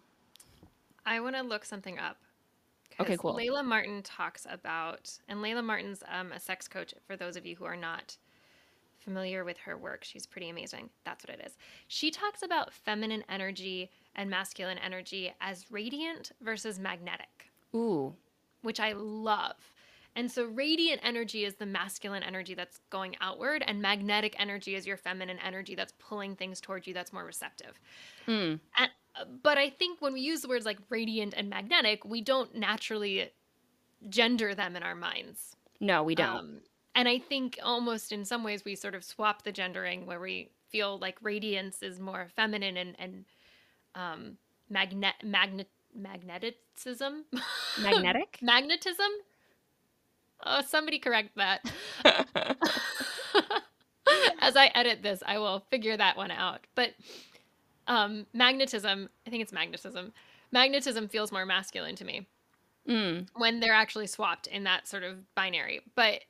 i 1.05 1.19
want 1.19 1.35
to 1.35 1.41
look 1.41 1.65
something 1.65 1.99
up 1.99 2.17
Okay, 2.99 3.17
cool. 3.17 3.35
Layla 3.35 3.65
Martin 3.65 4.03
talks 4.03 4.45
about, 4.49 5.11
and 5.27 5.39
Layla 5.39 5.63
Martin's 5.63 6.03
um, 6.11 6.31
a 6.31 6.39
sex 6.39 6.67
coach 6.67 6.93
for 7.07 7.15
those 7.15 7.35
of 7.35 7.45
you 7.45 7.55
who 7.55 7.65
are 7.65 7.75
not 7.75 8.15
familiar 8.99 9.43
with 9.43 9.57
her 9.57 9.77
work. 9.77 10.03
She's 10.03 10.25
pretty 10.25 10.49
amazing. 10.49 10.89
That's 11.03 11.25
what 11.25 11.37
it 11.37 11.43
is. 11.45 11.57
She 11.87 12.11
talks 12.11 12.43
about 12.43 12.73
feminine 12.73 13.23
energy 13.29 13.89
and 14.15 14.29
masculine 14.29 14.77
energy 14.77 15.33
as 15.41 15.65
radiant 15.71 16.31
versus 16.41 16.79
magnetic. 16.79 17.51
Ooh. 17.75 18.13
Which 18.61 18.79
I 18.79 18.93
love. 18.93 19.55
And 20.15 20.31
so 20.31 20.45
radiant 20.45 21.01
energy 21.03 21.43
is 21.43 21.55
the 21.55 21.65
masculine 21.65 22.21
energy 22.21 22.53
that's 22.53 22.79
going 22.91 23.15
outward, 23.19 23.63
and 23.65 23.81
magnetic 23.81 24.35
energy 24.37 24.75
is 24.75 24.85
your 24.85 24.97
feminine 24.97 25.39
energy 25.43 25.73
that's 25.73 25.93
pulling 25.97 26.35
things 26.35 26.61
toward 26.61 26.85
you 26.85 26.93
that's 26.93 27.11
more 27.11 27.25
receptive. 27.25 27.79
Mm. 28.27 28.59
And, 28.77 28.91
but 29.41 29.57
I 29.57 29.69
think 29.69 30.01
when 30.01 30.13
we 30.13 30.21
use 30.21 30.41
the 30.41 30.47
words 30.47 30.65
like 30.65 30.79
radiant 30.89 31.33
and 31.35 31.49
magnetic, 31.49 32.05
we 32.05 32.21
don't 32.21 32.55
naturally 32.55 33.31
gender 34.09 34.55
them 34.55 34.75
in 34.75 34.83
our 34.83 34.95
minds. 34.95 35.55
No, 35.79 36.03
we 36.03 36.15
don't. 36.15 36.37
Um, 36.37 36.57
and 36.95 37.07
I 37.07 37.19
think 37.19 37.59
almost 37.63 38.11
in 38.11 38.25
some 38.25 38.43
ways 38.43 38.63
we 38.65 38.75
sort 38.75 38.95
of 38.95 39.03
swap 39.03 39.43
the 39.43 39.51
gendering 39.51 40.05
where 40.05 40.19
we 40.19 40.49
feel 40.69 40.97
like 40.97 41.17
radiance 41.21 41.83
is 41.83 41.99
more 41.99 42.29
feminine 42.35 42.77
and 42.77 42.95
and 42.99 43.25
um, 43.95 44.37
magnet 44.69 45.15
magnet 45.23 45.69
magneticism 45.97 47.23
Magnetic? 47.81 48.39
magnetism. 48.41 49.11
Oh, 50.45 50.61
somebody 50.67 50.99
correct 50.99 51.35
that. 51.35 51.61
As 54.41 54.57
I 54.57 54.71
edit 54.75 55.03
this, 55.03 55.23
I 55.25 55.37
will 55.37 55.63
figure 55.69 55.95
that 55.95 56.17
one 56.17 56.31
out. 56.31 56.61
But 56.75 56.89
um, 57.87 58.25
magnetism, 58.33 59.09
I 59.25 59.29
think 59.29 59.43
it's 59.43 59.53
magnetism. 59.53 60.13
Magnetism 60.51 61.07
feels 61.07 61.31
more 61.31 61.45
masculine 61.45 61.95
to 61.95 62.05
me 62.05 62.27
mm. 62.87 63.27
when 63.35 63.59
they're 63.59 63.73
actually 63.73 64.07
swapped 64.07 64.47
in 64.47 64.63
that 64.63 64.87
sort 64.87 65.03
of 65.03 65.33
binary. 65.35 65.81
But 65.95 66.21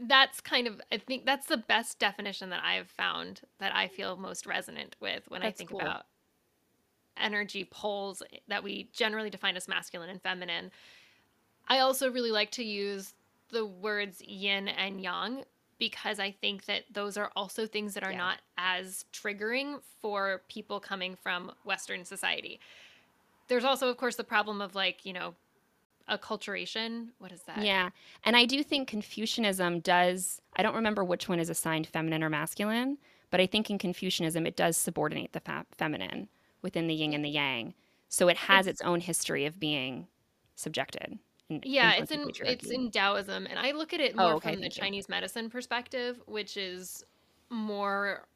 that's 0.00 0.40
kind 0.40 0.66
of 0.66 0.80
I 0.90 0.98
think 0.98 1.24
that's 1.24 1.46
the 1.46 1.56
best 1.56 1.98
definition 1.98 2.50
that 2.50 2.62
I've 2.64 2.88
found 2.88 3.42
that 3.58 3.74
I 3.74 3.88
feel 3.88 4.16
most 4.16 4.46
resonant 4.46 4.96
with 5.00 5.22
when 5.28 5.42
That's 5.42 5.54
I 5.54 5.56
think 5.56 5.70
cool. 5.70 5.80
about 5.80 6.06
energy 7.16 7.64
poles 7.64 8.22
that 8.48 8.64
we 8.64 8.88
generally 8.92 9.30
define 9.30 9.56
as 9.56 9.68
masculine 9.68 10.10
and 10.10 10.20
feminine. 10.20 10.72
I 11.68 11.78
also 11.78 12.10
really 12.10 12.32
like 12.32 12.50
to 12.52 12.64
use 12.64 13.14
the 13.50 13.64
words 13.64 14.20
yin 14.22 14.68
and 14.68 15.00
yang 15.00 15.44
because 15.78 16.18
I 16.20 16.30
think 16.30 16.64
that 16.66 16.84
those 16.92 17.16
are 17.16 17.30
also 17.36 17.66
things 17.66 17.94
that 17.94 18.02
are 18.04 18.12
Yeah. 18.12 18.18
not 18.18 18.38
as 18.56 19.04
triggering 19.12 19.80
for 20.00 20.42
people 20.48 20.80
coming 20.80 21.16
from 21.16 21.52
Western 21.64 22.04
society. 22.04 22.60
There's 23.48 23.64
also, 23.64 23.88
of 23.88 23.96
course, 23.96 24.16
the 24.16 24.24
problem 24.24 24.60
of 24.60 24.74
like, 24.74 25.04
you 25.04 25.12
know, 25.12 25.34
acculturation. 26.08 27.08
What 27.18 27.32
is 27.32 27.42
that? 27.42 27.62
Yeah. 27.64 27.90
And 28.24 28.36
I 28.36 28.44
do 28.44 28.62
think 28.62 28.88
Confucianism 28.88 29.80
does, 29.80 30.40
I 30.56 30.62
don't 30.62 30.74
remember 30.74 31.02
which 31.04 31.28
one 31.28 31.38
is 31.40 31.48
assigned 31.48 31.86
feminine 31.86 32.22
or 32.22 32.28
masculine, 32.30 32.98
but 33.30 33.40
I 33.40 33.46
think 33.46 33.70
in 33.70 33.78
Confucianism 33.78 34.46
it 34.46 34.56
does 34.56 34.76
subordinate 34.76 35.32
the 35.32 35.40
fa- 35.40 35.66
feminine 35.76 36.28
within 36.62 36.86
the 36.86 36.94
yin 36.94 37.12
and 37.14 37.24
the 37.24 37.30
yang. 37.30 37.74
So 38.08 38.28
it 38.28 38.36
has 38.36 38.66
its 38.66 38.80
own 38.82 39.00
history 39.00 39.44
of 39.46 39.58
being 39.58 40.06
subjected. 40.54 41.18
In- 41.50 41.60
Yeah, 41.64 41.92
it's 41.94 42.10
in 42.10 42.30
it's 42.44 42.70
in 42.70 42.90
Taoism, 42.90 43.46
and 43.46 43.58
I 43.58 43.72
look 43.72 43.92
at 43.92 44.00
it 44.00 44.16
Oh, 44.16 44.22
more 44.24 44.34
okay, 44.36 44.52
from 44.52 44.60
the 44.60 44.66
you. 44.66 44.70
Chinese 44.70 45.08
medicine 45.08 45.50
perspective, 45.50 46.20
which 46.26 46.56
is 46.56 47.04
more 47.50 48.26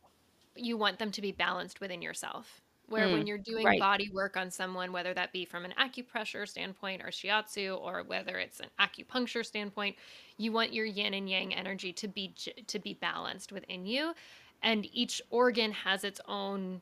you 0.57 0.77
want 0.77 0.99
them 0.99 1.11
to 1.13 1.21
be 1.23 1.33
balanced 1.33 1.81
within 1.81 2.03
yourself. 2.03 2.61
Where 2.87 3.07
Mm, 3.07 3.13
when 3.13 3.27
you're 3.27 3.39
doing 3.39 3.67
right. 3.67 3.79
body 3.79 4.09
work 4.15 4.37
on 4.39 4.51
someone, 4.51 4.93
whether 4.93 5.13
that 5.13 5.31
be 5.31 5.45
from 5.45 5.67
an 5.67 5.75
acupressure 5.79 6.49
standpoint 6.49 7.03
or 7.03 7.09
shiatsu, 7.09 7.79
or 7.79 8.03
whether 8.03 8.39
it's 8.39 8.61
an 8.61 8.71
acupuncture 8.81 9.45
standpoint, 9.45 9.97
you 10.39 10.53
want 10.53 10.73
your 10.73 10.87
yin 10.87 11.13
and 11.13 11.29
yang 11.29 11.55
energy 11.55 11.93
to 11.93 12.09
be 12.09 12.35
to 12.67 12.79
be 12.79 12.95
balanced 12.95 13.53
within 13.53 13.85
you, 13.85 14.15
and 14.63 14.87
each 14.93 15.21
organ 15.31 15.71
has 15.73 16.03
its 16.03 16.21
own 16.27 16.81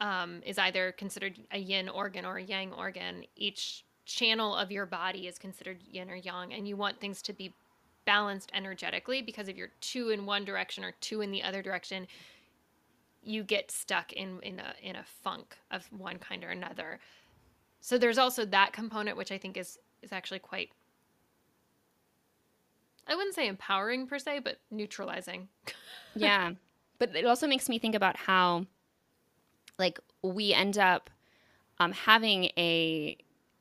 um, 0.00 0.40
is 0.44 0.58
either 0.58 0.92
considered 0.92 1.38
a 1.50 1.58
yin 1.58 1.88
organ 1.88 2.24
or 2.24 2.36
a 2.36 2.42
yang 2.42 2.72
organ. 2.72 3.24
Each 3.36 3.84
channel 4.04 4.54
of 4.54 4.70
your 4.70 4.86
body 4.86 5.26
is 5.26 5.38
considered 5.38 5.78
yin 5.90 6.10
or 6.10 6.16
yang, 6.16 6.52
and 6.52 6.68
you 6.68 6.76
want 6.76 7.00
things 7.00 7.22
to 7.22 7.32
be 7.32 7.52
balanced 8.04 8.50
energetically 8.52 9.22
because 9.22 9.48
if 9.48 9.56
you're 9.56 9.72
too 9.80 10.10
in 10.10 10.26
one 10.26 10.44
direction 10.44 10.84
or 10.84 10.92
too 11.00 11.20
in 11.20 11.30
the 11.30 11.42
other 11.42 11.62
direction, 11.62 12.06
you 13.22 13.42
get 13.42 13.70
stuck 13.70 14.12
in 14.12 14.40
in 14.42 14.60
a 14.60 14.74
in 14.82 14.96
a 14.96 15.04
funk 15.22 15.56
of 15.70 15.86
one 15.92 16.18
kind 16.18 16.44
or 16.44 16.50
another. 16.50 17.00
So 17.80 17.98
there's 17.98 18.18
also 18.18 18.44
that 18.46 18.72
component, 18.72 19.16
which 19.16 19.32
I 19.32 19.38
think 19.38 19.56
is 19.56 19.78
is 20.02 20.12
actually 20.12 20.40
quite. 20.40 20.70
I 23.06 23.14
wouldn't 23.14 23.34
say 23.34 23.48
empowering 23.48 24.06
per 24.06 24.18
se, 24.18 24.40
but 24.40 24.58
neutralizing. 24.70 25.48
yeah. 26.14 26.52
But 26.98 27.14
it 27.14 27.26
also 27.26 27.46
makes 27.46 27.68
me 27.68 27.78
think 27.78 27.94
about 27.94 28.16
how, 28.16 28.66
like, 29.78 30.00
we 30.22 30.54
end 30.54 30.78
up 30.78 31.10
um, 31.78 31.92
having 31.92 32.44
a, 32.56 33.18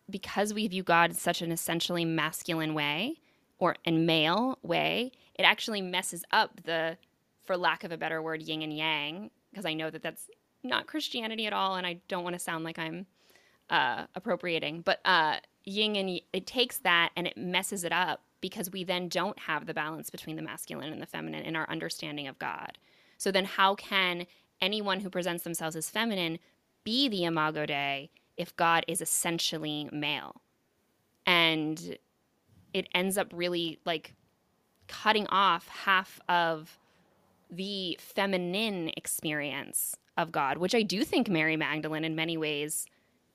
because 0.09 0.53
we 0.53 0.67
view 0.67 0.83
God 0.83 1.11
in 1.11 1.15
such 1.15 1.41
an 1.41 1.51
essentially 1.51 2.05
masculine 2.05 2.73
way 2.73 3.15
or 3.59 3.75
in 3.85 4.05
male 4.05 4.59
way, 4.61 5.11
it 5.35 5.43
actually 5.43 5.81
messes 5.81 6.23
up 6.31 6.63
the, 6.63 6.97
for 7.45 7.55
lack 7.57 7.83
of 7.83 7.91
a 7.91 7.97
better 7.97 8.21
word, 8.21 8.41
yin 8.41 8.61
and 8.61 8.75
yang, 8.75 9.31
because 9.51 9.65
I 9.65 9.73
know 9.73 9.89
that 9.89 10.01
that's 10.01 10.29
not 10.63 10.87
Christianity 10.87 11.45
at 11.45 11.53
all, 11.53 11.75
and 11.75 11.85
I 11.85 11.99
don't 12.07 12.23
want 12.23 12.33
to 12.33 12.39
sound 12.39 12.63
like 12.63 12.79
I'm 12.79 13.05
uh, 13.69 14.05
appropriating, 14.15 14.81
but 14.81 14.99
uh, 15.05 15.37
yin 15.63 15.95
and 15.95 16.09
y- 16.09 16.21
it 16.31 16.45
takes 16.47 16.77
that 16.79 17.11
and 17.15 17.27
it 17.27 17.37
messes 17.37 17.83
it 17.83 17.91
up 17.91 18.21
because 18.41 18.71
we 18.71 18.83
then 18.83 19.07
don't 19.07 19.39
have 19.39 19.65
the 19.65 19.73
balance 19.73 20.09
between 20.09 20.35
the 20.35 20.41
masculine 20.41 20.91
and 20.91 21.01
the 21.01 21.05
feminine 21.05 21.45
in 21.45 21.55
our 21.55 21.69
understanding 21.69 22.27
of 22.27 22.37
God. 22.39 22.77
So 23.17 23.31
then, 23.31 23.45
how 23.45 23.75
can 23.75 24.25
anyone 24.61 24.99
who 24.99 25.09
presents 25.09 25.43
themselves 25.43 25.75
as 25.75 25.89
feminine 25.89 26.39
be 26.83 27.07
the 27.07 27.23
Imago 27.23 27.65
Dei 27.65 28.09
if 28.37 28.55
God 28.55 28.83
is 28.87 29.01
essentially 29.01 29.89
male? 29.91 30.41
And 31.25 31.97
it 32.73 32.87
ends 32.93 33.17
up 33.17 33.31
really 33.33 33.79
like 33.85 34.13
cutting 34.87 35.27
off 35.27 35.67
half 35.67 36.19
of 36.27 36.77
the 37.49 37.97
feminine 37.99 38.91
experience 38.97 39.95
of 40.17 40.31
God, 40.31 40.57
which 40.57 40.75
I 40.75 40.81
do 40.81 41.03
think 41.03 41.29
Mary 41.29 41.55
Magdalene, 41.55 42.03
in 42.03 42.15
many 42.15 42.37
ways, 42.37 42.85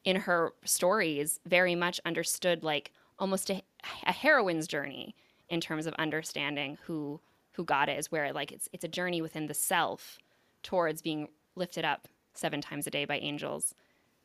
in 0.04 0.16
her 0.16 0.52
stories, 0.64 1.40
very 1.46 1.74
much 1.74 2.00
understood 2.04 2.62
like 2.62 2.92
almost 3.18 3.50
a, 3.50 3.62
a 4.06 4.12
heroine's 4.12 4.66
journey 4.66 5.14
in 5.48 5.60
terms 5.60 5.86
of 5.86 5.94
understanding 5.94 6.78
who 6.84 7.20
who 7.52 7.64
God 7.64 7.88
is, 7.88 8.12
where 8.12 8.32
like 8.32 8.52
it's 8.52 8.68
it's 8.72 8.84
a 8.84 8.88
journey 8.88 9.20
within 9.20 9.46
the 9.46 9.54
self 9.54 10.18
towards 10.62 11.02
being 11.02 11.28
lifted 11.56 11.84
up 11.84 12.06
seven 12.34 12.60
times 12.60 12.86
a 12.86 12.90
day 12.90 13.04
by 13.04 13.18
angels. 13.18 13.74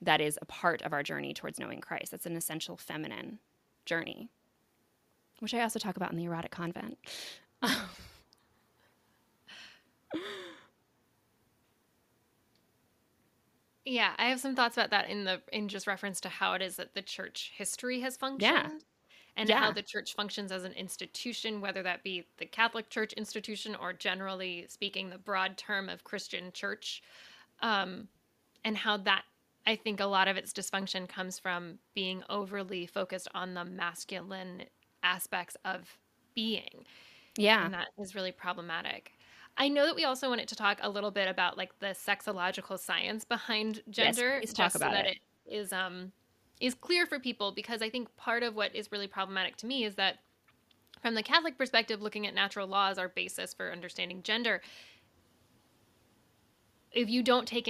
That 0.03 0.21
is 0.21 0.37
a 0.41 0.45
part 0.45 0.81
of 0.81 0.93
our 0.93 1.03
journey 1.03 1.33
towards 1.33 1.59
knowing 1.59 1.81
Christ. 1.81 2.11
That's 2.11 2.25
an 2.25 2.35
essential 2.35 2.77
feminine 2.77 3.39
journey, 3.85 4.29
which 5.39 5.53
I 5.53 5.61
also 5.61 5.79
talk 5.79 5.97
about 5.97 6.11
in 6.11 6.17
the 6.17 6.25
erotic 6.25 6.51
convent. 6.51 6.97
Yeah, 13.85 14.13
I 14.17 14.27
have 14.27 14.39
some 14.39 14.55
thoughts 14.55 14.77
about 14.77 14.91
that 14.91 15.09
in 15.09 15.25
the 15.25 15.41
in 15.51 15.67
just 15.67 15.87
reference 15.87 16.21
to 16.21 16.29
how 16.29 16.53
it 16.53 16.61
is 16.61 16.77
that 16.77 16.93
the 16.93 17.01
church 17.01 17.51
history 17.55 17.99
has 17.99 18.15
functioned. 18.15 18.85
And 19.35 19.49
how 19.49 19.71
the 19.71 19.81
church 19.81 20.13
functions 20.13 20.51
as 20.51 20.63
an 20.63 20.73
institution, 20.73 21.59
whether 21.59 21.81
that 21.81 22.03
be 22.03 22.27
the 22.37 22.45
Catholic 22.45 22.91
Church 22.91 23.13
institution 23.13 23.75
or 23.75 23.91
generally 23.91 24.67
speaking, 24.69 25.09
the 25.09 25.17
broad 25.17 25.57
term 25.57 25.89
of 25.89 26.03
Christian 26.03 26.51
church. 26.53 27.01
Um, 27.59 28.09
and 28.63 28.77
how 28.77 28.97
that, 28.97 29.23
I 29.65 29.75
think 29.75 29.99
a 29.99 30.05
lot 30.05 30.27
of 30.27 30.37
its 30.37 30.51
dysfunction 30.53 31.07
comes 31.07 31.39
from 31.39 31.79
being 31.95 32.23
overly 32.29 32.85
focused 32.85 33.29
on 33.33 33.53
the 33.53 33.63
masculine 33.65 34.65
aspects 35.03 35.55
of 35.65 35.97
being 36.35 36.85
Yeah. 37.37 37.61
and 37.61 37.73
that 37.73 37.87
is 37.99 38.15
really 38.15 38.31
problematic. 38.31 39.13
I 39.57 39.69
know 39.69 39.85
that 39.85 39.95
we 39.95 40.03
also 40.05 40.29
wanted 40.29 40.47
to 40.49 40.55
talk 40.55 40.79
a 40.81 40.89
little 40.89 41.11
bit 41.11 41.27
about 41.27 41.57
like 41.57 41.77
the 41.79 41.87
sexological 41.87 42.79
science 42.79 43.23
behind 43.25 43.83
Yes, 43.97 44.21
gender, 44.21 44.39
please 44.39 44.53
talk 44.53 44.75
just 44.75 44.79
so 44.79 44.89
about 44.89 44.91
that 44.91 45.05
it. 45.05 45.07
it 45.07 45.17
is 45.45 45.71
um 45.73 46.11
is 46.59 46.73
clear 46.73 47.05
for 47.05 47.19
people 47.19 47.51
because 47.51 47.81
I 47.81 47.89
think 47.89 48.15
part 48.15 48.43
of 48.43 48.55
what 48.55 48.75
is 48.75 48.91
really 48.91 49.07
problematic 49.07 49.57
to 49.57 49.67
me 49.67 49.83
is 49.83 49.95
that 49.95 50.19
from 51.01 51.15
the 51.15 51.23
Catholic 51.23 51.57
perspective, 51.57 52.01
looking 52.01 52.27
at 52.27 52.33
natural 52.33 52.67
law 52.67 52.89
as 52.89 52.97
our 52.97 53.09
basis 53.09 53.53
for 53.53 53.71
understanding 53.71 54.23
gender, 54.23 54.61
if 56.91 57.09
you 57.09 57.23
don't 57.23 57.47
take 57.47 57.67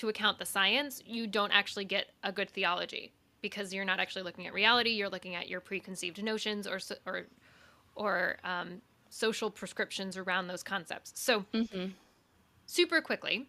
into 0.00 0.08
account 0.08 0.38
the 0.38 0.46
science, 0.46 1.02
you 1.04 1.26
don't 1.26 1.52
actually 1.52 1.84
get 1.84 2.06
a 2.24 2.32
good 2.32 2.48
theology 2.48 3.12
because 3.42 3.74
you're 3.74 3.84
not 3.84 4.00
actually 4.00 4.22
looking 4.22 4.46
at 4.46 4.54
reality. 4.54 4.90
You're 4.90 5.10
looking 5.10 5.34
at 5.34 5.48
your 5.48 5.60
preconceived 5.60 6.22
notions 6.22 6.66
or 6.66 6.78
or 7.04 7.26
or 7.96 8.36
um, 8.42 8.80
social 9.10 9.50
prescriptions 9.50 10.16
around 10.16 10.46
those 10.46 10.62
concepts. 10.62 11.12
So, 11.16 11.44
hmm 11.52 11.88
super 12.66 13.02
quickly, 13.02 13.46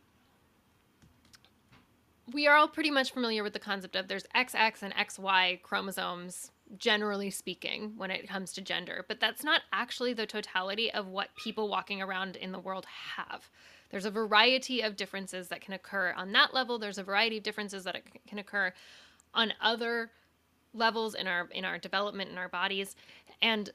we 2.33 2.47
are 2.47 2.55
all 2.57 2.67
pretty 2.67 2.91
much 2.91 3.13
familiar 3.13 3.43
with 3.43 3.53
the 3.53 3.59
concept 3.59 3.95
of 3.95 4.09
there's 4.09 4.25
XX 4.35 4.81
and 4.81 4.93
XY 4.95 5.61
chromosomes 5.61 6.51
generally 6.77 7.29
speaking, 7.29 7.93
when 7.97 8.11
it 8.11 8.27
comes 8.27 8.53
to 8.53 8.61
gender. 8.61 9.05
But 9.07 9.19
that's 9.19 9.43
not 9.43 9.61
actually 9.71 10.13
the 10.13 10.25
totality 10.25 10.91
of 10.91 11.07
what 11.07 11.35
people 11.35 11.69
walking 11.69 12.01
around 12.01 12.35
in 12.35 12.51
the 12.51 12.59
world 12.59 12.85
have. 13.15 13.49
There's 13.91 14.05
a 14.05 14.11
variety 14.11 14.81
of 14.81 14.95
differences 14.95 15.49
that 15.49 15.61
can 15.61 15.73
occur 15.73 16.13
on 16.15 16.31
that 16.31 16.53
level. 16.53 16.79
There's 16.79 16.97
a 16.97 17.03
variety 17.03 17.37
of 17.37 17.43
differences 17.43 17.83
that 17.83 18.01
can 18.25 18.39
occur 18.39 18.73
on 19.33 19.53
other 19.61 20.11
levels 20.73 21.13
in 21.13 21.27
our 21.27 21.49
in 21.51 21.65
our 21.65 21.77
development 21.77 22.31
in 22.31 22.37
our 22.37 22.47
bodies. 22.47 22.95
And 23.41 23.69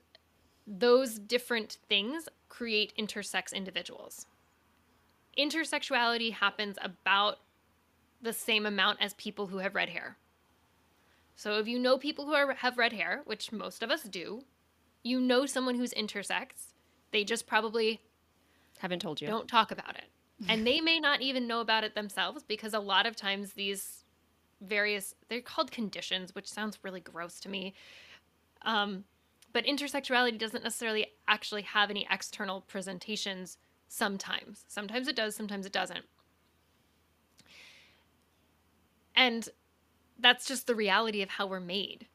those 0.67 1.19
different 1.19 1.79
things 1.89 2.29
create 2.49 2.95
intersex 2.99 3.53
individuals. 3.53 4.27
Intersexuality 5.39 6.33
happens 6.33 6.79
about 6.83 7.37
the 8.23 8.33
same 8.33 8.65
amount 8.65 9.03
as 9.03 9.13
people 9.15 9.49
who 9.49 9.59
have 9.59 9.75
red 9.75 9.91
hair. 9.91 10.17
So 11.37 11.59
if 11.59 11.69
you 11.69 11.79
know 11.79 11.99
people 11.99 12.25
who 12.25 12.33
are, 12.33 12.55
have 12.55 12.79
red 12.79 12.95
hair 12.95 13.21
which 13.27 13.53
most 13.53 13.83
of 13.83 13.91
us 13.91 14.05
do 14.05 14.41
you 15.03 15.21
know 15.21 15.45
someone 15.45 15.75
who's 15.75 15.93
intersex 15.93 16.73
they 17.13 17.23
just 17.23 17.47
probably 17.47 18.01
haven't 18.79 19.01
told 19.01 19.21
you. 19.21 19.27
Don't 19.27 19.49
talk 19.49 19.71
about 19.71 19.97
it. 19.97 20.05
And 20.51 20.67
they 20.67 20.83
may 20.83 21.01
not 21.01 21.23
even 21.23 21.47
know 21.47 21.61
about 21.61 21.83
it 21.83 21.95
themselves 21.95 22.43
because 22.43 22.75
a 22.75 22.79
lot 22.79 23.07
of 23.07 23.17
times 23.17 23.55
these 23.55 24.05
various 24.61 25.15
they're 25.29 25.41
called 25.41 25.71
conditions 25.71 26.35
which 26.35 26.47
sounds 26.47 26.79
really 26.83 27.01
gross 27.01 27.41
to 27.41 27.49
me. 27.49 27.73
Um, 28.61 29.05
but 29.55 29.65
intersexuality 29.65 30.39
doesn't 30.39 30.63
necessarily 30.63 31.07
actually 31.27 31.63
have 31.63 31.89
any 31.89 32.07
external 32.11 32.61
presentations 32.61 33.57
sometimes. 33.89 34.67
Sometimes 34.69 35.09
it 35.09 35.17
does 35.17 35.35
sometimes 35.35 35.65
it 35.65 35.73
doesn't. 35.73 36.05
And 39.15 39.49
that's 40.19 40.47
just 40.47 40.67
the 40.67 40.75
reality 40.75 41.23
of 41.23 41.31
how 41.31 41.47
we're 41.47 41.61
made. 41.61 42.09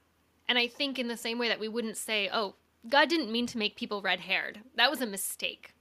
And 0.47 0.59
i 0.59 0.67
think 0.67 0.99
in 0.99 1.07
the 1.07 1.17
same 1.17 1.39
way 1.39 1.47
that 1.47 1.59
we 1.59 1.69
wouldn't 1.69 1.97
say 1.97 2.29
oh 2.31 2.55
god 2.89 3.09
didn't 3.09 3.31
mean 3.31 3.47
to 3.47 3.57
make 3.57 3.75
people 3.75 4.01
red 4.01 4.19
haired 4.19 4.61
that 4.75 4.89
was 4.89 5.01
a 5.01 5.05
mistake 5.05 5.73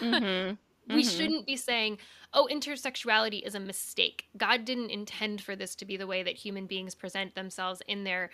mm-hmm. 0.00 0.54
we 0.94 1.02
mm-hmm. 1.02 1.16
shouldn't 1.16 1.46
be 1.46 1.56
saying 1.56 1.98
oh, 2.34 2.48
intersexuality 2.50 3.46
is 3.46 3.54
a 3.54 3.60
mistake. 3.60 4.26
God 4.36 4.64
didn't 4.64 4.90
intend 4.90 5.40
for 5.40 5.56
this 5.56 5.74
to 5.76 5.84
be 5.84 5.96
the 5.96 6.06
way 6.06 6.22
that 6.22 6.36
human 6.36 6.66
beings 6.66 6.94
present 6.94 7.34
themselves 7.34 7.80
in 7.86 8.04
their 8.04 8.30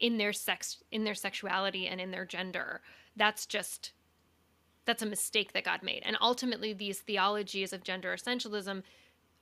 in 0.00 0.18
their 0.18 0.32
sex 0.32 0.82
in 0.90 1.04
their 1.04 1.14
sexuality 1.14 1.86
and 1.86 2.00
in 2.00 2.10
their 2.10 2.26
gender. 2.26 2.82
That's 3.16 3.46
just 3.46 3.92
that's 4.84 5.02
a 5.02 5.06
mistake 5.06 5.52
that 5.52 5.64
God 5.64 5.82
made. 5.82 6.02
And 6.04 6.18
ultimately 6.20 6.74
these 6.74 6.98
theologies 6.98 7.72
of 7.72 7.84
gender 7.84 8.14
essentialism 8.14 8.82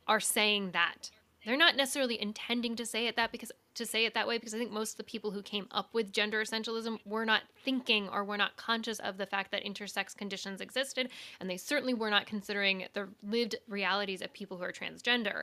are 0.06 0.20
saying 0.20 0.70
that. 0.72 1.10
They're 1.44 1.56
not 1.56 1.76
necessarily 1.76 2.20
intending 2.20 2.76
to 2.76 2.86
say 2.86 3.06
it 3.06 3.16
that 3.16 3.32
because 3.32 3.50
to 3.74 3.86
say 3.86 4.04
it 4.04 4.14
that 4.14 4.28
way 4.28 4.38
because 4.38 4.54
I 4.54 4.58
think 4.58 4.70
most 4.70 4.92
of 4.92 4.96
the 4.98 5.04
people 5.04 5.32
who 5.32 5.42
came 5.42 5.66
up 5.70 5.92
with 5.92 6.12
gender 6.12 6.42
essentialism 6.42 6.98
were 7.04 7.24
not 7.24 7.42
thinking 7.64 8.08
or 8.08 8.22
were 8.22 8.36
not 8.36 8.56
conscious 8.56 8.98
of 9.00 9.18
the 9.18 9.26
fact 9.26 9.50
that 9.50 9.64
intersex 9.64 10.16
conditions 10.16 10.60
existed, 10.60 11.08
and 11.40 11.50
they 11.50 11.56
certainly 11.56 11.94
were 11.94 12.10
not 12.10 12.26
considering 12.26 12.86
the 12.92 13.08
lived 13.22 13.56
realities 13.68 14.22
of 14.22 14.32
people 14.32 14.56
who 14.56 14.64
are 14.64 14.72
transgender. 14.72 15.42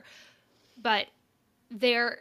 But 0.80 1.08
there 1.70 2.20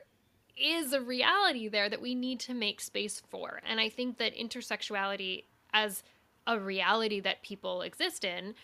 is 0.57 0.91
a 0.91 1.01
reality 1.01 1.69
there 1.69 1.89
that 1.89 2.01
we 2.01 2.15
need 2.15 2.39
to 2.41 2.53
make 2.53 2.81
space 2.81 3.21
for. 3.29 3.61
And 3.65 3.79
I 3.79 3.87
think 3.87 4.17
that 4.17 4.35
intersexuality 4.35 5.45
as 5.73 6.03
a 6.45 6.59
reality 6.59 7.19
that 7.21 7.41
people 7.43 7.81
exist 7.81 8.25
in 8.25 8.55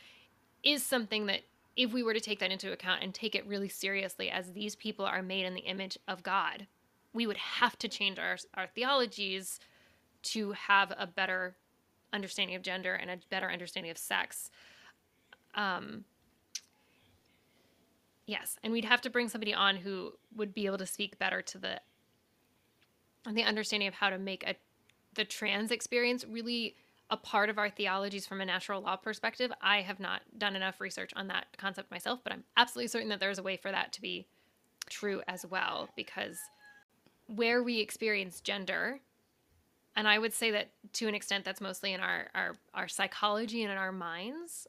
is 0.63 0.83
something 0.83 1.27
that 1.27 1.41
if 1.75 1.91
we 1.91 2.03
were 2.03 2.13
to 2.13 2.19
take 2.19 2.39
that 2.39 2.51
into 2.51 2.71
account 2.71 3.03
and 3.03 3.13
take 3.13 3.35
it 3.35 3.45
really 3.45 3.69
seriously 3.69 4.29
as 4.29 4.53
these 4.53 4.75
people 4.75 5.05
are 5.05 5.21
made 5.21 5.45
in 5.45 5.53
the 5.53 5.61
image 5.61 5.97
of 6.07 6.23
God, 6.23 6.67
we 7.13 7.27
would 7.27 7.37
have 7.37 7.77
to 7.79 7.87
change 7.87 8.17
our, 8.19 8.37
our 8.55 8.67
theologies 8.67 9.59
to 10.23 10.53
have 10.53 10.93
a 10.97 11.05
better 11.05 11.55
understanding 12.13 12.55
of 12.55 12.61
gender 12.61 12.93
and 12.93 13.09
a 13.09 13.17
better 13.29 13.51
understanding 13.51 13.91
of 13.91 13.97
sex. 13.97 14.49
Um, 15.53 16.05
yes, 18.25 18.57
and 18.63 18.71
we'd 18.71 18.85
have 18.85 19.01
to 19.01 19.09
bring 19.09 19.29
somebody 19.29 19.53
on 19.53 19.77
who 19.77 20.13
would 20.35 20.53
be 20.53 20.65
able 20.65 20.77
to 20.77 20.85
speak 20.85 21.19
better 21.19 21.41
to 21.41 21.57
the 21.57 21.81
the 23.33 23.41
understanding 23.41 23.87
of 23.87 23.95
how 23.95 24.11
to 24.11 24.19
make 24.19 24.43
a 24.45 24.55
the 25.15 25.25
trans 25.25 25.71
experience 25.71 26.25
really 26.29 26.75
a 27.09 27.17
part 27.17 27.49
of 27.49 27.57
our 27.57 27.69
theologies 27.69 28.25
from 28.25 28.41
a 28.41 28.45
natural 28.45 28.81
law 28.81 28.95
perspective. 28.95 29.51
I 29.61 29.81
have 29.81 29.99
not 29.99 30.21
done 30.37 30.55
enough 30.55 30.81
research 30.81 31.11
on 31.15 31.27
that 31.27 31.45
concept 31.57 31.91
myself, 31.91 32.19
but 32.23 32.33
I'm 32.33 32.43
absolutely 32.57 32.87
certain 32.87 33.09
that 33.09 33.19
there's 33.19 33.37
a 33.37 33.43
way 33.43 33.57
for 33.57 33.71
that 33.71 33.93
to 33.93 34.01
be 34.01 34.27
true 34.89 35.21
as 35.27 35.45
well 35.45 35.89
because 35.95 36.37
where 37.27 37.63
we 37.63 37.79
experience 37.79 38.39
gender 38.41 38.99
and 39.95 40.07
i 40.07 40.19
would 40.19 40.33
say 40.33 40.51
that 40.51 40.69
to 40.93 41.07
an 41.07 41.15
extent 41.15 41.43
that's 41.43 41.61
mostly 41.61 41.93
in 41.93 41.99
our 41.99 42.27
our, 42.35 42.55
our 42.73 42.87
psychology 42.87 43.63
and 43.63 43.71
in 43.71 43.77
our 43.77 43.91
minds 43.91 44.67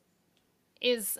is 0.80 1.18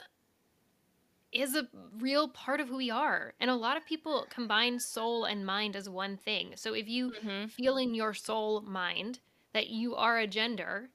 is 1.32 1.54
a 1.54 1.68
real 1.98 2.28
part 2.28 2.60
of 2.60 2.68
who 2.68 2.76
we 2.76 2.90
are 2.90 3.34
and 3.40 3.50
a 3.50 3.54
lot 3.54 3.76
of 3.76 3.84
people 3.84 4.26
combine 4.30 4.78
soul 4.78 5.24
and 5.24 5.44
mind 5.44 5.76
as 5.76 5.88
one 5.88 6.16
thing 6.16 6.52
so 6.54 6.72
if 6.72 6.88
you 6.88 7.10
mm-hmm. 7.10 7.46
feel 7.46 7.76
in 7.76 7.94
your 7.94 8.14
soul 8.14 8.62
mind 8.62 9.18
that 9.52 9.68
you 9.68 9.94
are 9.94 10.18
a 10.18 10.26
gender 10.26 10.88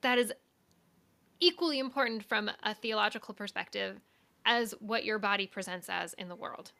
that 0.00 0.18
is 0.18 0.32
equally 1.40 1.78
important 1.78 2.24
from 2.24 2.50
a 2.62 2.74
theological 2.74 3.34
perspective 3.34 4.00
as 4.44 4.74
what 4.80 5.04
your 5.04 5.18
body 5.18 5.46
presents 5.46 5.88
as 5.88 6.14
in 6.14 6.28
the 6.28 6.36
world 6.36 6.72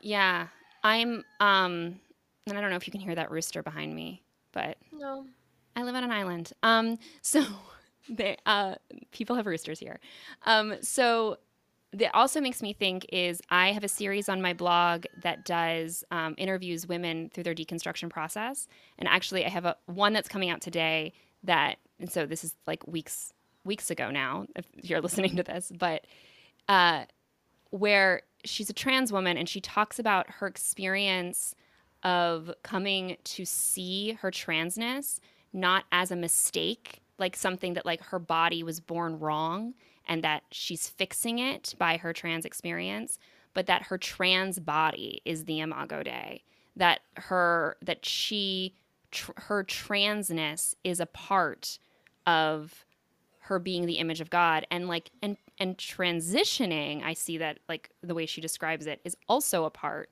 yeah 0.00 0.48
I'm 0.86 1.24
um 1.40 1.98
and 2.46 2.56
I 2.56 2.60
don't 2.60 2.70
know 2.70 2.76
if 2.76 2.86
you 2.86 2.92
can 2.92 3.00
hear 3.00 3.16
that 3.16 3.32
rooster 3.32 3.60
behind 3.60 3.92
me, 3.92 4.22
but 4.52 4.76
no. 4.92 5.26
I 5.74 5.82
live 5.82 5.96
on 5.96 6.04
an 6.04 6.12
island. 6.12 6.52
Um 6.62 6.98
so 7.22 7.44
they 8.08 8.36
uh 8.46 8.76
people 9.10 9.34
have 9.34 9.46
roosters 9.46 9.80
here. 9.80 9.98
Um 10.44 10.74
so 10.80 11.38
that 11.92 12.14
also 12.14 12.40
makes 12.40 12.62
me 12.62 12.72
think 12.72 13.06
is 13.12 13.40
I 13.50 13.72
have 13.72 13.82
a 13.82 13.88
series 13.88 14.28
on 14.28 14.42
my 14.42 14.52
blog 14.52 15.06
that 15.22 15.44
does 15.44 16.04
um, 16.10 16.34
interviews 16.36 16.86
women 16.86 17.30
through 17.30 17.44
their 17.44 17.54
deconstruction 17.54 18.10
process, 18.10 18.68
and 18.98 19.08
actually 19.08 19.46
I 19.46 19.48
have 19.48 19.64
a 19.64 19.76
one 19.86 20.12
that's 20.12 20.28
coming 20.28 20.50
out 20.50 20.60
today 20.60 21.14
that, 21.44 21.78
and 21.98 22.10
so 22.10 22.26
this 22.26 22.44
is 22.44 22.54
like 22.66 22.86
weeks 22.86 23.32
weeks 23.64 23.90
ago 23.90 24.10
now 24.10 24.46
if 24.54 24.66
you're 24.76 25.00
listening 25.00 25.36
to 25.36 25.42
this, 25.42 25.72
but 25.76 26.06
uh, 26.68 27.04
where 27.70 28.22
she's 28.44 28.70
a 28.70 28.72
trans 28.72 29.12
woman 29.12 29.36
and 29.36 29.48
she 29.48 29.60
talks 29.60 29.98
about 29.98 30.30
her 30.30 30.46
experience 30.46 31.54
of 32.02 32.52
coming 32.62 33.16
to 33.24 33.44
see 33.44 34.12
her 34.20 34.30
transness 34.30 35.18
not 35.52 35.84
as 35.90 36.10
a 36.10 36.16
mistake 36.16 37.00
like 37.18 37.34
something 37.34 37.74
that 37.74 37.86
like 37.86 38.02
her 38.02 38.18
body 38.18 38.62
was 38.62 38.78
born 38.78 39.18
wrong 39.18 39.74
and 40.06 40.22
that 40.22 40.42
she's 40.52 40.88
fixing 40.88 41.38
it 41.38 41.74
by 41.78 41.96
her 41.96 42.12
trans 42.12 42.44
experience 42.44 43.18
but 43.54 43.66
that 43.66 43.82
her 43.84 43.98
trans 43.98 44.58
body 44.58 45.20
is 45.24 45.44
the 45.44 45.60
imago 45.60 46.02
dei 46.02 46.42
that 46.76 47.00
her 47.16 47.76
that 47.82 48.04
she 48.04 48.74
tr- 49.10 49.32
her 49.36 49.64
transness 49.64 50.74
is 50.84 51.00
a 51.00 51.06
part 51.06 51.78
of 52.26 52.84
her 53.40 53.58
being 53.58 53.86
the 53.86 53.98
image 53.98 54.20
of 54.20 54.30
god. 54.30 54.66
And 54.70 54.88
like 54.88 55.10
and 55.22 55.36
and 55.58 55.78
transitioning 55.78 57.02
i 57.02 57.14
see 57.14 57.38
that 57.38 57.60
like 57.68 57.90
the 58.02 58.14
way 58.14 58.26
she 58.26 58.42
describes 58.42 58.86
it 58.86 59.00
is 59.04 59.16
also 59.26 59.64
a 59.64 59.70
part 59.70 60.10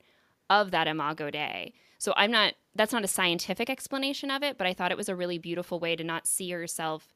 of 0.48 0.70
that 0.70 0.86
imago 0.86 1.30
dei. 1.30 1.74
So 1.98 2.14
i'm 2.16 2.30
not 2.30 2.54
that's 2.74 2.92
not 2.92 3.04
a 3.04 3.08
scientific 3.08 3.68
explanation 3.68 4.30
of 4.30 4.42
it 4.42 4.56
but 4.56 4.66
i 4.66 4.72
thought 4.72 4.90
it 4.90 4.96
was 4.96 5.10
a 5.10 5.16
really 5.16 5.36
beautiful 5.36 5.80
way 5.80 5.96
to 5.96 6.04
not 6.04 6.26
see 6.26 6.50
herself 6.50 7.12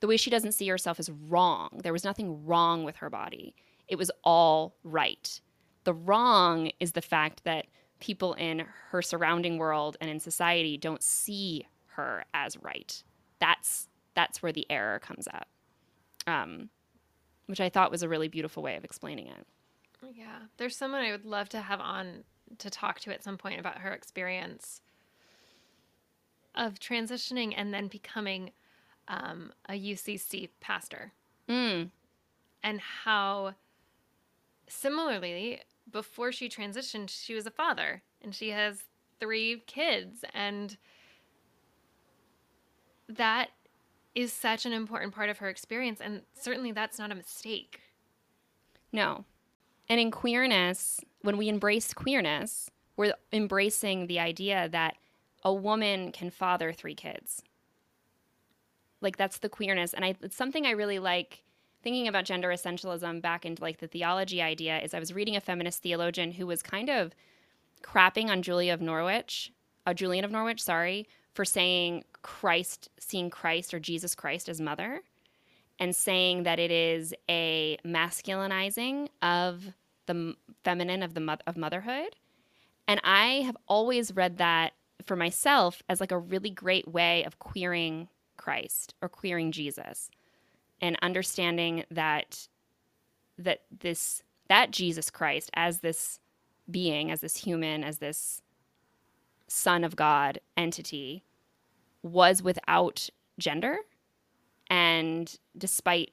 the 0.00 0.06
way 0.06 0.16
she 0.16 0.30
doesn't 0.30 0.52
see 0.52 0.68
herself 0.68 0.98
is 0.98 1.10
wrong. 1.10 1.80
There 1.82 1.92
was 1.92 2.04
nothing 2.04 2.44
wrong 2.44 2.84
with 2.84 2.96
her 2.96 3.10
body. 3.10 3.54
It 3.86 3.96
was 3.96 4.10
all 4.24 4.74
right. 4.82 5.40
The 5.84 5.94
wrong 5.94 6.70
is 6.80 6.92
the 6.92 7.02
fact 7.02 7.44
that 7.44 7.66
people 8.00 8.32
in 8.34 8.64
her 8.90 9.02
surrounding 9.02 9.58
world 9.58 9.98
and 10.00 10.10
in 10.10 10.20
society 10.20 10.78
don't 10.78 11.02
see 11.02 11.66
her 11.86 12.24
as 12.32 12.56
right. 12.62 13.02
That's 13.40 13.88
that's 14.20 14.42
where 14.42 14.52
the 14.52 14.66
error 14.70 14.98
comes 14.98 15.26
up 15.28 15.48
um, 16.26 16.68
which 17.46 17.60
I 17.60 17.68
thought 17.68 17.90
was 17.90 18.02
a 18.02 18.08
really 18.08 18.28
beautiful 18.28 18.62
way 18.62 18.76
of 18.76 18.84
explaining 18.84 19.26
it. 19.26 19.46
Yeah, 20.14 20.38
there's 20.56 20.76
someone 20.76 21.02
I 21.02 21.10
would 21.10 21.24
love 21.24 21.48
to 21.50 21.60
have 21.60 21.80
on 21.80 22.24
to 22.58 22.70
talk 22.70 23.00
to 23.00 23.12
at 23.12 23.22
some 23.22 23.36
point 23.36 23.60
about 23.60 23.78
her 23.78 23.92
experience 23.92 24.80
of 26.54 26.80
transitioning 26.80 27.54
and 27.56 27.72
then 27.72 27.86
becoming 27.88 28.50
um, 29.08 29.52
a 29.68 29.74
UCC 29.74 30.48
pastor. 30.60 31.12
Mm. 31.48 31.90
And 32.62 32.80
how, 32.80 33.54
similarly, 34.68 35.60
before 35.90 36.32
she 36.32 36.48
transitioned, 36.48 37.08
she 37.10 37.34
was 37.34 37.46
a 37.46 37.50
father 37.50 38.02
and 38.22 38.34
she 38.34 38.50
has 38.50 38.84
three 39.20 39.62
kids. 39.66 40.24
And 40.34 40.76
that 43.08 43.50
is 44.14 44.32
such 44.32 44.66
an 44.66 44.72
important 44.72 45.14
part 45.14 45.30
of 45.30 45.38
her 45.38 45.48
experience. 45.48 46.00
And 46.00 46.22
certainly 46.34 46.72
that's 46.72 46.98
not 46.98 47.12
a 47.12 47.14
mistake. 47.14 47.80
No. 48.92 49.24
And 49.88 50.00
in 50.00 50.10
queerness, 50.10 51.00
when 51.22 51.36
we 51.36 51.48
embrace 51.48 51.92
queerness, 51.92 52.70
we're 52.96 53.14
embracing 53.32 54.06
the 54.06 54.18
idea 54.18 54.68
that 54.70 54.96
a 55.44 55.52
woman 55.52 56.12
can 56.12 56.30
father 56.30 56.72
three 56.72 56.94
kids. 56.94 57.42
Like 59.00 59.16
that's 59.16 59.38
the 59.38 59.48
queerness, 59.48 59.94
and 59.94 60.04
I, 60.04 60.14
it's 60.20 60.36
something 60.36 60.66
I 60.66 60.72
really 60.72 60.98
like 60.98 61.42
thinking 61.82 62.06
about 62.06 62.26
gender 62.26 62.48
essentialism 62.48 63.22
back 63.22 63.46
into 63.46 63.62
like 63.62 63.78
the 63.78 63.86
theology 63.86 64.42
idea. 64.42 64.78
Is 64.80 64.92
I 64.92 64.98
was 64.98 65.14
reading 65.14 65.36
a 65.36 65.40
feminist 65.40 65.82
theologian 65.82 66.32
who 66.32 66.46
was 66.46 66.62
kind 66.62 66.90
of 66.90 67.14
crapping 67.82 68.28
on 68.28 68.42
Julia 68.42 68.74
of 68.74 68.82
Norwich, 68.82 69.52
uh, 69.86 69.94
Julian 69.94 70.24
of 70.24 70.30
Norwich, 70.30 70.62
sorry, 70.62 71.08
for 71.34 71.44
saying 71.44 72.04
Christ, 72.22 72.88
seeing 72.98 73.30
Christ 73.30 73.72
or 73.72 73.80
Jesus 73.80 74.14
Christ 74.14 74.48
as 74.48 74.60
mother, 74.60 75.00
and 75.78 75.94
saying 75.94 76.42
that 76.42 76.58
it 76.58 76.70
is 76.70 77.14
a 77.28 77.78
masculinizing 77.84 79.08
of 79.22 79.72
the 80.06 80.34
feminine 80.64 81.02
of 81.02 81.14
the 81.14 81.20
mo- 81.20 81.36
of 81.46 81.56
motherhood. 81.56 82.16
And 82.86 83.00
I 83.04 83.42
have 83.46 83.56
always 83.68 84.14
read 84.14 84.38
that 84.38 84.72
for 85.04 85.16
myself 85.16 85.82
as 85.88 86.00
like 86.00 86.12
a 86.12 86.18
really 86.18 86.50
great 86.50 86.88
way 86.88 87.24
of 87.24 87.38
queering 87.38 88.08
Christ 88.36 88.94
or 89.00 89.08
queering 89.08 89.52
Jesus 89.52 90.10
and 90.80 90.98
understanding 91.02 91.84
that 91.90 92.48
that 93.38 93.62
this 93.80 94.22
that 94.48 94.70
Jesus 94.70 95.10
Christ 95.10 95.50
as 95.54 95.80
this 95.80 96.18
being, 96.70 97.10
as 97.10 97.20
this 97.20 97.36
human, 97.36 97.84
as 97.84 97.98
this 97.98 98.42
son 99.50 99.84
of 99.84 99.96
God 99.96 100.40
entity 100.56 101.24
was 102.02 102.42
without 102.42 103.08
gender. 103.38 103.78
And 104.70 105.36
despite 105.58 106.12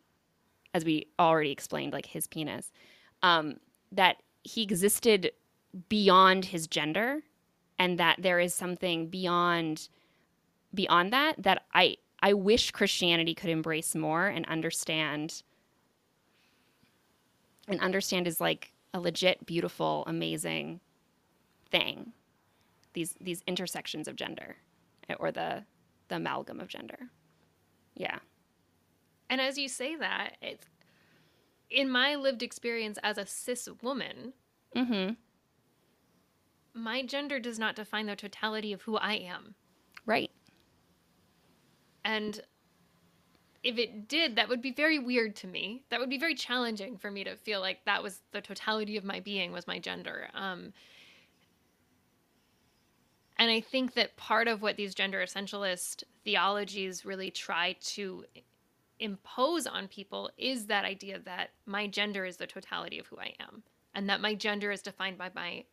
as 0.73 0.83
we 0.83 1.07
already 1.19 1.51
explained 1.51 1.93
like 1.93 2.07
his 2.07 2.27
penis 2.27 2.71
um, 3.23 3.57
that 3.91 4.17
he 4.43 4.63
existed 4.63 5.31
beyond 5.87 6.45
his 6.45 6.67
gender 6.67 7.21
and 7.79 7.99
that 7.99 8.17
there 8.19 8.39
is 8.39 8.53
something 8.53 9.07
beyond 9.07 9.87
beyond 10.73 11.13
that 11.13 11.35
that 11.37 11.63
I 11.73 11.97
I 12.21 12.33
wish 12.33 12.71
Christianity 12.71 13.35
could 13.35 13.49
embrace 13.49 13.95
more 13.95 14.27
and 14.27 14.45
understand 14.47 15.43
and 17.67 17.79
understand 17.79 18.27
is 18.27 18.41
like 18.41 18.73
a 18.93 18.99
legit 18.99 19.45
beautiful 19.45 20.03
amazing 20.07 20.79
thing 21.69 22.13
these 22.97 23.13
these 23.21 23.43
intersections 23.45 24.07
of 24.07 24.15
gender 24.15 24.55
or 25.19 25.31
the 25.31 25.63
the 26.07 26.15
amalgam 26.15 26.59
of 26.59 26.67
gender 26.67 26.97
yeah 27.93 28.17
and 29.29 29.39
as 29.39 29.55
you 29.55 29.69
say 29.69 29.95
that 29.95 30.31
it's 30.41 30.65
in 31.69 31.87
my 31.87 32.15
lived 32.15 32.41
experience 32.41 32.97
as 33.03 33.19
a 33.19 33.25
cis 33.27 33.69
woman 33.83 34.33
mm-hmm. 34.75 35.13
my 36.73 37.03
gender 37.03 37.39
does 37.39 37.59
not 37.59 37.75
define 37.75 38.07
the 38.07 38.15
totality 38.15 38.73
of 38.73 38.81
who 38.81 38.97
i 38.97 39.13
am 39.13 39.53
right 40.07 40.31
and 42.03 42.41
if 43.63 43.77
it 43.77 44.07
did, 44.07 44.37
that 44.37 44.47
would 44.47 44.61
be 44.61 44.71
very 44.71 44.97
weird 44.97 45.35
to 45.37 45.47
me. 45.47 45.83
That 45.89 45.99
would 45.99 46.09
be 46.09 46.17
very 46.17 46.35
challenging 46.35 46.95
for 46.95 47.11
me 47.11 47.25
to 47.25 47.35
feel 47.35 47.59
like 47.59 47.83
that 47.83 48.01
was 48.01 48.21
the 48.31 48.39
totality 48.39 48.95
of 48.95 49.03
my 49.03 49.19
being 49.19 49.51
was 49.51 49.67
my 49.67 49.77
gender. 49.77 50.29
Um, 50.33 50.71
and 53.37 53.51
I 53.51 53.59
think 53.59 53.93
that 53.93 54.17
part 54.17 54.47
of 54.47 54.61
what 54.61 54.77
these 54.77 54.95
gender 54.95 55.19
essentialist 55.19 56.03
theologies 56.23 57.05
really 57.05 57.31
try 57.31 57.75
to 57.81 58.25
impose 58.99 59.67
on 59.67 59.87
people 59.87 60.31
is 60.37 60.65
that 60.65 60.85
idea 60.85 61.19
that 61.19 61.51
my 61.65 61.87
gender 61.87 62.25
is 62.25 62.37
the 62.37 62.47
totality 62.47 62.97
of 62.99 63.07
who 63.07 63.19
I 63.19 63.33
am, 63.39 63.63
and 63.93 64.09
that 64.09 64.21
my 64.21 64.33
gender 64.33 64.71
is 64.71 64.81
defined 64.81 65.17
by 65.17 65.29
my 65.35 65.65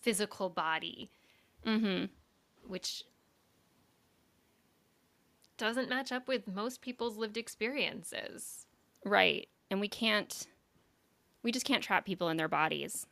physical 0.00 0.48
body, 0.48 1.10
mm-hmm. 1.66 2.06
which 2.66 3.04
doesn't 5.56 5.90
match 5.90 6.10
up 6.10 6.26
with 6.26 6.48
most 6.48 6.80
people's 6.80 7.16
lived 7.16 7.36
experiences. 7.36 8.66
Right. 9.04 9.48
And 9.70 9.80
we 9.80 9.88
can't, 9.88 10.46
we 11.42 11.52
just 11.52 11.66
can't 11.66 11.82
trap 11.82 12.06
people 12.06 12.30
in 12.30 12.38
their 12.38 12.48
bodies. 12.48 13.06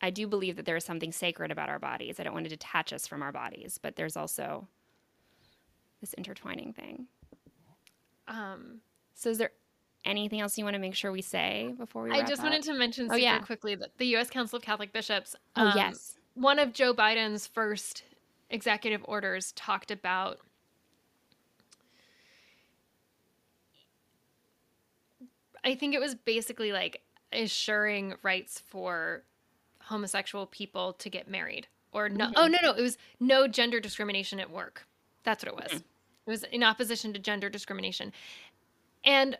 I 0.00 0.10
do 0.10 0.26
believe 0.26 0.56
that 0.56 0.66
there 0.66 0.76
is 0.76 0.84
something 0.84 1.12
sacred 1.12 1.50
about 1.50 1.68
our 1.68 1.78
bodies. 1.78 2.20
I 2.20 2.22
don't 2.22 2.32
want 2.32 2.44
to 2.44 2.50
detach 2.50 2.92
us 2.92 3.06
from 3.06 3.22
our 3.22 3.32
bodies, 3.32 3.78
but 3.82 3.96
there's 3.96 4.16
also 4.16 4.68
this 6.00 6.12
intertwining 6.14 6.72
thing. 6.72 7.06
Um, 8.28 8.80
so, 9.14 9.30
is 9.30 9.38
there 9.38 9.50
anything 10.04 10.40
else 10.40 10.56
you 10.56 10.64
want 10.64 10.74
to 10.74 10.80
make 10.80 10.94
sure 10.94 11.10
we 11.10 11.22
say 11.22 11.74
before 11.76 12.04
we? 12.04 12.12
I 12.12 12.20
just 12.20 12.40
up? 12.40 12.44
wanted 12.44 12.62
to 12.64 12.74
mention 12.74 13.06
super 13.06 13.14
oh, 13.14 13.18
yeah. 13.18 13.38
quickly 13.40 13.74
that 13.74 13.96
the 13.98 14.06
U.S. 14.08 14.30
Council 14.30 14.58
of 14.58 14.62
Catholic 14.62 14.92
Bishops. 14.92 15.34
Um, 15.56 15.68
oh 15.68 15.72
yes. 15.74 16.14
One 16.34 16.60
of 16.60 16.72
Joe 16.72 16.94
Biden's 16.94 17.46
first 17.46 18.04
executive 18.50 19.00
orders 19.04 19.52
talked 19.52 19.90
about 19.90 20.38
I 25.64 25.74
think 25.74 25.94
it 25.94 26.00
was 26.00 26.14
basically 26.14 26.72
like 26.72 27.02
assuring 27.32 28.14
rights 28.22 28.62
for 28.68 29.22
homosexual 29.88 30.46
people 30.46 30.92
to 30.94 31.10
get 31.10 31.28
married 31.28 31.66
or 31.92 32.08
no 32.08 32.26
mm-hmm. 32.26 32.34
oh 32.36 32.46
no 32.46 32.58
no 32.62 32.72
it 32.72 32.82
was 32.82 32.98
no 33.20 33.46
gender 33.48 33.80
discrimination 33.80 34.40
at 34.40 34.50
work 34.50 34.86
that's 35.24 35.44
what 35.44 35.52
it 35.52 35.56
was 35.56 35.80
mm-hmm. 35.80 36.26
it 36.26 36.30
was 36.30 36.44
in 36.44 36.62
opposition 36.62 37.12
to 37.12 37.18
gender 37.18 37.48
discrimination 37.48 38.12
and 39.04 39.38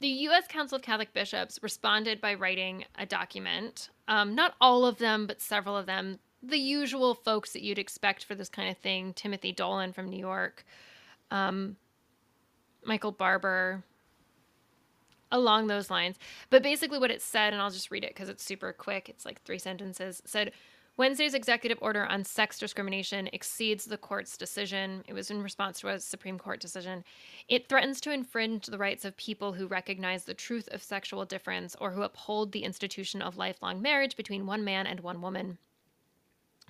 the 0.00 0.08
U.S. 0.08 0.46
Council 0.46 0.76
of 0.76 0.82
Catholic 0.82 1.12
Bishops 1.14 1.58
responded 1.62 2.20
by 2.20 2.34
writing 2.34 2.84
a 2.98 3.06
document. 3.06 3.88
Um, 4.08 4.34
not 4.34 4.54
all 4.60 4.84
of 4.84 4.98
them, 4.98 5.26
but 5.26 5.40
several 5.40 5.76
of 5.76 5.86
them. 5.86 6.18
The 6.42 6.58
usual 6.58 7.14
folks 7.14 7.52
that 7.54 7.62
you'd 7.62 7.78
expect 7.78 8.24
for 8.24 8.34
this 8.34 8.48
kind 8.48 8.68
of 8.68 8.76
thing: 8.78 9.14
Timothy 9.14 9.52
Dolan 9.52 9.92
from 9.92 10.08
New 10.10 10.18
York, 10.18 10.64
um, 11.30 11.76
Michael 12.84 13.10
Barber, 13.10 13.82
along 15.32 15.66
those 15.66 15.90
lines. 15.90 16.16
But 16.50 16.62
basically, 16.62 16.98
what 16.98 17.10
it 17.10 17.22
said, 17.22 17.52
and 17.52 17.62
I'll 17.62 17.70
just 17.70 17.90
read 17.90 18.04
it 18.04 18.10
because 18.10 18.28
it's 18.28 18.44
super 18.44 18.72
quick, 18.72 19.08
it's 19.08 19.24
like 19.24 19.42
three 19.42 19.58
sentences, 19.58 20.22
said, 20.24 20.52
Wednesday's 20.98 21.34
executive 21.34 21.78
order 21.82 22.06
on 22.06 22.24
sex 22.24 22.58
discrimination 22.58 23.28
exceeds 23.34 23.84
the 23.84 23.98
court's 23.98 24.38
decision. 24.38 25.04
It 25.06 25.12
was 25.12 25.30
in 25.30 25.42
response 25.42 25.78
to 25.80 25.88
a 25.88 26.00
Supreme 26.00 26.38
Court 26.38 26.58
decision. 26.58 27.04
It 27.48 27.68
threatens 27.68 28.00
to 28.00 28.12
infringe 28.12 28.64
the 28.64 28.78
rights 28.78 29.04
of 29.04 29.14
people 29.18 29.52
who 29.52 29.66
recognize 29.66 30.24
the 30.24 30.32
truth 30.32 30.70
of 30.72 30.82
sexual 30.82 31.26
difference 31.26 31.76
or 31.78 31.90
who 31.90 32.00
uphold 32.00 32.52
the 32.52 32.64
institution 32.64 33.20
of 33.20 33.36
lifelong 33.36 33.82
marriage 33.82 34.16
between 34.16 34.46
one 34.46 34.64
man 34.64 34.86
and 34.86 35.00
one 35.00 35.20
woman. 35.20 35.58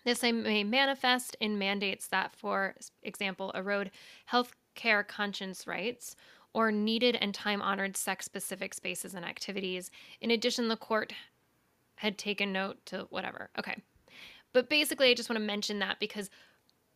This 0.05 0.23
may 0.23 0.65
manifest 0.65 1.37
in 1.41 1.59
mandates 1.59 2.09
that, 2.09 2.35
for 2.35 2.75
example, 3.05 3.53
erode 3.53 3.93
health 4.27 4.57
care 4.75 5.05
conscience 5.05 5.67
rights 5.69 6.17
or 6.57 6.73
needed 6.73 7.17
and 7.17 7.35
time 7.35 7.61
honored 7.61 7.99
sex 7.99 8.25
specific 8.25 8.73
spaces 8.73 9.13
and 9.13 9.27
activities. 9.27 9.91
In 10.23 10.31
addition, 10.31 10.69
the 10.69 10.77
court 10.77 11.13
had 11.97 12.17
taken 12.17 12.51
note 12.51 12.79
to 12.87 13.07
whatever. 13.11 13.51
Okay. 13.59 13.77
But 14.55 14.71
basically, 14.71 15.11
I 15.11 15.15
just 15.15 15.29
want 15.29 15.39
to 15.39 15.45
mention 15.45 15.81
that 15.81 16.01
because 16.01 16.31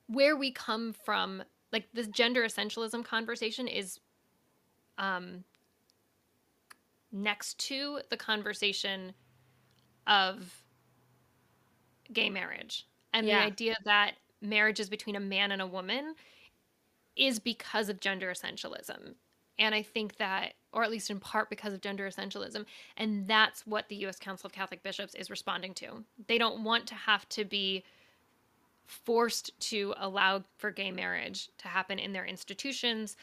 where 0.06 0.34
we 0.34 0.50
come 0.50 0.94
from, 1.04 1.42
like 1.74 1.88
this 1.92 2.06
gender 2.06 2.42
essentialism 2.42 3.04
conversation 3.04 3.68
is 3.68 4.00
um, 4.96 5.44
next 7.12 7.58
to 7.58 8.00
the 8.08 8.16
conversation 8.16 9.12
of 10.06 10.62
gay 12.11 12.30
marriage 12.30 12.86
and 13.12 13.26
yeah. 13.26 13.40
the 13.40 13.46
idea 13.46 13.76
that 13.84 14.12
marriage 14.40 14.80
is 14.80 14.88
between 14.88 15.16
a 15.16 15.20
man 15.20 15.52
and 15.52 15.61
a 15.61 15.66
woman 15.66 16.14
is 17.14 17.38
because 17.38 17.90
of 17.90 18.00
gender 18.00 18.32
essentialism 18.32 19.16
and 19.61 19.74
I 19.74 19.82
think 19.82 20.16
that, 20.16 20.54
or 20.72 20.82
at 20.82 20.90
least 20.90 21.11
in 21.11 21.20
part 21.20 21.50
because 21.50 21.74
of 21.74 21.82
gender 21.82 22.08
essentialism, 22.08 22.64
and 22.96 23.28
that's 23.28 23.66
what 23.66 23.88
the 23.88 23.96
U.S. 23.96 24.18
Council 24.18 24.46
of 24.46 24.52
Catholic 24.52 24.82
Bishops 24.82 25.14
is 25.14 25.30
responding 25.30 25.74
to. 25.74 26.02
They 26.26 26.38
don't 26.38 26.64
want 26.64 26.86
to 26.88 26.94
have 26.94 27.28
to 27.28 27.44
be 27.44 27.84
forced 28.86 29.52
to 29.61 29.94
allow 29.98 30.42
for 30.56 30.70
gay 30.70 30.90
marriage 30.90 31.50
to 31.58 31.68
happen 31.68 31.98
in 31.98 32.12
their 32.12 32.24
institutions 32.24 33.16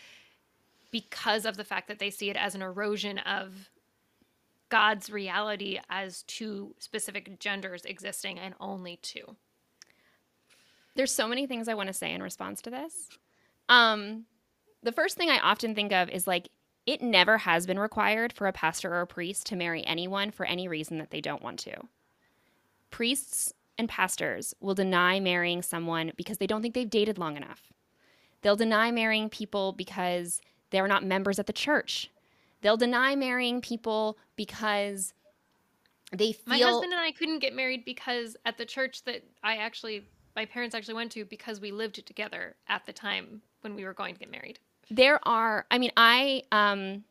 because 0.91 1.45
of 1.45 1.57
the 1.57 1.65
fact 1.65 1.87
that 1.87 1.99
they 1.99 2.11
see 2.11 2.29
it 2.29 2.37
as 2.37 2.55
an 2.55 2.61
erosion 2.61 3.17
of 3.17 3.69
God's 4.69 5.09
reality 5.09 5.79
as 5.89 6.23
two 6.23 6.75
specific 6.77 7.39
genders 7.39 7.83
existing 7.83 8.37
and 8.37 8.53
only 8.59 8.97
two. 9.01 9.35
There's 10.95 11.11
so 11.11 11.27
many 11.27 11.47
things 11.47 11.67
I 11.67 11.73
want 11.73 11.87
to 11.87 11.93
say 11.93 12.13
in 12.13 12.23
response 12.23 12.61
to 12.61 12.69
this. 12.69 13.09
Um, 13.69 14.25
the 14.83 14.91
first 14.91 15.17
thing 15.17 15.29
I 15.29 15.39
often 15.39 15.75
think 15.75 15.91
of 15.91 16.09
is 16.09 16.27
like, 16.27 16.49
it 16.85 17.01
never 17.01 17.39
has 17.39 17.67
been 17.67 17.79
required 17.79 18.31
for 18.31 18.47
a 18.47 18.53
pastor 18.53 18.93
or 18.93 19.01
a 19.01 19.07
priest 19.07 19.45
to 19.47 19.55
marry 19.55 19.85
anyone 19.85 20.31
for 20.31 20.45
any 20.45 20.67
reason 20.67 20.97
that 20.99 21.11
they 21.11 21.19
don't 21.19 21.41
want 21.41 21.59
to. 21.59 21.73
Priests 22.91 23.53
and 23.77 23.89
pastors 23.89 24.53
will 24.61 24.73
deny 24.73 25.19
marrying 25.19 25.61
someone 25.61 26.13
because 26.15 26.37
they 26.37 26.47
don't 26.47 26.61
think 26.61 26.73
they've 26.73 26.89
dated 26.89 27.17
long 27.17 27.35
enough. 27.35 27.73
They'll 28.41 28.55
deny 28.55 28.91
marrying 28.91 29.29
people 29.29 29.73
because 29.73 30.41
they're 30.69 30.87
not 30.87 31.03
members 31.03 31.39
at 31.39 31.47
the 31.47 31.53
church. 31.53 32.09
They'll 32.61 32.77
deny 32.77 33.15
marrying 33.15 33.61
people 33.61 34.17
because 34.35 35.13
they 36.11 36.31
feel. 36.31 36.57
My 36.57 36.59
husband 36.59 36.93
and 36.93 37.01
I 37.01 37.11
couldn't 37.11 37.39
get 37.39 37.53
married 37.53 37.83
because 37.83 38.37
at 38.45 38.57
the 38.57 38.65
church 38.65 39.03
that 39.03 39.23
I 39.43 39.57
actually 39.57 40.07
my 40.35 40.45
parents 40.45 40.75
actually 40.75 40.93
went 40.93 41.11
to 41.13 41.25
because 41.25 41.59
we 41.59 41.71
lived 41.71 42.05
together 42.05 42.55
at 42.67 42.85
the 42.85 42.93
time 42.93 43.41
when 43.61 43.75
we 43.75 43.83
were 43.83 43.93
going 43.93 44.13
to 44.13 44.19
get 44.19 44.29
married. 44.29 44.59
There 44.89 45.19
are, 45.27 45.65
I 45.69 45.77
mean, 45.77 45.91
I, 45.97 46.43
um, 46.51 47.03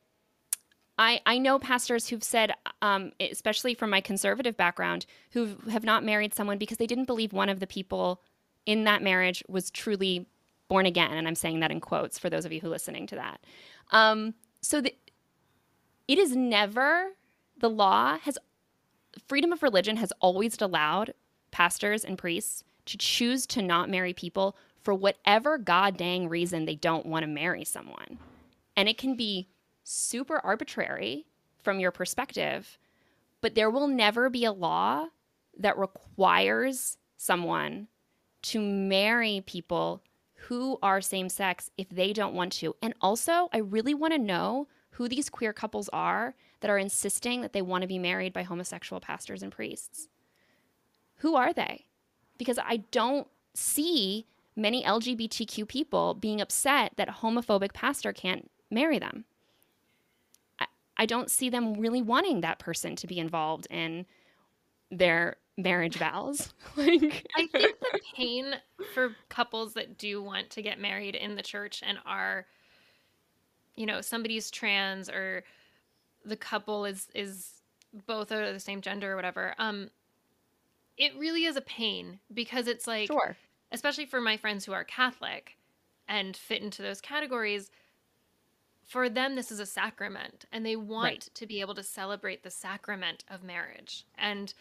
I, 0.98 1.20
I 1.26 1.38
know 1.38 1.58
pastors 1.58 2.08
who've 2.08 2.24
said, 2.24 2.54
um, 2.80 3.12
especially 3.20 3.74
from 3.74 3.90
my 3.90 4.00
conservative 4.00 4.56
background, 4.56 5.04
who 5.32 5.56
have 5.70 5.84
not 5.84 6.04
married 6.04 6.34
someone 6.34 6.56
because 6.58 6.78
they 6.78 6.86
didn't 6.86 7.04
believe 7.04 7.32
one 7.32 7.50
of 7.50 7.60
the 7.60 7.66
people 7.66 8.22
in 8.64 8.84
that 8.84 9.02
marriage 9.02 9.44
was 9.48 9.70
truly 9.70 10.26
born 10.68 10.86
again. 10.86 11.12
And 11.12 11.28
I'm 11.28 11.34
saying 11.34 11.60
that 11.60 11.70
in 11.70 11.80
quotes 11.80 12.18
for 12.18 12.30
those 12.30 12.44
of 12.44 12.52
you 12.52 12.60
who 12.60 12.68
are 12.68 12.70
listening 12.70 13.06
to 13.08 13.14
that. 13.16 13.40
Um, 13.92 14.34
so 14.62 14.80
the, 14.80 14.94
it 16.08 16.18
is 16.18 16.34
never, 16.34 17.08
the 17.58 17.70
law 17.70 18.18
has, 18.18 18.38
freedom 19.28 19.52
of 19.52 19.62
religion 19.62 19.98
has 19.98 20.12
always 20.20 20.60
allowed 20.60 21.12
pastors 21.50 22.04
and 22.04 22.16
priests 22.16 22.64
to 22.86 22.96
choose 22.96 23.46
to 23.46 23.62
not 23.62 23.90
marry 23.90 24.12
people 24.12 24.56
for 24.87 24.95
whatever 24.95 25.59
god 25.59 25.97
dang 25.97 26.28
reason 26.28 26.64
they 26.64 26.76
don't 26.76 27.07
want 27.07 27.24
to 27.24 27.26
marry 27.26 27.64
someone. 27.64 28.20
And 28.76 28.89
it 28.89 28.97
can 28.97 29.16
be 29.16 29.49
super 29.82 30.39
arbitrary 30.39 31.26
from 31.59 31.80
your 31.80 31.91
perspective, 31.91 32.78
but 33.41 33.57
there 33.57 33.68
will 33.68 33.89
never 33.89 34.30
be 34.30 34.45
a 34.45 34.53
law 34.53 35.07
that 35.59 35.76
requires 35.76 36.99
someone 37.16 37.89
to 38.43 38.61
marry 38.61 39.43
people 39.45 40.05
who 40.47 40.78
are 40.84 41.01
same 41.01 41.28
sex 41.28 41.68
if 41.76 41.89
they 41.89 42.12
don't 42.12 42.34
want 42.34 42.53
to. 42.53 42.76
And 42.80 42.95
also, 43.01 43.49
I 43.53 43.59
really 43.59 43.93
want 43.93 44.12
to 44.12 44.20
know 44.20 44.68
who 44.91 45.09
these 45.09 45.28
queer 45.28 45.53
couples 45.53 45.91
are 45.93 46.37
that 46.61 46.70
are 46.70 46.78
insisting 46.78 47.41
that 47.41 47.53
they 47.53 47.61
want 47.61 47.82
to 47.82 47.89
be 47.89 47.99
married 47.99 48.32
by 48.32 48.45
homosexual 48.45 49.01
pastors 49.01 49.43
and 49.43 49.51
priests. 49.51 50.07
Who 51.16 51.34
are 51.34 51.53
they? 51.53 51.87
Because 52.39 52.61
I 52.64 52.84
don't 52.93 53.26
see 53.53 54.26
many 54.57 54.82
LGBTQ 54.82 55.68
people 55.68 56.14
being 56.14 56.40
upset 56.40 56.92
that 56.96 57.09
a 57.09 57.12
homophobic 57.12 57.72
pastor 57.74 58.12
can't 58.12 58.50
marry 58.70 58.98
them. 58.98 59.24
I, 60.59 60.66
I 60.96 61.07
don't 61.07 61.30
see 61.30 61.50
them 61.50 61.74
really 61.74 62.02
wanting 62.02 62.40
that 62.40 62.59
person 62.59 62.96
to 62.96 63.07
be 63.07 63.18
involved 63.18 63.66
in 63.70 64.07
their 64.90 65.36
marriage 65.59 65.96
vows. 65.96 66.52
like 66.76 67.26
I 67.36 67.46
think 67.46 67.80
the 67.80 68.00
pain 68.14 68.54
for 68.94 69.14
couples 69.28 69.74
that 69.74 69.98
do 69.98 70.22
want 70.22 70.50
to 70.50 70.62
get 70.62 70.80
married 70.80 71.14
in 71.14 71.34
the 71.34 71.42
church 71.42 71.82
and 71.86 71.98
are 72.07 72.46
you 73.74 73.84
know, 73.84 74.00
somebody's 74.00 74.50
trans 74.50 75.11
or 75.11 75.44
the 76.24 76.36
couple 76.36 76.84
is 76.86 77.09
is 77.14 77.52
both 78.07 78.32
are 78.32 78.52
the 78.52 78.61
same 78.61 78.80
gender 78.80 79.12
or 79.12 79.16
whatever. 79.16 79.54
Um 79.59 79.90
it 80.96 81.12
really 81.18 81.44
is 81.44 81.57
a 81.57 81.61
pain 81.61 82.18
because 82.32 82.66
it's 82.68 82.86
like 82.86 83.09
sure. 83.09 83.36
Especially 83.72 84.06
for 84.06 84.20
my 84.20 84.36
friends 84.36 84.64
who 84.64 84.72
are 84.72 84.84
Catholic 84.84 85.56
and 86.08 86.36
fit 86.36 86.62
into 86.62 86.82
those 86.82 87.00
categories 87.00 87.70
for 88.84 89.08
them 89.08 89.34
this 89.34 89.50
is 89.50 89.58
a 89.58 89.66
sacrament 89.66 90.44
and 90.52 90.64
they 90.64 90.76
want 90.76 91.04
Right. 91.04 91.28
to 91.34 91.46
be 91.46 91.60
able 91.60 91.74
to 91.74 91.82
celebrate 91.82 92.42
the 92.42 92.50
sacrament 92.50 93.24
of 93.28 93.42
marriage. 93.42 94.06
And 94.16 94.54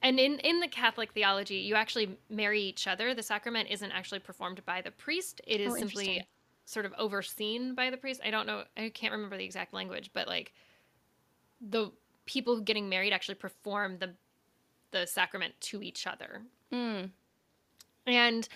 and 0.00 0.18
in 0.18 0.38
in 0.40 0.60
the 0.60 0.68
catholic 0.68 1.12
theology 1.12 1.56
you 1.56 1.74
actually 1.74 2.18
marry 2.30 2.60
each 2.62 2.86
other. 2.86 3.14
The 3.14 3.22
sacrament 3.22 3.68
isn't 3.70 3.92
actually 3.92 4.20
performed 4.20 4.64
by 4.64 4.80
the 4.80 4.90
priest. 4.90 5.40
It 5.46 5.60
is 5.60 5.72
Oh, 5.72 5.76
simply 5.76 6.26
sort 6.64 6.86
of 6.86 6.94
overseen 6.98 7.74
by 7.74 7.90
the 7.90 7.96
priest. 7.96 8.20
I 8.24 8.30
don't 8.30 8.46
know 8.46 8.64
i 8.76 8.88
can't 8.88 9.12
remember 9.12 9.36
the 9.36 9.44
exact 9.44 9.72
language 9.74 10.10
but 10.14 10.26
like 10.26 10.52
the 11.60 11.92
people 12.24 12.60
getting 12.60 12.88
married 12.88 13.12
actually 13.12 13.34
perform 13.34 13.98
the 13.98 14.14
the 14.90 15.06
sacrament 15.06 15.54
to 15.60 15.82
each 15.82 16.06
other. 16.06 16.42
Mm, 16.72 17.10
and 18.08 18.48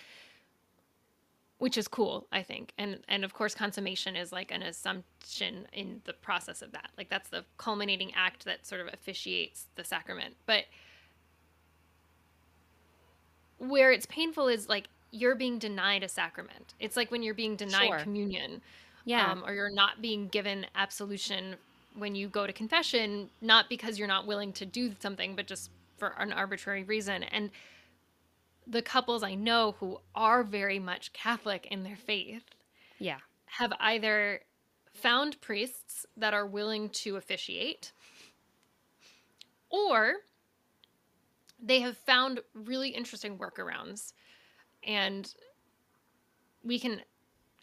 which 1.59 1.77
is 1.77 1.87
cool 1.87 2.27
i 2.33 2.43
think 2.43 2.73
and 2.79 2.99
and 3.09 3.25
of 3.25 3.35
course 3.35 3.55
consummation 3.55 4.17
is 4.17 4.33
like 4.33 4.51
an 4.51 4.63
assumption 4.63 5.67
in 5.73 6.01
the 6.05 6.13
process 6.13 6.63
of 6.63 6.73
that 6.73 6.91
like 6.99 7.09
that's 7.09 7.29
the 7.29 7.45
culminating 7.59 8.13
act 8.15 8.45
that 8.45 8.67
sort 8.67 8.81
of 8.81 8.89
officiates 8.93 9.67
the 9.77 9.85
sacrament 9.85 10.35
but 10.47 10.65
where 13.59 13.93
it's 13.93 14.07
painful 14.07 14.49
is 14.49 14.69
like 14.69 14.89
you're 15.13 15.37
being 15.37 15.59
denied 15.59 16.03
a 16.03 16.09
sacrament 16.09 16.75
it's 16.81 16.97
like 16.97 17.11
when 17.11 17.23
you're 17.23 17.35
being 17.35 17.55
denied 17.55 17.89
Sure. 17.89 17.99
communion 17.99 18.61
yeah. 19.05 19.31
um, 19.31 19.45
or 19.47 19.53
you're 19.53 19.71
not 19.71 20.01
being 20.01 20.29
given 20.29 20.67
absolution 20.75 21.57
when 21.97 22.15
you 22.15 22.29
go 22.29 22.47
to 22.47 22.53
confession, 22.53 23.29
not 23.41 23.69
because 23.69 23.99
you're 23.99 24.09
not 24.09 24.27
willing 24.27 24.53
to 24.55 24.67
do 24.67 24.93
something, 25.01 25.37
but 25.37 25.47
just 25.47 25.71
for 25.99 26.15
an 26.19 26.33
arbitrary 26.33 26.85
reason. 26.85 27.23
And 27.25 27.51
the 28.67 28.83
couples 28.83 29.23
I 29.23 29.35
know 29.35 29.77
who 29.81 29.99
are 30.15 30.43
very 30.45 30.79
much 30.79 31.13
Catholic 31.13 31.67
in 31.71 31.83
their 31.83 31.97
faith 31.97 32.45
yeah. 32.99 33.19
have 33.47 33.73
either 33.81 34.41
found 34.95 35.41
priests 35.41 36.07
that 36.17 36.35
are 36.35 36.47
willing 36.47 36.89
to 36.91 37.17
officiate 37.17 37.93
or 39.71 40.15
they 41.63 41.81
have 41.81 41.97
found 41.97 42.41
really 42.55 42.91
interesting 42.91 43.39
workarounds 43.39 44.13
and 44.85 45.35
we 46.65 46.79
can 46.79 47.01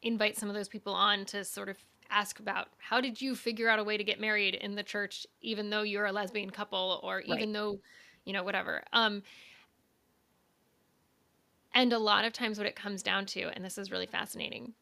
invite 0.02 0.38
some 0.38 0.50
of 0.50 0.56
those 0.56 0.70
people 0.70 0.94
on 0.94 1.26
to 1.26 1.44
sort 1.44 1.70
of 1.70 1.78
ask 2.10 2.40
about 2.40 2.70
how 2.80 3.00
did 3.00 3.22
you 3.22 3.36
figure 3.36 3.70
out 3.70 3.78
a 3.78 3.84
way 3.84 3.96
to 3.96 4.04
get 4.04 4.20
married 4.20 4.56
in 4.56 4.74
the 4.76 4.84
church 4.84 5.28
even 5.42 5.70
though 5.70 5.84
you're 5.84 6.06
a 6.08 6.12
lesbian 6.12 6.50
couple 6.50 7.00
or 7.04 7.22
even 7.22 7.38
Right. 7.38 7.54
though 7.54 7.80
you 8.26 8.34
know 8.34 8.44
whatever 8.44 8.84
um 8.94 9.22
and 11.74 11.94
a 11.94 12.00
lot 12.00 12.26
of 12.26 12.34
times 12.34 12.58
what 12.58 12.68
it 12.68 12.76
comes 12.76 13.04
down 13.04 13.26
to 13.26 13.50
and 13.54 13.64
this 13.64 13.78
is 13.78 13.92
really 13.92 14.06
fascinating 14.06 14.74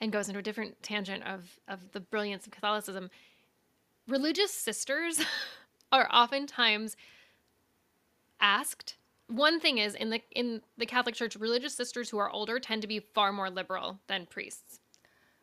and 0.00 0.12
goes 0.12 0.28
into 0.28 0.38
a 0.38 0.42
different 0.42 0.82
tangent 0.82 1.22
of 1.24 1.60
of 1.68 1.92
the 1.92 2.00
brilliance 2.00 2.46
of 2.46 2.52
Catholicism. 2.52 3.10
Religious 4.08 4.52
sisters 4.52 5.22
are 5.92 6.08
oftentimes 6.12 6.96
asked. 8.40 8.96
One 9.28 9.60
thing 9.60 9.78
is 9.78 9.94
in 9.94 10.10
the 10.10 10.20
in 10.32 10.62
the 10.76 10.86
Catholic 10.86 11.14
Church, 11.14 11.36
religious 11.36 11.74
sisters 11.74 12.10
who 12.10 12.18
are 12.18 12.30
older 12.30 12.58
tend 12.58 12.82
to 12.82 12.88
be 12.88 13.00
far 13.00 13.32
more 13.32 13.50
liberal 13.50 14.00
than 14.08 14.26
priests. 14.26 14.80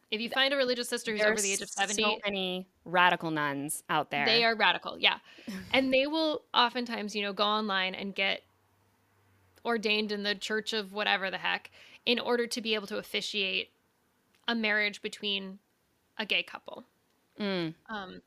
If 0.09 0.21
you 0.21 0.29
find 0.29 0.53
a 0.53 0.57
religious 0.57 0.87
sister 0.87 1.11
who's 1.11 1.21
over 1.21 1.41
the 1.41 1.51
age 1.51 1.61
of 1.61 1.69
There's 1.75 1.89
70, 1.89 2.01
so 2.01 2.17
many 2.25 2.65
radical 2.85 3.29
nuns 3.29 3.83
out 3.89 4.09
there. 4.09 4.25
they 4.25 4.45
are 4.45 4.55
radical, 4.55 4.97
yeah. 4.97 5.17
and 5.73 5.93
they 5.93 6.07
will 6.07 6.43
oftentimes, 6.53 7.13
you 7.13 7.21
know, 7.21 7.33
go 7.33 7.43
online 7.43 7.93
and 7.93 8.15
get 8.15 8.41
ordained 9.67 10.11
in 10.11 10.23
the 10.23 10.33
church 10.33 10.73
of 10.73 10.93
whatever 10.93 11.29
the 11.29 11.37
heck 11.37 11.69
in 12.05 12.19
order 12.19 12.47
to 12.47 12.61
be 12.61 12.73
able 12.73 12.87
to 12.87 12.97
officiate 12.97 13.69
a 14.47 14.55
marriage 14.55 15.01
between 15.01 15.59
a 16.17 16.25
gay 16.25 16.41
couple. 16.41 16.85
Mm, 17.39 17.75
Um, 17.89 18.21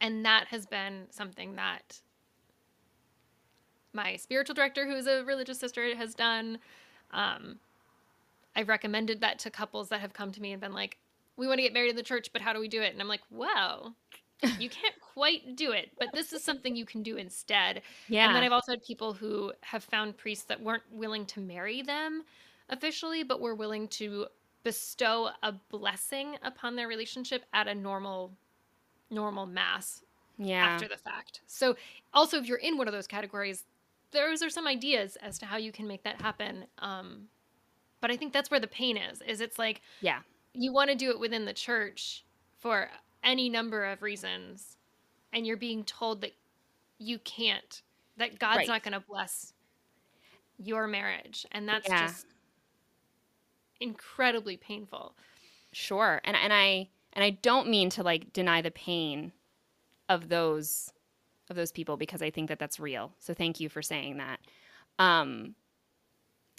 and 0.00 0.24
that 0.24 0.48
has 0.48 0.66
been 0.66 1.06
something 1.10 1.56
that 1.56 2.00
my 3.94 4.16
spiritual 4.16 4.54
director, 4.54 4.86
who's 4.86 5.06
a 5.06 5.24
religious 5.24 5.58
sister, 5.58 5.96
has 5.96 6.14
done. 6.14 6.58
Um, 7.10 7.58
I've 8.54 8.68
recommended 8.68 9.20
that 9.22 9.38
to 9.40 9.50
couples 9.50 9.88
that 9.88 10.00
have 10.00 10.12
come 10.12 10.30
to 10.32 10.42
me 10.42 10.52
and 10.52 10.60
been 10.60 10.74
like, 10.74 10.98
we 11.36 11.46
want 11.46 11.58
to 11.58 11.62
get 11.62 11.72
married 11.72 11.90
in 11.90 11.96
the 11.96 12.02
church, 12.02 12.28
but 12.32 12.42
how 12.42 12.52
do 12.52 12.60
we 12.60 12.68
do 12.68 12.82
it? 12.82 12.92
And 12.92 13.00
I'm 13.00 13.08
like, 13.08 13.22
well, 13.30 13.96
you 14.58 14.68
can't 14.68 14.94
quite 15.00 15.56
do 15.56 15.72
it, 15.72 15.90
but 15.98 16.08
this 16.12 16.32
is 16.32 16.42
something 16.42 16.76
you 16.76 16.84
can 16.84 17.02
do 17.02 17.16
instead. 17.16 17.82
yeah. 18.08 18.26
And 18.26 18.36
then 18.36 18.42
I've 18.42 18.52
also 18.52 18.72
had 18.72 18.82
people 18.82 19.12
who 19.12 19.52
have 19.62 19.84
found 19.84 20.16
priests 20.16 20.44
that 20.46 20.60
weren't 20.60 20.82
willing 20.90 21.24
to 21.26 21.40
marry 21.40 21.82
them 21.82 22.24
officially, 22.68 23.22
but 23.22 23.40
were 23.40 23.54
willing 23.54 23.88
to 23.88 24.26
bestow 24.62 25.28
a 25.42 25.52
blessing 25.52 26.36
upon 26.42 26.74
their 26.74 26.88
relationship 26.88 27.44
at 27.52 27.68
a 27.68 27.74
normal 27.74 28.32
normal 29.10 29.46
mass 29.46 30.02
yeah. 30.38 30.64
after 30.64 30.88
the 30.88 30.96
fact. 30.96 31.42
So 31.46 31.76
also 32.12 32.38
if 32.38 32.46
you're 32.46 32.58
in 32.58 32.76
one 32.76 32.88
of 32.88 32.94
those 32.94 33.06
categories, 33.06 33.64
those 34.10 34.42
are 34.42 34.50
some 34.50 34.66
ideas 34.66 35.16
as 35.16 35.38
to 35.38 35.46
how 35.46 35.56
you 35.56 35.70
can 35.70 35.86
make 35.86 36.02
that 36.04 36.20
happen. 36.20 36.64
Um, 36.78 37.28
but 38.00 38.10
I 38.10 38.16
think 38.16 38.32
that's 38.32 38.50
where 38.50 38.60
the 38.60 38.66
pain 38.66 38.96
is. 38.96 39.22
Is 39.22 39.40
it's 39.40 39.58
like 39.58 39.82
yeah. 40.00 40.20
you 40.54 40.72
want 40.72 40.90
to 40.90 40.96
do 40.96 41.10
it 41.10 41.20
within 41.20 41.44
the 41.44 41.52
church 41.52 42.24
for 42.58 42.88
any 43.24 43.48
number 43.48 43.84
of 43.86 44.02
reasons 44.02 44.76
and 45.32 45.46
you're 45.46 45.56
being 45.56 45.84
told 45.84 46.20
that 46.22 46.32
you 46.98 47.18
can't 47.20 47.82
that 48.16 48.38
god's 48.38 48.56
Right. 48.56 48.68
not 48.68 48.82
going 48.82 48.92
to 48.94 49.00
bless 49.00 49.54
your 50.58 50.86
marriage 50.86 51.46
and 51.52 51.68
that's 51.68 51.88
Yeah. 51.88 51.94
just 51.94 52.26
incredibly 53.80 54.56
painful 54.56 55.16
Sure. 55.72 56.20
And 56.24 56.36
and 56.36 56.52
I 56.52 56.88
and 57.12 57.24
I 57.24 57.30
don't 57.30 57.68
mean 57.68 57.90
to 57.90 58.02
like 58.02 58.32
deny 58.32 58.62
the 58.62 58.70
pain 58.70 59.32
of 60.08 60.28
those 60.28 60.92
of 61.50 61.56
those 61.56 61.72
people 61.72 61.96
because 61.96 62.22
I 62.22 62.30
think 62.30 62.48
that 62.48 62.58
that's 62.58 62.80
real. 62.80 63.14
So 63.18 63.34
thank 63.34 63.60
you 63.60 63.68
for 63.68 63.82
saying 63.82 64.18
that. 64.18 64.40
Um 64.98 65.56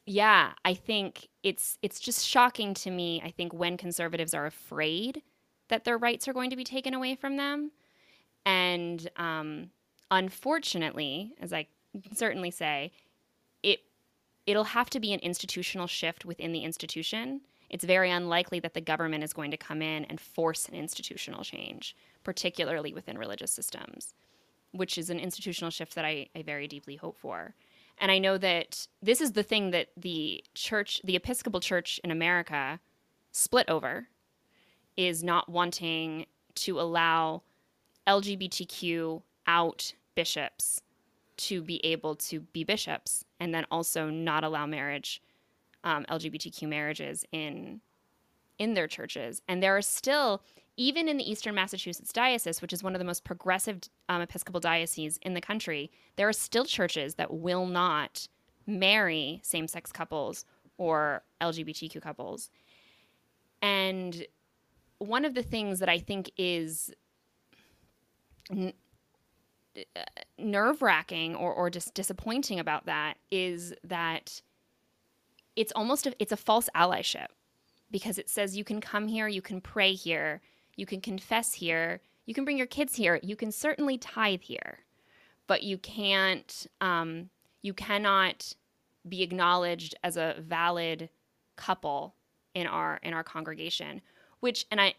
yeah, 0.05 0.53
I 0.63 0.74
think 0.76 1.30
it's 1.43 1.78
it's 1.82 1.99
just 1.99 2.26
shocking 2.28 2.74
to 2.76 2.91
me 2.91 3.22
I 3.24 3.32
think 3.32 3.53
when 3.53 3.78
conservatives 3.78 4.34
are 4.34 4.45
afraid 4.45 5.24
that 5.70 5.84
their 5.84 5.97
rights 5.97 6.28
are 6.28 6.34
going 6.34 6.49
to 6.49 6.55
be 6.55 6.63
taken 6.63 6.93
away 6.93 7.16
from 7.16 7.38
them 7.38 7.72
and 8.45 9.09
um 9.18 9.70
unfortunately, 10.11 11.34
as 11.41 11.53
I 11.53 11.68
certainly 12.13 12.51
say, 12.51 12.91
it 13.63 13.80
it'll 14.45 14.66
have 14.66 14.89
to 14.91 14.99
be 14.99 15.13
an 15.13 15.20
institutional 15.22 15.88
shift 15.88 16.26
within 16.26 16.51
the 16.51 16.63
institution. 16.63 17.41
It's 17.70 17.84
very 17.84 18.11
unlikely 18.11 18.59
that 18.59 18.76
the 18.76 18.82
government 18.82 19.24
is 19.24 19.34
going 19.34 19.51
to 19.51 19.57
come 19.57 19.82
in 19.82 20.05
and 20.05 20.20
force 20.20 20.68
an 20.70 20.76
institutional 20.76 21.43
change, 21.43 21.95
particularly 22.24 22.93
within 22.93 23.18
religious 23.18 23.51
systems, 23.51 24.13
which 24.72 24.97
is 24.97 25.09
an 25.09 25.20
institutional 25.20 25.72
shift 25.72 25.95
that 25.95 26.05
I, 26.05 26.28
I 26.36 26.43
very 26.43 26.68
deeply 26.68 26.95
hope 26.95 27.18
for. 27.18 27.55
And 27.97 28.11
I 28.11 28.20
know 28.20 28.38
that 28.38 28.88
this 29.01 29.20
is 29.20 29.32
the 29.32 29.41
thing 29.41 29.72
that 29.72 29.88
the 29.97 30.43
church, 30.53 31.01
the 31.03 31.16
Episcopal 31.16 31.59
Church 31.59 31.99
in 32.03 32.11
America, 32.11 32.80
split 33.32 33.68
over 33.68 34.07
is 34.98 35.24
not 35.24 35.50
wanting 35.50 36.26
to 36.56 36.80
allow 36.80 37.41
LGBTQ 38.08 39.22
out 39.48 39.93
bishops 40.16 40.82
to 41.38 41.62
be 41.62 41.84
able 41.86 42.16
to 42.16 42.39
be 42.39 42.64
bishops 42.64 43.26
and 43.39 43.54
then 43.54 43.66
also 43.70 44.10
not 44.10 44.43
allow 44.43 44.66
marriage 44.66 45.22
um, 45.84 46.06
lgbtq 46.10 46.68
marriages 46.68 47.26
in 47.32 47.82
in 48.58 48.74
their 48.74 48.88
churches. 48.88 49.41
And 49.48 49.62
there 49.62 49.76
are 49.76 49.82
still 49.82 50.41
even 50.78 51.10
in 51.10 51.18
the 51.18 51.30
eastern 51.30 51.56
massachusetts 51.56 52.14
diocese 52.14 52.62
which 52.62 52.74
is 52.74 52.84
one 52.84 52.96
of 52.96 53.00
the 53.00 53.06
most 53.06 53.24
progressive 53.24 53.82
um, 54.10 54.22
episcopal 54.22 54.60
dioceses 54.62 55.20
in 55.22 55.34
the 55.34 55.41
country 55.41 55.91
there 56.16 56.28
are 56.28 56.34
still 56.34 56.66
churches 56.66 57.16
that 57.16 57.34
will 57.34 57.66
not 57.66 58.28
marry 58.66 59.39
same-sex 59.43 59.91
couples 59.91 60.46
or 60.78 61.24
lgbtq 61.41 62.02
couples. 62.02 62.50
And 63.62 64.26
one 65.00 65.26
of 65.26 65.34
the 65.34 65.43
things 65.43 65.80
that 65.80 65.89
i 65.89 66.00
think 66.00 66.32
is 66.38 66.91
nerve 70.38 70.82
wracking 70.82 71.36
or, 71.36 71.54
or 71.54 71.70
just 71.70 71.93
disappointing 71.93 72.60
about 72.60 72.86
that 72.86 73.16
is 73.32 73.74
that 73.84 74.41
it's 75.56 75.72
almost 75.76 76.08
a, 76.08 76.14
it's 76.20 76.32
a 76.32 76.38
false 76.38 76.70
allyship 76.76 77.28
because 77.91 78.18
it 78.18 78.30
says 78.30 78.58
you 78.58 78.64
can 78.64 78.82
come 78.82 79.08
here, 79.08 79.28
you 79.28 79.41
can 79.41 79.62
pray 79.62 79.93
here, 79.93 80.41
you 80.76 80.86
can 80.86 81.02
confess 81.02 81.54
here, 81.54 82.02
you 82.26 82.34
can 82.34 82.43
bring 82.43 82.58
your 82.58 82.68
kids 82.68 82.96
here, 82.96 83.20
you 83.24 83.36
can 83.36 83.52
certainly 83.52 83.98
tithe 83.98 84.41
here, 84.41 84.80
but 85.48 85.64
you 85.64 85.78
can't, 85.78 86.68
um, 86.82 87.30
you 87.62 87.74
cannot 87.74 88.54
be 89.08 89.22
acknowledged 89.22 89.96
as 90.04 90.18
a 90.18 90.36
valid 90.39 91.10
couple 91.56 92.16
in 92.54 92.68
our 92.68 93.00
in 93.04 93.14
our 93.14 93.24
congregation. 93.24 94.02
Which, 94.46 94.68
and 94.70 94.80
I 94.80 94.93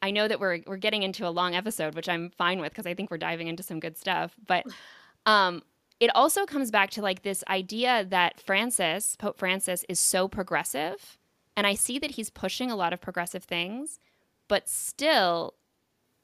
I 0.00 0.12
know 0.12 0.28
that 0.28 0.38
we're 0.38 0.60
we're 0.64 0.76
getting 0.76 1.02
into 1.02 1.26
a 1.26 1.30
long 1.30 1.56
episode, 1.56 1.96
which 1.96 2.08
I'm 2.08 2.30
fine 2.30 2.60
with 2.60 2.70
because 2.70 2.86
I 2.86 2.94
think 2.94 3.10
we're 3.10 3.18
diving 3.18 3.48
into 3.48 3.64
some 3.64 3.80
good 3.80 3.96
stuff. 3.96 4.36
But 4.46 4.64
um, 5.26 5.64
it 5.98 6.14
also 6.14 6.46
comes 6.46 6.70
back 6.70 6.90
to 6.90 7.02
like 7.02 7.22
this 7.22 7.42
idea 7.48 8.06
that 8.10 8.38
Francis, 8.38 9.16
Pope 9.16 9.38
Francis, 9.38 9.84
is 9.88 9.98
so 9.98 10.28
progressive, 10.28 11.18
and 11.56 11.66
I 11.66 11.74
see 11.74 11.98
that 11.98 12.12
he's 12.12 12.30
pushing 12.30 12.70
a 12.70 12.76
lot 12.76 12.92
of 12.92 13.00
progressive 13.00 13.42
things, 13.42 13.98
but 14.46 14.68
still 14.68 15.54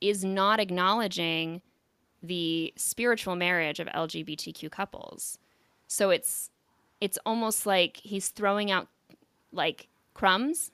is 0.00 0.24
not 0.24 0.60
acknowledging 0.60 1.60
the 2.22 2.72
spiritual 2.76 3.34
marriage 3.34 3.80
of 3.80 3.88
LGBTQ 3.88 4.70
couples. 4.70 5.36
So 5.88 6.10
it's 6.10 6.50
it's 7.00 7.18
almost 7.26 7.66
like 7.66 7.96
he's 7.96 8.28
throwing 8.28 8.70
out 8.70 8.86
like 9.52 9.88
crumbs 10.14 10.70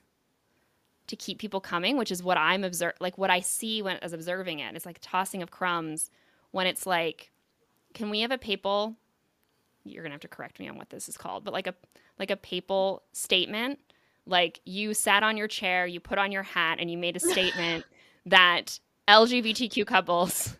to 1.07 1.15
keep 1.15 1.39
people 1.39 1.61
coming, 1.61 1.97
which 1.97 2.11
is 2.11 2.21
what 2.21 2.37
I'm 2.37 2.63
observe 2.63 2.93
like 2.99 3.17
what 3.17 3.29
I 3.29 3.39
see 3.39 3.81
when 3.81 3.97
as 3.97 4.13
observing 4.13 4.59
it. 4.59 4.75
It's 4.75 4.85
like 4.85 4.99
tossing 5.01 5.41
of 5.41 5.51
crumbs 5.51 6.11
when 6.51 6.67
it's 6.67 6.85
like, 6.85 7.31
can 7.93 8.09
we 8.09 8.21
have 8.21 8.31
a 8.31 8.37
papal? 8.37 8.95
You're 9.83 10.03
gonna 10.03 10.13
have 10.13 10.21
to 10.21 10.27
correct 10.27 10.59
me 10.59 10.67
on 10.67 10.77
what 10.77 10.89
this 10.89 11.07
is 11.07 11.17
called, 11.17 11.43
but 11.43 11.53
like 11.53 11.67
a 11.67 11.75
like 12.19 12.31
a 12.31 12.37
papal 12.37 13.03
statement. 13.13 13.79
Like 14.25 14.59
you 14.65 14.93
sat 14.93 15.23
on 15.23 15.37
your 15.37 15.47
chair, 15.47 15.87
you 15.87 16.01
put 16.01 16.17
on 16.17 16.31
your 16.31 16.43
hat, 16.43 16.77
and 16.79 16.91
you 16.91 16.97
made 16.97 17.15
a 17.15 17.19
statement 17.19 17.85
that 18.25 18.79
LGBTQ 19.07 19.85
couples 19.85 20.57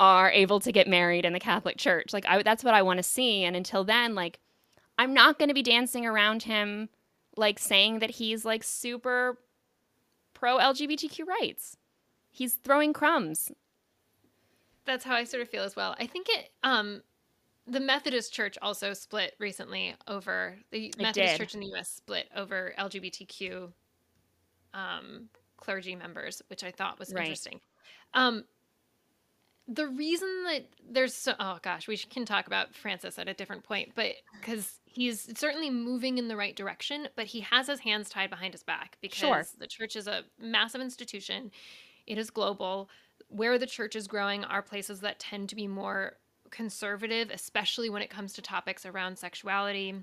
are 0.00 0.30
able 0.30 0.58
to 0.60 0.72
get 0.72 0.88
married 0.88 1.24
in 1.24 1.34
the 1.34 1.40
Catholic 1.40 1.76
Church. 1.76 2.12
Like 2.12 2.24
I, 2.26 2.42
that's 2.42 2.64
what 2.64 2.74
I 2.74 2.82
want 2.82 2.98
to 2.98 3.02
see. 3.02 3.44
And 3.44 3.54
until 3.54 3.84
then, 3.84 4.14
like 4.14 4.40
I'm 4.98 5.12
not 5.12 5.38
going 5.38 5.48
to 5.48 5.54
be 5.54 5.62
dancing 5.62 6.06
around 6.06 6.44
him 6.44 6.88
like 7.36 7.58
saying 7.58 8.00
that 8.00 8.10
he's 8.10 8.44
like 8.44 8.62
super 8.62 9.38
pro 10.34 10.58
LGBTQ 10.58 11.26
rights. 11.26 11.76
He's 12.30 12.54
throwing 12.54 12.92
crumbs. 12.92 13.52
That's 14.84 15.04
how 15.04 15.14
I 15.14 15.24
sort 15.24 15.42
of 15.42 15.48
feel 15.48 15.62
as 15.62 15.76
well. 15.76 15.94
I 15.98 16.06
think 16.06 16.28
it 16.28 16.50
um 16.62 17.02
the 17.66 17.80
Methodist 17.80 18.32
Church 18.32 18.58
also 18.60 18.92
split 18.92 19.34
recently 19.38 19.94
over 20.06 20.56
the 20.70 20.88
it 20.88 20.98
Methodist 20.98 21.32
did. 21.32 21.38
Church 21.38 21.54
in 21.54 21.60
the 21.60 21.72
US 21.74 21.88
split 21.88 22.28
over 22.36 22.74
LGBTQ 22.78 23.72
um 24.74 25.28
clergy 25.56 25.94
members, 25.94 26.42
which 26.48 26.62
I 26.62 26.70
thought 26.70 26.98
was 26.98 27.12
right. 27.12 27.22
interesting. 27.22 27.60
Um 28.12 28.44
the 29.66 29.86
reason 29.86 30.44
that 30.44 30.66
there's 30.90 31.14
so 31.14 31.34
oh 31.40 31.58
gosh, 31.62 31.88
we 31.88 31.96
can 31.96 32.24
talk 32.24 32.46
about 32.46 32.74
Francis 32.74 33.18
at 33.18 33.28
a 33.28 33.34
different 33.34 33.64
point, 33.64 33.92
but 33.94 34.12
because 34.38 34.80
he's 34.84 35.28
certainly 35.38 35.70
moving 35.70 36.18
in 36.18 36.28
the 36.28 36.36
right 36.36 36.54
direction, 36.54 37.08
but 37.16 37.26
he 37.26 37.40
has 37.40 37.66
his 37.66 37.80
hands 37.80 38.08
tied 38.08 38.30
behind 38.30 38.52
his 38.52 38.62
back 38.62 38.98
because 39.00 39.18
sure. 39.18 39.44
the 39.58 39.66
church 39.66 39.96
is 39.96 40.06
a 40.06 40.22
massive 40.38 40.80
institution. 40.80 41.50
It 42.06 42.18
is 42.18 42.30
global. 42.30 42.90
Where 43.28 43.58
the 43.58 43.66
church 43.66 43.96
is 43.96 44.06
growing 44.06 44.44
are 44.44 44.62
places 44.62 45.00
that 45.00 45.18
tend 45.18 45.48
to 45.48 45.56
be 45.56 45.66
more 45.66 46.18
conservative, 46.50 47.30
especially 47.30 47.88
when 47.88 48.02
it 48.02 48.10
comes 48.10 48.34
to 48.34 48.42
topics 48.42 48.84
around 48.84 49.18
sexuality 49.18 49.94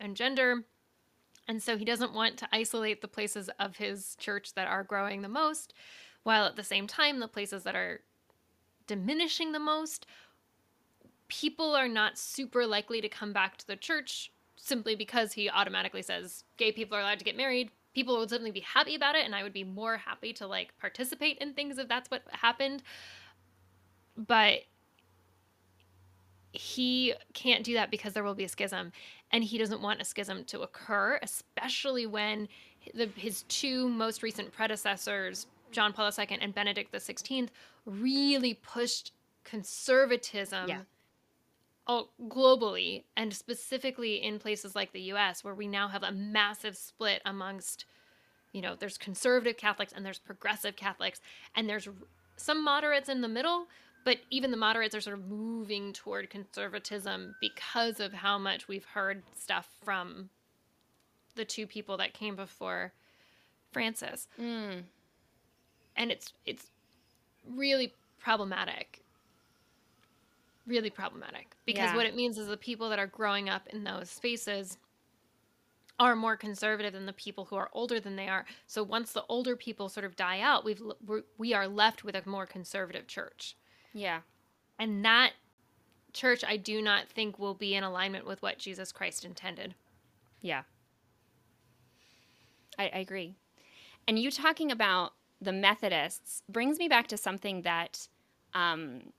and 0.00 0.16
gender. 0.16 0.64
And 1.46 1.62
so 1.62 1.76
he 1.76 1.84
doesn't 1.84 2.14
want 2.14 2.38
to 2.38 2.48
isolate 2.52 3.02
the 3.02 3.08
places 3.08 3.50
of 3.58 3.76
his 3.76 4.16
church 4.18 4.54
that 4.54 4.68
are 4.68 4.84
growing 4.84 5.22
the 5.22 5.28
most, 5.28 5.74
while 6.22 6.46
at 6.46 6.56
the 6.56 6.64
same 6.64 6.86
time, 6.86 7.20
the 7.20 7.28
places 7.28 7.64
that 7.64 7.74
are 7.74 8.00
diminishing 8.92 9.52
the 9.52 9.58
most 9.58 10.04
people 11.28 11.74
are 11.74 11.88
not 11.88 12.18
super 12.18 12.66
likely 12.66 13.00
to 13.00 13.08
come 13.08 13.32
back 13.32 13.56
to 13.56 13.66
the 13.66 13.74
church 13.74 14.30
simply 14.56 14.94
because 14.94 15.32
he 15.32 15.48
automatically 15.48 16.02
says 16.02 16.44
gay 16.58 16.70
people 16.70 16.94
are 16.94 17.00
allowed 17.00 17.18
to 17.18 17.24
get 17.24 17.34
married. 17.34 17.70
People 17.94 18.18
would 18.18 18.28
certainly 18.28 18.50
be 18.50 18.60
happy 18.60 18.94
about 18.94 19.14
it 19.14 19.24
and 19.24 19.34
i 19.34 19.42
would 19.42 19.52
be 19.54 19.64
more 19.64 19.96
happy 19.96 20.34
to 20.34 20.46
like 20.46 20.76
participate 20.78 21.38
in 21.38 21.54
things 21.54 21.78
if 21.78 21.88
that's 21.88 22.10
what 22.10 22.22
happened. 22.32 22.82
But 24.14 24.60
he 26.52 27.14
can't 27.32 27.64
do 27.64 27.72
that 27.72 27.90
because 27.90 28.12
there 28.12 28.22
will 28.22 28.34
be 28.34 28.44
a 28.44 28.48
schism 28.48 28.92
and 29.30 29.42
he 29.42 29.56
doesn't 29.56 29.80
want 29.80 30.02
a 30.02 30.04
schism 30.04 30.44
to 30.44 30.60
occur 30.60 31.18
especially 31.22 32.04
when 32.04 32.46
the, 32.94 33.08
his 33.16 33.44
two 33.44 33.88
most 33.88 34.22
recent 34.22 34.52
predecessors 34.52 35.46
john 35.72 35.92
paul 35.92 36.10
ii 36.18 36.38
and 36.40 36.54
benedict 36.54 36.92
xvi 36.92 37.48
really 37.86 38.54
pushed 38.54 39.12
conservatism 39.44 40.68
yeah 40.68 40.80
all 41.86 42.12
globally 42.28 43.04
and 43.16 43.34
specifically 43.34 44.22
in 44.22 44.38
places 44.38 44.74
like 44.74 44.92
the 44.92 45.00
US 45.00 45.42
where 45.42 45.54
we 45.54 45.66
now 45.66 45.88
have 45.88 46.02
a 46.02 46.12
massive 46.12 46.76
split 46.76 47.20
amongst 47.24 47.84
you 48.52 48.62
know 48.62 48.76
there's 48.78 48.98
conservative 48.98 49.56
Catholics 49.56 49.92
and 49.94 50.04
there's 50.06 50.18
progressive 50.18 50.76
Catholics 50.76 51.20
and 51.56 51.68
there's 51.68 51.88
some 52.36 52.62
moderates 52.62 53.08
in 53.08 53.20
the 53.20 53.28
middle 53.28 53.66
but 54.04 54.18
even 54.30 54.50
the 54.50 54.56
moderates 54.56 54.94
are 54.94 55.00
sort 55.00 55.18
of 55.18 55.28
moving 55.28 55.92
toward 55.92 56.28
conservatism 56.30 57.34
because 57.40 58.00
of 58.00 58.12
how 58.12 58.38
much 58.38 58.68
we've 58.68 58.84
heard 58.84 59.22
stuff 59.36 59.68
from 59.84 60.28
the 61.34 61.44
two 61.44 61.66
people 61.66 61.96
that 61.96 62.12
came 62.12 62.36
before 62.36 62.92
Francis. 63.70 64.28
Mm. 64.40 64.82
And 65.96 66.10
it's 66.10 66.32
it's 66.46 66.66
really 67.48 67.92
problematic 68.18 69.02
really 70.66 70.90
problematic 70.90 71.56
because 71.66 71.90
yeah. 71.90 71.96
what 71.96 72.06
it 72.06 72.14
means 72.14 72.38
is 72.38 72.46
the 72.46 72.56
people 72.56 72.88
that 72.88 72.98
are 72.98 73.06
growing 73.06 73.48
up 73.48 73.66
in 73.68 73.84
those 73.84 74.08
spaces 74.08 74.78
are 75.98 76.16
more 76.16 76.36
conservative 76.36 76.92
than 76.92 77.06
the 77.06 77.12
people 77.12 77.44
who 77.44 77.56
are 77.56 77.68
older 77.72 78.00
than 78.00 78.16
they 78.16 78.28
are. 78.28 78.44
So 78.66 78.82
once 78.82 79.12
the 79.12 79.24
older 79.28 79.56
people 79.56 79.88
sort 79.88 80.04
of 80.04 80.16
die 80.16 80.40
out, 80.40 80.64
we've 80.64 80.82
we're, 81.06 81.22
we 81.38 81.52
are 81.54 81.68
left 81.68 82.04
with 82.04 82.14
a 82.14 82.28
more 82.28 82.46
conservative 82.46 83.06
church. 83.06 83.56
Yeah. 83.92 84.20
And 84.78 85.04
that 85.04 85.32
church 86.12 86.44
I 86.46 86.56
do 86.56 86.82
not 86.82 87.08
think 87.08 87.38
will 87.38 87.54
be 87.54 87.74
in 87.74 87.84
alignment 87.84 88.26
with 88.26 88.42
what 88.42 88.58
Jesus 88.58 88.90
Christ 88.92 89.24
intended. 89.24 89.74
Yeah. 90.40 90.62
I, 92.78 92.84
I 92.84 92.98
agree. 92.98 93.34
And 94.08 94.18
you 94.18 94.30
talking 94.30 94.72
about 94.72 95.12
the 95.42 95.52
Methodists 95.52 96.42
brings 96.48 96.78
me 96.78 96.88
back 96.88 97.06
to 97.08 97.16
something 97.16 97.62
that 97.62 98.08
um, 98.54 99.12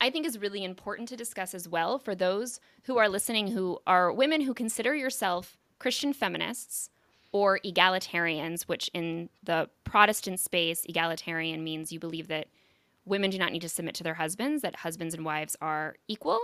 I 0.00 0.10
think 0.10 0.26
is 0.26 0.38
really 0.38 0.64
important 0.64 1.08
to 1.08 1.16
discuss 1.16 1.54
as 1.54 1.68
well 1.68 1.98
for 1.98 2.14
those 2.14 2.60
who 2.84 2.98
are 2.98 3.08
listening 3.08 3.48
who 3.48 3.78
are 3.86 4.12
women 4.12 4.42
who 4.42 4.54
consider 4.54 4.94
yourself 4.94 5.56
Christian 5.78 6.12
feminists 6.12 6.90
or 7.32 7.58
egalitarians, 7.64 8.62
which 8.62 8.90
in 8.92 9.30
the 9.42 9.70
Protestant 9.84 10.38
space, 10.38 10.84
egalitarian 10.88 11.64
means 11.64 11.90
you 11.90 11.98
believe 11.98 12.28
that 12.28 12.48
women 13.04 13.30
do 13.30 13.38
not 13.38 13.52
need 13.52 13.62
to 13.62 13.68
submit 13.68 13.94
to 13.96 14.04
their 14.04 14.14
husbands, 14.14 14.62
that 14.62 14.76
husbands 14.76 15.14
and 15.14 15.24
wives 15.24 15.56
are 15.60 15.96
equal. 16.08 16.40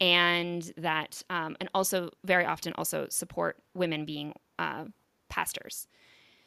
and 0.00 0.72
that 0.76 1.22
um, 1.28 1.56
and 1.60 1.68
also 1.74 2.10
very 2.24 2.44
often 2.44 2.72
also 2.74 3.06
support 3.10 3.58
women 3.74 4.04
being 4.04 4.32
uh, 4.58 4.84
pastors 5.28 5.86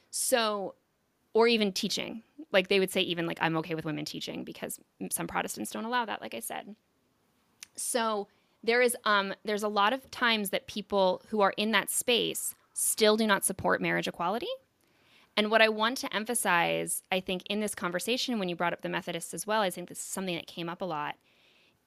so 0.10 0.76
or 1.34 1.48
even 1.48 1.72
teaching. 1.72 2.24
Like 2.52 2.68
they 2.68 2.80
would 2.80 2.92
say 2.92 3.02
even 3.02 3.26
like 3.26 3.40
i'm 3.42 3.58
okay 3.58 3.76
with 3.76 3.86
women 3.86 4.06
teaching 4.06 4.44
because 4.44 4.80
some 5.12 5.28
protestants 5.28 5.72
don't 5.72 5.86
allow 5.86 6.06
that 6.06 6.22
like 6.22 6.34
i 6.34 6.40
said. 6.40 6.76
So 7.76 8.28
there 8.64 8.82
is 8.82 8.96
um 9.06 9.34
there's 9.44 9.64
a 9.64 9.68
lot 9.68 9.94
of 9.94 10.10
times 10.12 10.52
that 10.52 10.68
people 10.68 11.22
who 11.30 11.42
are 11.42 11.54
in 11.58 11.72
that 11.72 11.90
space 11.90 12.56
still 12.74 13.18
do 13.18 13.28
not 13.28 13.46
support 13.46 13.82
marriage 13.82 14.08
equality. 14.08 14.48
And 15.36 15.50
what 15.50 15.62
I 15.62 15.70
want 15.70 15.98
to 16.00 16.16
emphasize, 16.16 17.02
I 17.12 17.20
think, 17.20 17.44
in 17.48 17.60
this 17.60 17.74
conversation, 17.74 18.38
when 18.38 18.50
you 18.50 18.56
brought 18.56 18.74
up 18.74 18.82
the 18.82 18.90
Methodists 18.90 19.34
as 19.34 19.48
well, 19.48 19.62
I 19.62 19.72
think 19.72 19.90
this 19.90 19.98
is 19.98 20.04
something 20.04 20.36
that 20.36 20.48
came 20.48 20.70
up 20.70 20.82
a 20.82 20.86
lot, 20.86 21.16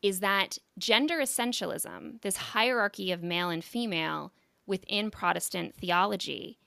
is 0.02 0.20
that 0.20 0.58
gender 0.78 1.18
essentialism, 1.18 2.20
this 2.22 2.36
hierarchy 2.36 3.12
of 3.12 3.22
male 3.22 3.50
and 3.50 3.64
female 3.64 4.32
within 4.66 5.12
Protestant 5.12 5.76
theology, 5.76 6.58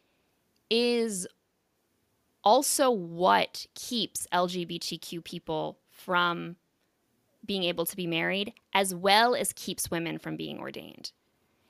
is 0.69 1.27
also 2.43 2.89
what 2.89 3.65
keeps 3.75 4.27
LGBTQ 4.31 5.23
people 5.23 5.79
from 5.91 6.55
being 7.45 7.63
able 7.63 7.85
to 7.85 7.95
be 7.95 8.07
married, 8.07 8.53
as 8.73 8.93
well 8.93 9.35
as 9.35 9.53
keeps 9.53 9.89
women 9.89 10.17
from 10.17 10.35
being 10.35 10.59
ordained. 10.59 11.11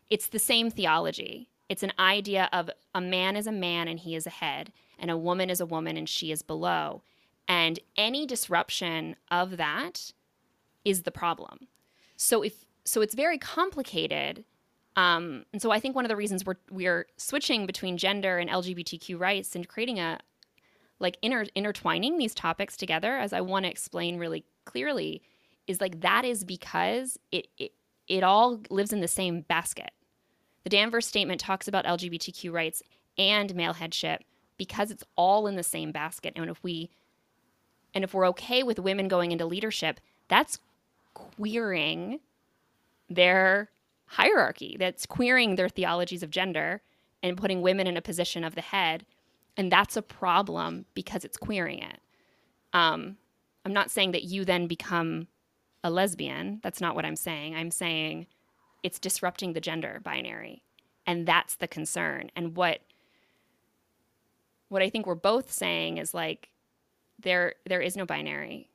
It's 0.10 0.28
the 0.28 0.40
same 0.40 0.70
theology. 0.70 1.50
It's 1.70 1.84
an 1.84 1.94
idea 2.00 2.50
of 2.52 2.70
a 2.96 3.02
man 3.02 3.36
is 3.36 3.48
a 3.48 3.52
man 3.52 3.88
and 3.88 4.00
he 4.00 4.16
is 4.16 4.26
a 4.26 4.32
head 4.32 4.72
and 4.98 5.12
a 5.12 5.18
woman 5.18 5.50
is 5.50 5.62
a 5.62 5.66
woman 5.66 5.96
and 5.98 6.10
she 6.10 6.32
is 6.32 6.42
below. 6.42 7.04
And 7.48 7.80
any 7.96 8.26
disruption 8.26 9.16
of 9.32 9.58
that 9.58 10.12
is 10.84 11.04
the 11.04 11.12
problem. 11.12 11.68
So 12.16 12.42
if 12.42 12.66
so 12.86 13.02
it's 13.02 13.14
very 13.14 13.38
complicated. 13.38 14.46
Um, 14.96 15.46
and 15.54 15.62
so 15.62 15.72
I 15.72 15.80
think 15.80 15.96
one 15.96 16.06
of 16.06 16.10
the 16.10 16.16
reasons 16.16 16.46
we're 16.46 16.56
we're 16.72 17.06
switching 17.18 17.66
between 17.66 17.98
gender 17.98 18.38
and 18.38 18.50
LGBTQ 18.50 19.20
rights 19.20 19.56
and 19.56 19.68
creating 19.68 20.00
a 20.00 20.20
like 21.00 21.18
inter, 21.22 21.46
intertwining 21.56 22.18
these 22.18 22.34
topics 22.34 22.78
together, 22.78 23.18
as 23.18 23.34
I 23.34 23.42
want 23.42 23.66
to 23.66 23.72
explain 23.72 24.18
really 24.18 24.46
clearly, 24.66 25.22
is 25.68 25.80
like 25.82 26.02
that 26.02 26.26
is 26.26 26.44
because 26.44 27.18
it, 27.32 27.48
it 27.58 27.72
it 28.08 28.24
all 28.24 28.60
lives 28.72 28.92
in 28.92 29.02
the 29.02 29.08
same 29.08 29.42
basket. 29.42 29.92
The 30.64 30.70
Danvers 30.70 31.06
Statement 31.06 31.40
talks 31.40 31.68
about 31.68 31.86
LGBTQ 31.86 32.52
rights 32.52 32.82
and 33.18 33.54
male 33.56 33.74
headship 33.74 34.24
because 34.58 34.92
it's 34.92 35.04
all 35.16 35.48
in 35.48 35.56
the 35.56 35.64
same 35.64 35.92
basket. 35.92 36.34
And 36.36 36.50
if 36.50 36.62
we 36.64 36.90
and 37.94 38.04
if 38.04 38.14
we're 38.14 38.28
okay 38.30 38.64
with 38.64 38.80
women 38.80 39.08
going 39.08 39.32
into 39.32 39.46
leadership, 39.46 40.00
that's 40.28 40.60
queering 41.14 42.20
their 43.10 43.70
hierarchy. 44.06 44.76
That's 44.80 45.06
queering 45.06 45.56
their 45.56 45.70
theologies 45.70 46.24
of 46.24 46.30
gender 46.30 46.82
and 47.24 47.38
putting 47.38 47.62
women 47.62 47.88
in 47.88 47.98
a 47.98 48.02
position 48.02 48.44
of 48.44 48.56
the 48.56 48.62
head. 48.62 49.06
And 49.58 49.72
that's 49.72 49.98
a 49.98 50.02
problem 50.02 50.86
because 50.94 51.26
it's 51.26 51.38
queering 51.38 51.80
it. 51.80 52.00
Um, 52.74 53.18
I'm 53.66 53.74
not 53.74 53.92
saying 53.92 54.12
that 54.12 54.24
you 54.24 54.46
then 54.46 54.68
become 54.68 55.28
a 55.84 55.90
lesbian. 55.90 56.60
That's 56.64 56.82
not 56.82 56.96
what 56.96 57.06
I'm 57.06 57.16
saying. 57.16 57.56
I'm 57.56 57.72
saying 57.72 58.28
it's 58.84 59.00
disrupting 59.00 59.54
the 59.54 59.62
gender 59.62 60.00
binary. 60.04 60.64
And 61.06 61.26
that's 61.26 61.56
the 61.56 61.68
concern. 61.68 62.32
And 62.36 62.56
what 62.56 62.80
what 64.70 64.84
I 64.84 64.90
think 64.90 65.08
we're 65.08 65.16
both 65.16 65.52
saying 65.52 65.98
is 65.98 66.14
like 66.14 66.50
there 67.22 67.56
there 67.66 67.82
is 67.82 67.98
no 67.98 68.06
binary. 68.06 68.70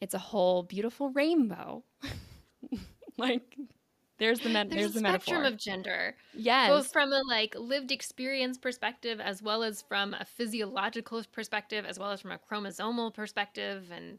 It's 0.00 0.14
a 0.14 0.18
whole 0.18 0.62
beautiful 0.62 1.10
rainbow. 1.10 1.84
like 3.18 3.56
there's 4.18 4.40
the 4.40 4.48
there's, 4.48 4.68
there's 4.68 4.90
a 4.90 4.92
the 4.94 4.98
spectrum 4.98 5.42
metaphor. 5.42 5.44
of 5.44 5.56
gender, 5.56 6.16
yes. 6.34 6.68
both 6.68 6.92
from 6.92 7.12
a 7.12 7.22
like 7.28 7.54
lived 7.56 7.92
experience 7.92 8.58
perspective, 8.58 9.20
as 9.20 9.42
well 9.42 9.62
as 9.62 9.82
from 9.82 10.14
a 10.14 10.24
physiological 10.24 11.22
perspective, 11.32 11.84
as 11.86 11.98
well 11.98 12.10
as 12.10 12.20
from 12.20 12.32
a 12.32 12.38
chromosomal 12.38 13.14
perspective, 13.14 13.90
and 13.94 14.18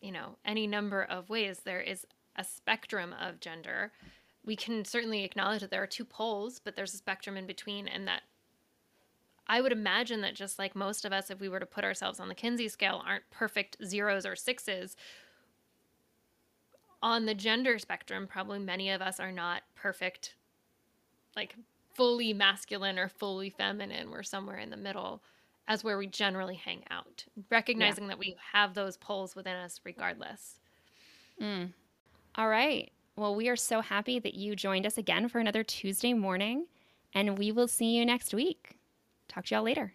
you 0.00 0.10
know 0.10 0.36
any 0.44 0.66
number 0.66 1.02
of 1.02 1.30
ways. 1.30 1.60
There 1.64 1.80
is 1.80 2.06
a 2.36 2.44
spectrum 2.44 3.14
of 3.20 3.40
gender. 3.40 3.92
We 4.44 4.56
can 4.56 4.84
certainly 4.84 5.22
acknowledge 5.22 5.60
that 5.60 5.70
there 5.70 5.82
are 5.82 5.86
two 5.86 6.04
poles, 6.04 6.60
but 6.62 6.74
there's 6.74 6.94
a 6.94 6.96
spectrum 6.96 7.36
in 7.36 7.46
between, 7.46 7.86
and 7.86 8.08
that 8.08 8.22
I 9.46 9.60
would 9.60 9.72
imagine 9.72 10.22
that 10.22 10.34
just 10.34 10.58
like 10.58 10.74
most 10.74 11.04
of 11.04 11.12
us, 11.12 11.30
if 11.30 11.40
we 11.40 11.48
were 11.48 11.60
to 11.60 11.66
put 11.66 11.84
ourselves 11.84 12.18
on 12.18 12.28
the 12.28 12.34
Kinsey 12.34 12.68
scale, 12.68 13.02
aren't 13.06 13.30
perfect 13.30 13.76
zeros 13.84 14.26
or 14.26 14.34
sixes. 14.34 14.96
On 17.02 17.26
the 17.26 17.34
gender 17.34 17.78
spectrum, 17.78 18.28
probably 18.28 18.60
many 18.60 18.90
of 18.90 19.02
us 19.02 19.18
are 19.18 19.32
not 19.32 19.62
perfect, 19.74 20.36
like 21.34 21.56
fully 21.94 22.32
masculine 22.32 22.98
or 22.98 23.08
fully 23.08 23.50
feminine. 23.50 24.10
We're 24.10 24.22
somewhere 24.22 24.58
in 24.58 24.70
the 24.70 24.76
middle 24.76 25.22
as 25.66 25.82
where 25.82 25.98
we 25.98 26.06
generally 26.06 26.54
hang 26.54 26.84
out, 26.90 27.24
recognizing 27.50 28.08
that 28.08 28.18
we 28.18 28.36
have 28.52 28.74
those 28.74 28.96
poles 28.96 29.34
within 29.34 29.56
us 29.56 29.80
regardless. 29.84 30.60
Mm. 31.40 31.72
All 32.36 32.48
right. 32.48 32.90
Well, 33.16 33.34
we 33.34 33.48
are 33.48 33.56
so 33.56 33.80
happy 33.80 34.18
that 34.18 34.34
you 34.34 34.56
joined 34.56 34.86
us 34.86 34.96
again 34.96 35.28
for 35.28 35.38
another 35.38 35.62
Tuesday 35.62 36.14
morning, 36.14 36.66
and 37.14 37.38
we 37.38 37.52
will 37.52 37.68
see 37.68 37.96
you 37.96 38.06
next 38.06 38.32
week. 38.32 38.78
Talk 39.28 39.46
to 39.46 39.54
y'all 39.54 39.64
later. 39.64 39.92